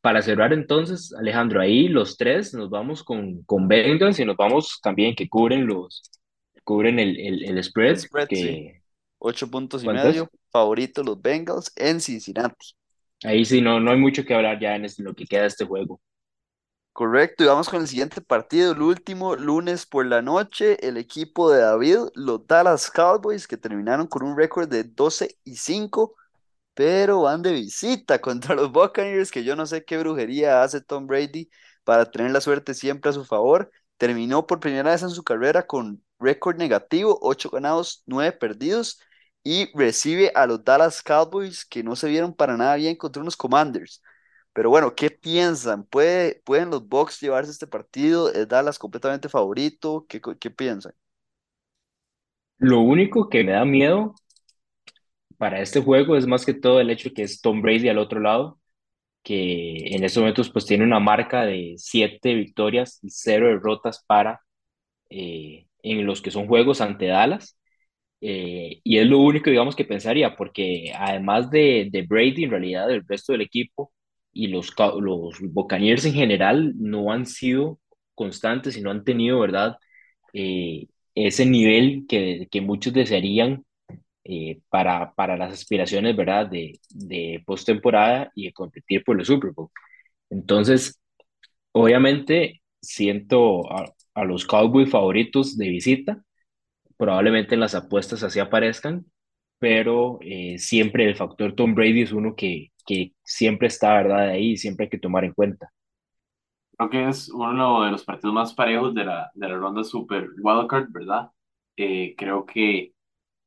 Para 0.00 0.22
cerrar 0.22 0.54
entonces, 0.54 1.12
Alejandro, 1.12 1.60
ahí 1.60 1.88
los 1.88 2.16
tres 2.16 2.54
nos 2.54 2.70
vamos 2.70 3.04
con, 3.04 3.42
con 3.42 3.68
Bengals 3.68 4.18
y 4.20 4.24
nos 4.24 4.36
vamos 4.36 4.80
también 4.82 5.14
que 5.14 5.28
cubren 5.28 5.66
los 5.66 6.02
cubren 6.64 6.98
el, 6.98 7.20
el, 7.20 7.44
el 7.44 7.58
El 7.58 7.64
spread, 7.64 7.98
sí. 7.98 8.06
que 8.08 8.82
Ocho 9.18 9.50
puntos 9.50 9.84
y 9.84 9.88
medio, 9.88 10.30
favoritos 10.50 11.04
los 11.04 11.20
Bengals 11.20 11.70
en 11.76 12.00
Cincinnati. 12.00 12.78
Ahí 13.24 13.44
sí 13.44 13.60
no, 13.60 13.80
no 13.80 13.90
hay 13.90 13.98
mucho 13.98 14.24
que 14.24 14.34
hablar 14.34 14.60
ya 14.60 14.76
en 14.76 14.86
lo 14.98 15.14
que 15.14 15.26
queda 15.26 15.42
de 15.42 15.48
este 15.48 15.64
juego. 15.64 16.00
Correcto, 16.92 17.44
y 17.44 17.46
vamos 17.46 17.68
con 17.68 17.80
el 17.82 17.86
siguiente 17.86 18.20
partido, 18.20 18.72
el 18.72 18.82
último, 18.82 19.36
lunes 19.36 19.86
por 19.86 20.04
la 20.04 20.20
noche, 20.20 20.84
el 20.86 20.96
equipo 20.96 21.48
de 21.50 21.60
David, 21.60 21.98
los 22.14 22.44
Dallas 22.48 22.90
Cowboys, 22.90 23.46
que 23.46 23.56
terminaron 23.56 24.08
con 24.08 24.24
un 24.24 24.36
récord 24.36 24.68
de 24.68 24.82
12 24.82 25.38
y 25.44 25.54
5, 25.54 26.16
pero 26.74 27.22
van 27.22 27.42
de 27.42 27.52
visita 27.52 28.20
contra 28.20 28.56
los 28.56 28.72
Buccaneers, 28.72 29.30
que 29.30 29.44
yo 29.44 29.54
no 29.56 29.66
sé 29.66 29.84
qué 29.84 29.98
brujería 29.98 30.62
hace 30.62 30.80
Tom 30.80 31.06
Brady 31.06 31.50
para 31.84 32.10
tener 32.10 32.32
la 32.32 32.40
suerte 32.40 32.74
siempre 32.74 33.10
a 33.10 33.14
su 33.14 33.24
favor. 33.24 33.70
terminó 33.96 34.46
por 34.46 34.60
primera 34.60 34.90
vez 34.90 35.02
en 35.02 35.10
su 35.10 35.22
carrera 35.24 35.66
con 35.66 36.02
récord 36.18 36.56
negativo, 36.56 37.18
8 37.22 37.50
ganados, 37.50 38.02
9 38.06 38.32
perdidos, 38.32 39.00
y 39.44 39.70
recibe 39.76 40.32
a 40.34 40.46
los 40.46 40.64
Dallas 40.64 41.02
Cowboys 41.02 41.64
que 41.64 41.82
no 41.82 41.96
se 41.96 42.08
vieron 42.08 42.34
para 42.34 42.56
nada 42.56 42.76
bien 42.76 42.96
contra 42.96 43.22
unos 43.22 43.36
Commanders. 43.36 44.02
Pero 44.52 44.70
bueno, 44.70 44.94
¿qué 44.94 45.10
piensan? 45.10 45.84
¿Puede, 45.84 46.42
¿Pueden 46.44 46.70
los 46.70 46.88
Bucks 46.88 47.20
llevarse 47.20 47.50
este 47.52 47.66
partido? 47.66 48.32
¿Es 48.32 48.48
Dallas 48.48 48.78
completamente 48.78 49.28
favorito? 49.28 50.06
¿Qué, 50.08 50.20
qué 50.40 50.50
piensan? 50.50 50.92
Lo 52.58 52.78
único 52.82 53.28
que 53.28 53.42
me 53.42 53.50
da 53.52 53.64
miedo 53.64 54.14
para 55.38 55.60
este 55.60 55.80
juego 55.80 56.16
es 56.16 56.26
más 56.26 56.44
que 56.46 56.54
todo 56.54 56.80
el 56.80 56.90
hecho 56.90 57.10
que 57.14 57.22
es 57.22 57.40
Tom 57.40 57.62
Brady 57.62 57.88
al 57.88 57.98
otro 57.98 58.20
lado, 58.20 58.60
que 59.24 59.94
en 59.96 60.04
estos 60.04 60.22
momentos 60.22 60.50
pues 60.52 60.66
tiene 60.66 60.84
una 60.84 61.00
marca 61.00 61.44
de 61.46 61.74
siete 61.78 62.34
victorias 62.34 63.00
y 63.02 63.10
cero 63.10 63.48
derrotas 63.48 64.04
para 64.06 64.42
eh, 65.10 65.68
en 65.84 66.06
los 66.06 66.22
que 66.22 66.32
son 66.32 66.48
juegos 66.48 66.82
ante 66.82 67.08
Dallas. 67.08 67.57
Eh, 68.20 68.80
y 68.84 68.98
es 68.98 69.06
lo 69.06 69.18
único, 69.20 69.50
digamos, 69.50 69.76
que 69.76 69.84
pensaría, 69.84 70.34
porque 70.36 70.92
además 70.96 71.50
de, 71.50 71.88
de 71.90 72.02
Brady, 72.02 72.44
en 72.44 72.50
realidad 72.50 72.90
el 72.90 73.06
resto 73.06 73.32
del 73.32 73.42
equipo 73.42 73.92
y 74.32 74.48
los, 74.48 74.74
los 75.00 75.38
Buccaneers 75.40 76.04
en 76.04 76.14
general 76.14 76.74
no 76.78 77.12
han 77.12 77.26
sido 77.26 77.80
constantes 78.14 78.76
y 78.76 78.80
no 78.82 78.90
han 78.90 79.04
tenido, 79.04 79.38
¿verdad? 79.40 79.76
Eh, 80.32 80.86
ese 81.14 81.46
nivel 81.46 82.06
que, 82.08 82.48
que 82.50 82.60
muchos 82.60 82.92
desearían 82.92 83.64
eh, 84.24 84.60
para, 84.68 85.14
para 85.14 85.36
las 85.36 85.52
aspiraciones, 85.54 86.16
¿verdad? 86.16 86.46
De, 86.48 86.80
de 86.90 87.42
postemporada 87.46 88.30
y 88.34 88.46
de 88.46 88.52
competir 88.52 89.04
por 89.04 89.18
el 89.18 89.26
Super 89.26 89.52
Bowl. 89.52 89.70
Entonces, 90.30 91.00
obviamente, 91.72 92.62
siento 92.82 93.70
a, 93.72 93.92
a 94.14 94.24
los 94.24 94.46
Cowboys 94.46 94.90
favoritos 94.90 95.56
de 95.56 95.68
visita. 95.68 96.24
Probablemente 96.98 97.56
las 97.56 97.74
apuestas 97.74 98.22
así 98.22 98.40
aparezcan, 98.40 99.06
pero 99.58 100.18
eh, 100.20 100.58
siempre 100.58 101.08
el 101.08 101.16
factor 101.16 101.54
Tom 101.54 101.74
Brady 101.74 102.02
es 102.02 102.12
uno 102.12 102.34
que, 102.36 102.72
que 102.84 103.14
siempre 103.22 103.68
está, 103.68 103.94
¿verdad? 103.94 104.30
Ahí 104.30 104.56
siempre 104.56 104.84
hay 104.84 104.90
que 104.90 104.98
tomar 104.98 105.24
en 105.24 105.32
cuenta. 105.32 105.72
Creo 106.76 106.90
que 106.90 107.08
es 107.08 107.28
uno 107.28 107.84
de 107.84 107.92
los 107.92 108.04
partidos 108.04 108.34
más 108.34 108.52
parejos 108.52 108.94
de 108.94 109.04
la, 109.04 109.30
de 109.34 109.48
la 109.48 109.56
ronda 109.56 109.82
Super 109.84 110.28
Wildcard, 110.42 110.90
¿verdad? 110.90 111.30
Eh, 111.76 112.14
creo 112.16 112.44
que 112.44 112.92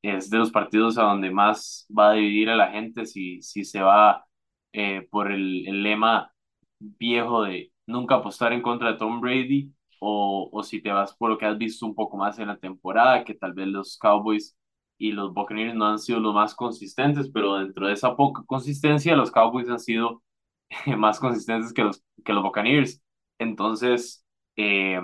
es 0.02 0.30
de 0.30 0.38
los 0.38 0.52
partidos 0.52 0.98
a 0.98 1.04
donde 1.04 1.30
más 1.30 1.86
va 1.98 2.12
a 2.12 2.14
dividir 2.14 2.50
a 2.50 2.56
la 2.56 2.72
gente 2.72 3.06
si, 3.06 3.42
si 3.42 3.64
se 3.66 3.82
va 3.82 4.26
eh, 4.74 5.08
por 5.12 5.32
el, 5.32 5.68
el, 5.68 5.84
lema 5.84 6.34
viejo 6.80 7.44
de 7.44 7.72
nunca 7.86 8.16
apostar 8.16 8.54
en 8.54 8.62
contra 8.62 8.94
de 8.94 8.98
Tom 8.98 9.22
Brady 9.22 9.72
o, 10.02 10.50
o 10.52 10.64
si 10.64 10.82
te 10.82 10.92
vas 10.92 11.16
por 11.16 11.30
lo 11.30 11.38
que 11.38 11.46
has 11.46 11.58
visto 11.58 11.86
un 11.86 11.96
poco 11.96 12.18
más 12.18 12.40
en 12.40 12.48
la 12.48 12.58
temporada, 12.58 13.24
que 13.24 13.36
tal 13.36 13.54
vez 13.54 13.68
los 13.68 13.98
Cowboys 13.98 14.58
y 14.98 15.12
los 15.12 15.34
Buccaneers 15.34 15.76
no 15.76 15.86
han 15.88 16.00
sido 16.00 16.20
los 16.20 16.34
más 16.34 16.56
consistentes, 16.56 17.30
pero 17.32 17.56
dentro 17.58 17.88
de 17.88 17.94
esa 17.94 18.16
poca 18.16 18.44
consistencia 18.46 19.16
los 19.16 19.32
Cowboys 19.32 19.70
han 19.70 19.80
sido 19.80 20.24
más 20.98 21.20
consistentes 21.20 21.74
que 21.74 21.84
los, 21.84 22.04
que 22.26 22.34
los 22.34 22.44
Buccaneers. 22.44 23.02
Entonces, 23.40 24.26
eh, 24.56 25.00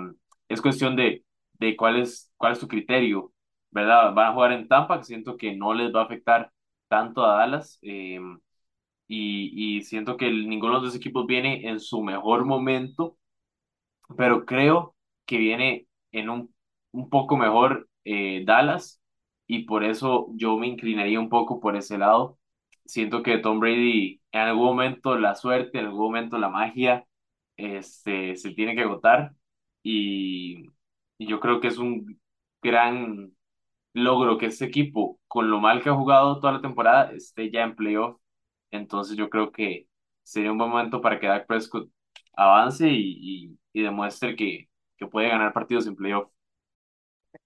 es 0.48 0.60
cuestión 0.62 0.96
de, 0.96 1.24
de 1.54 1.76
cuál, 1.76 1.96
es, 2.00 2.32
cuál 2.36 2.52
es 2.52 2.60
tu 2.60 2.68
criterio 2.68 3.32
¿verdad? 3.70 4.14
Van 4.14 4.28
a 4.30 4.34
jugar 4.34 4.52
en 4.52 4.66
Tampa, 4.68 4.98
que 4.98 5.04
siento 5.04 5.36
que 5.36 5.54
no 5.54 5.74
les 5.74 5.94
va 5.94 6.00
a 6.02 6.04
afectar 6.04 6.50
tanto 6.88 7.24
a 7.24 7.36
Dallas. 7.36 7.78
Eh, 7.82 8.18
y, 9.08 9.78
y, 9.78 9.82
siento 9.82 10.16
que 10.16 10.30
ninguno 10.30 10.74
de 10.74 10.80
los 10.80 10.92
dos 10.92 10.96
equipos 10.96 11.26
viene 11.26 11.68
en 11.68 11.80
su 11.80 12.02
mejor 12.02 12.44
momento, 12.44 13.16
pero 14.16 14.44
creo 14.46 14.94
que 15.26 15.38
viene 15.38 15.86
en 16.12 16.30
un, 16.30 16.54
un 16.92 17.08
poco 17.10 17.36
mejor 17.36 17.88
eh, 18.04 18.42
Dallas 18.46 19.00
y 19.46 19.64
por 19.64 19.84
eso 19.84 20.28
yo 20.34 20.56
me 20.58 20.66
inclinaría 20.68 21.20
un 21.20 21.28
poco 21.28 21.60
por 21.60 21.76
ese 21.76 21.98
lado. 21.98 22.38
Siento 22.84 23.22
que 23.22 23.38
Tom 23.38 23.60
Brady 23.60 24.20
en 24.32 24.40
algún 24.40 24.64
momento 24.66 25.16
la 25.18 25.34
suerte, 25.34 25.78
en 25.78 25.86
algún 25.86 26.00
momento 26.06 26.38
la 26.38 26.48
magia 26.48 27.06
este, 27.56 28.36
se 28.36 28.52
tiene 28.54 28.74
que 28.74 28.82
agotar 28.82 29.32
y, 29.82 30.64
y 31.18 31.26
yo 31.26 31.40
creo 31.40 31.60
que 31.60 31.68
es 31.68 31.78
un 31.78 32.20
gran 32.62 33.32
logro 33.94 34.38
que 34.38 34.46
este 34.46 34.64
equipo, 34.66 35.20
con 35.28 35.50
lo 35.50 35.60
mal 35.60 35.82
que 35.82 35.88
ha 35.90 35.94
jugado 35.94 36.40
toda 36.40 36.54
la 36.54 36.60
temporada, 36.60 37.12
esté 37.12 37.50
ya 37.50 37.62
en 37.64 37.74
playoff. 37.76 38.20
Entonces 38.70 39.16
yo 39.16 39.30
creo 39.30 39.52
que 39.52 39.88
sería 40.22 40.52
un 40.52 40.58
buen 40.58 40.70
momento 40.70 41.00
para 41.00 41.18
que 41.20 41.26
Dak 41.26 41.46
Prescott 41.46 41.90
avance 42.34 42.88
y, 42.88 43.46
y, 43.46 43.58
demuestre 43.82 44.36
que, 44.36 44.68
que 44.96 45.06
puede 45.06 45.28
ganar 45.28 45.52
partidos 45.52 45.86
en 45.86 45.96
playoff. 45.96 46.30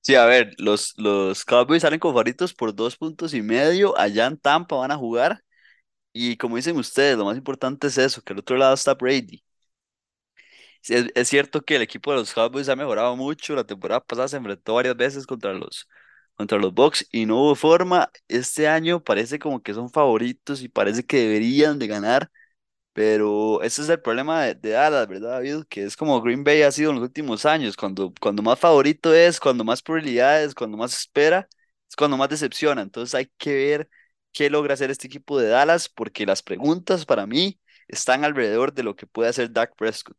Sí, 0.01 0.15
a 0.17 0.25
ver, 0.27 0.55
los, 0.59 0.95
los 0.99 1.45
Cowboys 1.45 1.83
salen 1.83 1.99
con 2.01 2.13
favoritos 2.13 2.55
por 2.55 2.75
dos 2.75 2.97
puntos 2.97 3.35
y 3.35 3.43
medio. 3.43 3.97
Allá 3.99 4.27
en 4.27 4.37
Tampa 4.39 4.77
van 4.77 4.91
a 4.91 4.97
jugar. 4.97 5.43
Y 6.13 6.37
como 6.37 6.57
dicen 6.57 6.77
ustedes, 6.79 7.19
lo 7.19 7.27
más 7.27 7.37
importante 7.39 7.89
es 7.89 7.99
eso, 7.99 8.23
que 8.23 8.33
al 8.35 8.41
otro 8.41 8.57
lado 8.57 8.75
está 8.75 8.95
Brady. 8.95 9.45
Es, 10.89 11.07
es 11.15 11.29
cierto 11.29 11.63
que 11.63 11.77
el 11.77 11.83
equipo 11.83 12.11
de 12.13 12.19
los 12.19 12.33
Cowboys 12.35 12.69
ha 12.69 12.77
mejorado 12.77 13.17
mucho. 13.17 13.55
La 13.55 13.65
temporada 13.65 14.01
pasada 14.05 14.29
se 14.29 14.37
enfrentó 14.37 14.75
varias 14.75 14.97
veces 14.97 15.27
contra 15.27 15.53
los, 15.53 15.89
contra 16.35 16.59
los 16.59 16.75
Bucks 16.75 17.07
y 17.13 17.27
no 17.27 17.39
hubo 17.43 17.55
forma. 17.55 18.11
Este 18.29 18.69
año 18.69 19.03
parece 19.03 19.39
como 19.39 19.63
que 19.63 19.75
son 19.75 19.91
favoritos 19.91 20.63
y 20.63 20.69
parece 20.69 21.05
que 21.05 21.19
deberían 21.19 21.79
de 21.79 21.87
ganar, 21.87 22.31
pero 22.93 23.63
ese 23.63 23.83
es 23.83 23.89
el 23.89 24.01
problema 24.01 24.45
de, 24.45 24.55
de 24.55 24.71
Dallas, 24.71 25.09
¿verdad, 25.09 25.31
David? 25.33 25.65
Que 25.69 25.85
es 25.85 25.97
como 25.97 26.21
Green 26.23 26.45
Bay 26.45 26.63
ha 26.63 26.73
sido 26.73 26.91
en 26.91 26.97
los 26.97 27.05
últimos 27.05 27.47
años, 27.47 27.77
cuando, 27.77 28.13
cuando 28.21 28.43
más 28.43 28.59
favorito 28.59 29.15
es, 29.15 29.41
cuando 29.41 29.65
más 29.65 29.83
probabilidades, 29.83 30.55
cuando 30.55 30.77
más 30.77 30.95
espera, 30.97 31.49
es 31.89 31.97
cuando 31.97 32.17
más 32.17 32.29
decepciona. 32.31 32.83
Entonces 32.83 33.15
hay 33.15 33.27
que 33.39 33.55
ver 33.55 33.91
qué 34.33 34.51
logra 34.51 34.75
hacer 34.75 34.91
este 34.91 35.07
equipo 35.07 35.39
de 35.39 35.49
Dallas, 35.49 35.89
porque 35.89 36.27
las 36.27 36.43
preguntas 36.43 37.07
para 37.07 37.27
mí 37.27 37.61
están 37.89 38.25
alrededor 38.25 38.73
de 38.75 38.83
lo 38.83 38.97
que 38.97 39.07
puede 39.07 39.31
hacer 39.31 39.53
Dak 39.53 39.75
Prescott. 39.77 40.17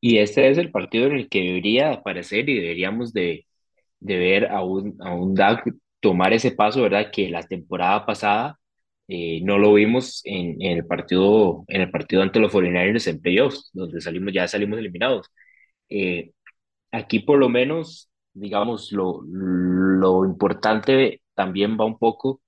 Y 0.00 0.18
este 0.18 0.50
es 0.50 0.58
el 0.58 0.70
partido 0.70 1.06
en 1.06 1.12
el 1.12 1.28
que 1.28 1.40
debería 1.40 1.92
aparecer 1.92 2.48
y 2.48 2.60
deberíamos 2.60 3.12
de, 3.12 3.46
de 4.00 4.18
ver 4.18 4.46
a 4.52 4.62
un, 4.64 4.96
a 5.02 5.14
un 5.14 5.34
Dak 5.34 5.64
tomar 6.00 6.32
ese 6.34 6.52
paso, 6.52 6.82
¿verdad? 6.82 7.10
Que 7.12 7.30
la 7.30 7.42
temporada 7.44 8.06
pasada 8.06 8.60
eh, 9.08 9.40
no 9.42 9.58
lo 9.58 9.74
vimos 9.74 10.22
en, 10.24 10.60
en, 10.62 10.78
el 10.78 10.86
partido, 10.86 11.64
en 11.68 11.82
el 11.82 11.90
partido 11.90 12.22
ante 12.22 12.40
los 12.40 12.52
49ers 12.52 13.06
en 13.08 13.20
playoffs, 13.20 13.70
donde 13.72 14.00
salimos, 14.00 14.32
ya 14.32 14.48
salimos 14.48 14.78
eliminados. 14.78 15.28
Eh, 15.88 16.32
aquí 16.92 17.20
por 17.20 17.38
lo 17.38 17.48
menos, 17.48 18.10
digamos, 18.34 18.92
lo, 18.92 19.22
lo 19.26 20.24
importante 20.24 21.22
también 21.34 21.78
va 21.78 21.84
un 21.86 21.98
poco 21.98 22.40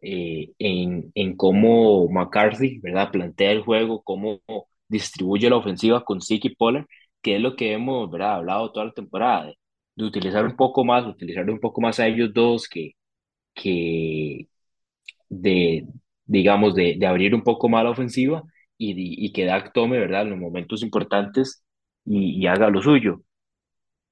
eh, 0.00 0.52
en, 0.58 1.10
en 1.14 1.36
cómo 1.36 2.08
McCarthy, 2.08 2.78
¿verdad? 2.80 3.10
Plantea 3.12 3.52
el 3.52 3.62
juego, 3.62 4.02
cómo 4.02 4.40
distribuye 4.88 5.48
la 5.50 5.56
ofensiva 5.56 6.04
con 6.04 6.20
Siki 6.20 6.50
Pollard, 6.56 6.86
que 7.22 7.36
es 7.36 7.40
lo 7.42 7.56
que 7.56 7.72
hemos, 7.72 8.10
¿verdad? 8.10 8.36
Hablado 8.36 8.72
toda 8.72 8.86
la 8.86 8.92
temporada 8.92 9.52
de 9.96 10.04
utilizar 10.04 10.44
un 10.44 10.56
poco 10.56 10.84
más, 10.84 11.06
utilizar 11.06 11.48
un 11.50 11.60
poco 11.60 11.80
más 11.80 12.00
a 12.00 12.06
ellos 12.06 12.32
dos 12.32 12.68
que, 12.68 12.92
que 13.54 14.48
de, 15.28 15.86
digamos, 16.24 16.74
de, 16.74 16.96
de 16.98 17.06
abrir 17.06 17.34
un 17.34 17.42
poco 17.42 17.68
más 17.68 17.84
la 17.84 17.90
ofensiva 17.90 18.42
y, 18.78 19.26
y 19.26 19.32
que 19.32 19.44
Dak 19.44 19.72
tome, 19.72 19.98
¿verdad?, 19.98 20.22
en 20.22 20.30
los 20.30 20.38
momentos 20.38 20.82
importantes 20.82 21.64
y, 22.04 22.46
haga 22.46 22.70
lo 22.70 22.82
suyo. 22.82 23.22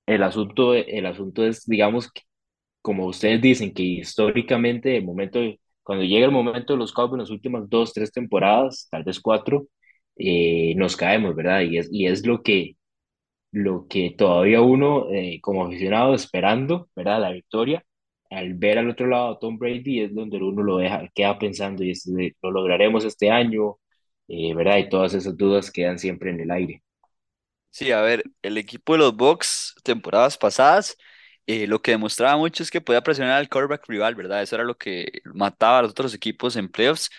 El 0.07 0.23
asunto, 0.23 0.75
el 0.75 1.07
asunto 1.07 1.45
es, 1.47 1.67
digamos, 1.67 2.11
como 2.83 3.07
ustedes 3.07 3.41
dicen, 3.43 3.73
que 3.75 3.83
históricamente, 3.83 4.97
el 4.97 5.05
momento, 5.05 5.41
cuando 5.83 6.05
llega 6.05 6.27
el 6.27 6.33
momento 6.33 6.73
de 6.75 6.79
los 6.79 6.93
Cowboys 6.93 7.15
en 7.15 7.21
las 7.21 7.31
últimas 7.31 7.69
dos, 7.69 7.93
tres 7.93 8.13
temporadas, 8.13 8.89
tal 8.91 9.05
vez 9.05 9.21
cuatro, 9.21 9.69
eh, 10.17 10.75
nos 10.77 10.97
caemos, 10.97 11.35
¿verdad? 11.37 11.63
Y 11.63 11.79
es, 11.79 11.89
y 11.93 12.07
es 12.07 12.27
lo 12.27 12.43
que, 12.43 12.77
lo 13.53 13.87
que 13.89 14.13
todavía 14.17 14.61
uno 14.63 15.11
eh, 15.13 15.41
como 15.43 15.67
aficionado 15.67 16.15
esperando, 16.15 16.89
¿verdad? 16.97 17.21
La 17.21 17.33
victoria, 17.33 17.85
al 18.31 18.55
ver 18.55 18.79
al 18.79 18.89
otro 18.91 19.07
lado 19.07 19.33
a 19.35 19.39
Tom 19.39 19.59
Brady 19.59 20.01
es 20.03 20.15
donde 20.15 20.39
uno 20.39 20.63
lo 20.63 20.79
deja, 20.79 21.09
queda 21.15 21.39
pensando 21.39 21.85
y 21.85 21.91
es, 21.93 22.07
lo 22.43 22.51
lograremos 22.51 23.05
este 23.05 23.31
año, 23.31 23.79
eh, 24.29 24.55
¿verdad? 24.55 24.79
Y 24.79 24.89
todas 24.89 25.15
esas 25.15 25.37
dudas 25.37 25.71
quedan 25.71 25.99
siempre 25.99 26.31
en 26.31 26.41
el 26.41 26.51
aire. 26.51 26.83
Sí, 27.71 27.93
a 27.93 28.01
ver, 28.03 28.25
el 28.43 28.59
equipo 28.59 28.95
de 28.95 28.99
los 28.99 29.17
Bucks 29.17 29.75
temporadas 29.85 30.37
pasadas, 30.37 30.97
eh, 31.47 31.67
lo 31.67 31.81
que 31.81 31.93
demostraba 31.93 32.37
mucho 32.37 32.63
es 32.63 32.71
que 32.71 32.81
podía 32.81 33.03
presionar 33.03 33.35
al 33.39 33.49
quarterback 33.49 33.87
rival, 33.89 34.15
¿verdad? 34.17 34.43
Eso 34.43 34.57
era 34.57 34.65
lo 34.65 34.77
que 34.77 35.23
mataba 35.35 35.79
a 35.79 35.83
los 35.83 35.93
otros 35.93 36.15
equipos 36.15 36.57
en 36.57 36.69
playoffs. 36.69 37.11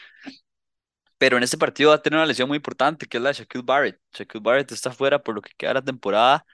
Pero 1.17 1.37
en 1.37 1.43
este 1.43 1.57
partido 1.57 1.89
va 1.91 1.95
a 1.97 2.01
tener 2.01 2.17
una 2.17 2.25
lesión 2.25 2.47
muy 2.47 2.55
importante, 2.57 3.05
que 3.05 3.17
es 3.17 3.23
la 3.23 3.29
de 3.29 3.35
Shaquille 3.35 3.63
Barrett. 3.63 3.99
Shaquille 4.13 4.41
Barrett 4.43 4.71
está 4.71 4.91
fuera 4.91 5.21
por 5.21 5.35
lo 5.35 5.41
que 5.41 5.51
queda 5.57 5.75
la 5.75 5.81
temporada. 5.83 6.45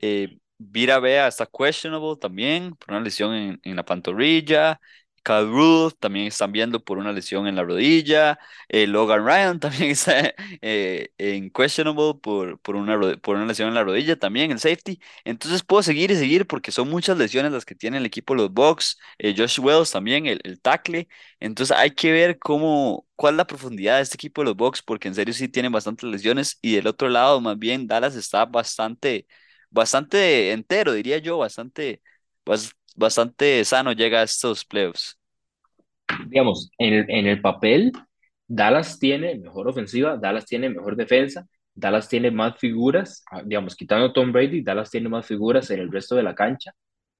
Eh, 0.00 0.38
Vira 0.70 0.98
Bea 0.98 1.28
está 1.28 1.46
questionable 1.46 2.16
también, 2.20 2.74
por 2.76 2.90
una 2.94 3.00
lesión 3.00 3.34
en, 3.34 3.60
en 3.62 3.76
la 3.76 3.84
pantorrilla. 3.84 4.80
Cal 5.22 5.48
Rudolph 5.48 5.94
también 5.98 6.26
están 6.26 6.52
viendo 6.52 6.84
por 6.84 6.98
una 6.98 7.10
lesión 7.12 7.46
en 7.46 7.56
la 7.56 7.62
rodilla. 7.64 8.38
Eh, 8.68 8.86
Logan 8.86 9.24
Ryan 9.24 9.58
también 9.60 9.90
está 9.92 10.34
eh, 10.60 11.10
en 11.18 11.50
questionable 11.50 12.14
por, 12.20 12.58
por, 12.60 12.76
una, 12.76 12.98
por 13.18 13.36
una 13.36 13.46
lesión 13.46 13.68
en 13.68 13.74
la 13.74 13.84
rodilla 13.84 14.18
también, 14.18 14.50
el 14.50 14.58
safety. 14.60 15.00
Entonces 15.24 15.62
puedo 15.62 15.82
seguir 15.82 16.10
y 16.10 16.16
seguir 16.16 16.46
porque 16.46 16.70
son 16.72 16.90
muchas 16.90 17.16
lesiones 17.16 17.52
las 17.52 17.64
que 17.64 17.74
tiene 17.74 17.96
el 17.98 18.06
equipo 18.06 18.34
los 18.34 18.52
Bucks. 18.52 18.98
Eh, 19.18 19.34
Josh 19.36 19.58
Wells 19.60 19.90
también, 19.92 20.26
el, 20.26 20.40
el 20.44 20.60
tackle. 20.60 21.08
Entonces 21.40 21.76
hay 21.76 21.90
que 21.92 22.12
ver 22.12 22.38
cómo, 22.38 23.06
cuál 23.16 23.34
es 23.34 23.38
la 23.38 23.46
profundidad 23.46 23.96
de 23.96 24.02
este 24.02 24.16
equipo 24.16 24.42
de 24.42 24.46
los 24.46 24.56
Bucks 24.56 24.82
porque 24.82 25.08
en 25.08 25.14
serio 25.14 25.32
sí 25.34 25.48
tienen 25.48 25.72
bastantes 25.72 26.08
lesiones. 26.10 26.58
Y 26.62 26.74
del 26.76 26.86
otro 26.86 27.08
lado, 27.08 27.40
más 27.40 27.58
bien, 27.58 27.86
Dallas 27.86 28.14
está 28.16 28.44
bastante, 28.46 29.26
bastante 29.74 30.52
entero, 30.52 30.92
diría 30.92 31.18
yo, 31.18 31.38
bastante 31.38 32.00
bastante 32.96 33.64
sano 33.64 33.92
llega 33.92 34.20
a 34.20 34.24
estos 34.24 34.64
playoffs. 34.64 35.18
Digamos, 36.28 36.70
en 36.78 36.94
el, 36.94 37.10
en 37.10 37.26
el 37.26 37.40
papel, 37.40 37.92
Dallas 38.46 38.98
tiene 38.98 39.36
mejor 39.36 39.68
ofensiva, 39.68 40.16
Dallas 40.16 40.46
tiene 40.46 40.68
mejor 40.68 40.96
defensa, 40.96 41.46
Dallas 41.74 42.08
tiene 42.08 42.30
más 42.30 42.58
figuras, 42.58 43.24
ah, 43.30 43.42
digamos, 43.44 43.74
quitando 43.74 44.12
Tom 44.12 44.32
Brady, 44.32 44.62
Dallas 44.62 44.90
tiene 44.90 45.08
más 45.08 45.26
figuras 45.26 45.70
en 45.70 45.80
el 45.80 45.90
resto 45.90 46.14
de 46.14 46.22
la 46.22 46.34
cancha. 46.34 46.72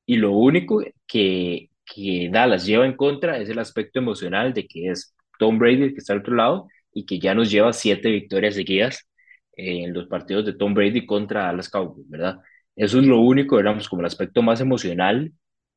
Y 0.06 0.16
lo 0.16 0.32
único 0.32 0.82
que, 1.06 1.70
que 1.84 2.28
Dallas 2.30 2.66
lleva 2.66 2.86
en 2.86 2.96
contra 2.96 3.38
es 3.38 3.48
el 3.48 3.58
aspecto 3.58 3.98
emocional 3.98 4.52
de 4.52 4.66
que 4.66 4.90
es 4.90 5.14
Tom 5.38 5.58
Brady 5.58 5.92
que 5.92 5.98
está 5.98 6.12
al 6.12 6.20
otro 6.20 6.36
lado 6.36 6.68
y 6.92 7.06
que 7.06 7.18
ya 7.18 7.34
nos 7.34 7.50
lleva 7.50 7.72
siete 7.72 8.10
victorias 8.10 8.54
seguidas 8.54 9.08
en 9.56 9.92
los 9.92 10.06
partidos 10.08 10.44
de 10.46 10.54
Tom 10.54 10.74
Brady 10.74 11.06
contra 11.06 11.44
Dallas 11.44 11.68
Cowboys, 11.70 12.08
¿verdad? 12.08 12.38
Eso 12.76 12.98
es 12.98 13.06
lo 13.06 13.20
único, 13.20 13.56
digamos, 13.56 13.88
como 13.88 14.00
el 14.02 14.06
aspecto 14.06 14.42
más 14.42 14.60
emocional 14.60 15.32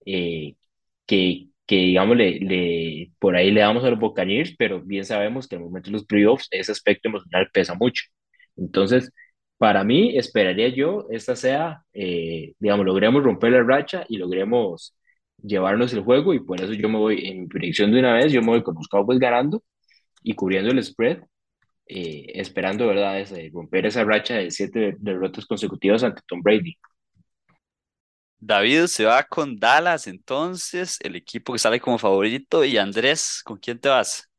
eh, 0.06 0.56
que, 1.06 1.50
que, 1.66 1.76
digamos, 1.78 2.18
le, 2.18 2.40
le, 2.40 3.12
por 3.20 3.36
ahí 3.36 3.52
le 3.52 3.62
damos 3.62 3.84
a 3.84 3.90
los 3.90 4.00
Buccaneers, 4.00 4.56
pero 4.58 4.82
bien 4.82 5.06
sabemos 5.06 5.48
que 5.48 5.56
en 5.56 5.62
el 5.62 5.68
momento 5.68 5.88
de 5.90 5.94
los 5.94 6.06
playoffs 6.06 6.48
ese 6.52 6.72
aspecto 6.72 7.10
emocional 7.10 7.50
pesa 7.54 7.76
mucho. 7.76 8.04
Entonces, 8.56 9.12
para 9.58 9.84
mí, 9.84 10.18
esperaría 10.18 10.70
yo, 10.70 11.08
esta 11.12 11.36
sea, 11.36 11.84
eh, 11.94 12.54
digamos, 12.60 12.86
logremos 12.86 13.24
romper 13.24 13.52
la 13.54 13.64
racha 13.64 14.06
y 14.10 14.18
logremos 14.18 14.96
llevarnos 15.42 15.94
el 15.94 16.02
juego 16.02 16.34
y 16.34 16.40
por 16.40 16.62
eso 16.62 16.74
yo 16.74 16.90
me 16.90 16.98
voy, 16.98 17.26
en 17.28 17.42
mi 17.42 17.48
predicción 17.48 17.92
de 17.92 18.00
una 18.00 18.14
vez, 18.14 18.32
yo 18.32 18.42
me 18.42 18.48
voy 18.50 18.64
con 18.64 18.76
los 18.76 18.88
Cowboys 18.88 19.20
ganando 19.20 19.64
y 20.24 20.34
cubriendo 20.36 20.72
el 20.72 20.84
spread, 20.84 21.20
eh, 21.90 22.32
esperando, 22.36 22.88
¿verdad?, 22.88 23.20
ese, 23.20 23.50
romper 23.54 23.86
esa 23.86 24.04
racha 24.04 24.36
de 24.36 24.52
siete 24.52 24.96
derrotas 25.00 25.46
consecutivas 25.46 26.04
ante 26.04 26.22
Tom 26.28 26.42
Brady. 26.42 26.78
David 28.40 28.86
se 28.86 29.06
va 29.06 29.24
con 29.24 29.58
Dallas, 29.58 30.06
entonces, 30.06 31.00
el 31.02 31.16
equipo 31.16 31.54
que 31.54 31.60
sale 31.60 31.80
como 31.80 31.98
favorito. 31.98 32.64
Y 32.64 32.78
Andrés, 32.78 33.42
¿con 33.44 33.58
quién 33.58 33.80
te 33.80 33.90
vas? 33.90 34.30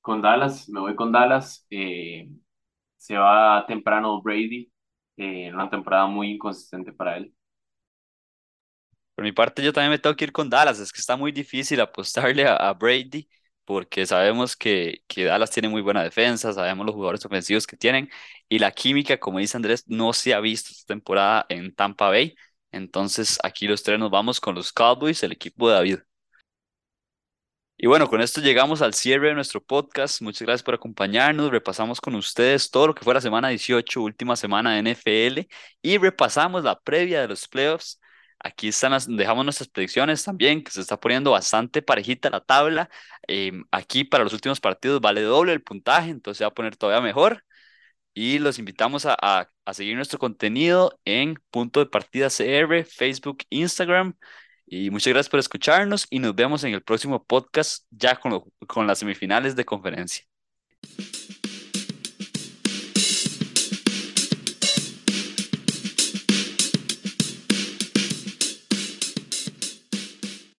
Con 0.00 0.20
Dallas, 0.20 0.68
me 0.68 0.80
voy 0.80 0.94
con 0.94 1.10
Dallas. 1.10 1.66
Eh, 1.70 2.28
se 2.96 3.16
va 3.16 3.64
temprano 3.66 4.20
Brady, 4.20 4.70
eh, 5.16 5.50
una 5.52 5.70
temporada 5.70 6.06
muy 6.06 6.32
inconsistente 6.32 6.92
para 6.92 7.16
él. 7.16 7.34
Por 9.14 9.24
mi 9.24 9.32
parte, 9.32 9.62
yo 9.64 9.72
también 9.72 9.90
me 9.90 9.98
tengo 9.98 10.14
que 10.14 10.26
ir 10.26 10.32
con 10.32 10.48
Dallas. 10.48 10.78
Es 10.78 10.92
que 10.92 11.00
está 11.00 11.16
muy 11.16 11.32
difícil 11.32 11.80
apostarle 11.80 12.46
a, 12.46 12.72
Brady 12.74 13.28
porque 13.68 14.06
sabemos 14.06 14.56
que, 14.56 15.04
que, 15.08 15.24
Dallas 15.26 15.50
tiene 15.50 15.68
muy 15.68 15.82
buena 15.82 16.02
defensa, 16.02 16.54
sabemos 16.54 16.86
los 16.86 16.94
jugadores 16.94 17.26
ofensivos 17.26 17.66
que 17.66 17.76
tienen 17.76 18.10
y 18.48 18.58
la 18.60 18.70
química, 18.72 19.18
como 19.20 19.40
dice 19.40 19.58
Andrés, 19.58 19.84
no 19.88 20.14
se 20.14 20.32
ha 20.32 20.40
visto 20.40 20.70
esta 20.72 20.86
temporada 20.94 21.44
en 21.50 21.74
Tampa 21.74 22.08
Bay. 22.08 22.34
Entonces 22.72 23.38
aquí 23.42 23.68
los 23.68 23.82
tres 23.82 23.98
nos 23.98 24.10
vamos 24.10 24.40
con 24.40 24.54
los 24.54 24.72
Cowboys, 24.72 25.22
el 25.22 25.32
equipo 25.32 25.68
de 25.68 25.74
David. 25.74 25.98
Y 27.76 27.86
bueno, 27.86 28.08
con 28.08 28.20
esto 28.22 28.40
llegamos 28.40 28.80
al 28.82 28.94
cierre 28.94 29.28
de 29.28 29.34
nuestro 29.34 29.62
podcast. 29.62 30.22
Muchas 30.22 30.42
gracias 30.42 30.62
por 30.64 30.74
acompañarnos. 30.74 31.50
Repasamos 31.50 32.00
con 32.00 32.14
ustedes 32.14 32.70
todo 32.70 32.88
lo 32.88 32.94
que 32.94 33.04
fue 33.04 33.14
la 33.14 33.20
semana 33.20 33.50
18, 33.50 34.02
última 34.02 34.34
semana 34.34 34.72
de 34.74 34.78
NFL, 34.78 35.46
y 35.82 35.98
repasamos 35.98 36.64
la 36.64 36.80
previa 36.80 37.20
de 37.20 37.28
los 37.28 37.46
playoffs. 37.46 38.00
Aquí 38.40 38.68
están 38.68 38.96
dejamos 39.16 39.44
nuestras 39.44 39.68
predicciones 39.68 40.24
también, 40.24 40.62
que 40.62 40.70
se 40.70 40.80
está 40.80 40.98
poniendo 40.98 41.32
bastante 41.32 41.82
parejita 41.82 42.30
la 42.30 42.40
tabla. 42.40 42.88
Em, 43.26 43.64
aquí 43.72 44.04
para 44.04 44.24
los 44.24 44.32
últimos 44.32 44.60
partidos 44.60 45.00
vale 45.00 45.22
doble 45.22 45.52
el 45.52 45.62
puntaje, 45.62 46.10
entonces 46.10 46.38
se 46.38 46.44
va 46.44 46.48
a 46.48 46.54
poner 46.54 46.76
todavía 46.76 47.02
mejor 47.02 47.44
y 48.18 48.38
los 48.40 48.58
invitamos 48.58 49.06
a, 49.06 49.16
a, 49.20 49.74
seguir 49.74 49.96
nuestro 49.96 50.18
contenido 50.18 50.98
en 51.04 51.36
Punto 51.50 51.80
de 51.80 51.86
Partida 51.86 52.28
CR, 52.28 52.84
Facebook, 52.84 53.44
Instagram. 53.50 54.14
Y 54.66 54.90
muchas 54.90 55.12
gracias 55.12 55.30
por 55.30 55.40
escucharnos 55.40 56.06
y 56.10 56.18
nos 56.18 56.34
vemos 56.34 56.64
en 56.64 56.74
el 56.74 56.82
próximo 56.82 57.24
podcast 57.24 57.86
ya 57.90 58.16
con, 58.16 58.42
con 58.66 58.86
las 58.86 58.98
semifinales 58.98 59.56
de 59.56 59.64
conferencia. 59.64 60.24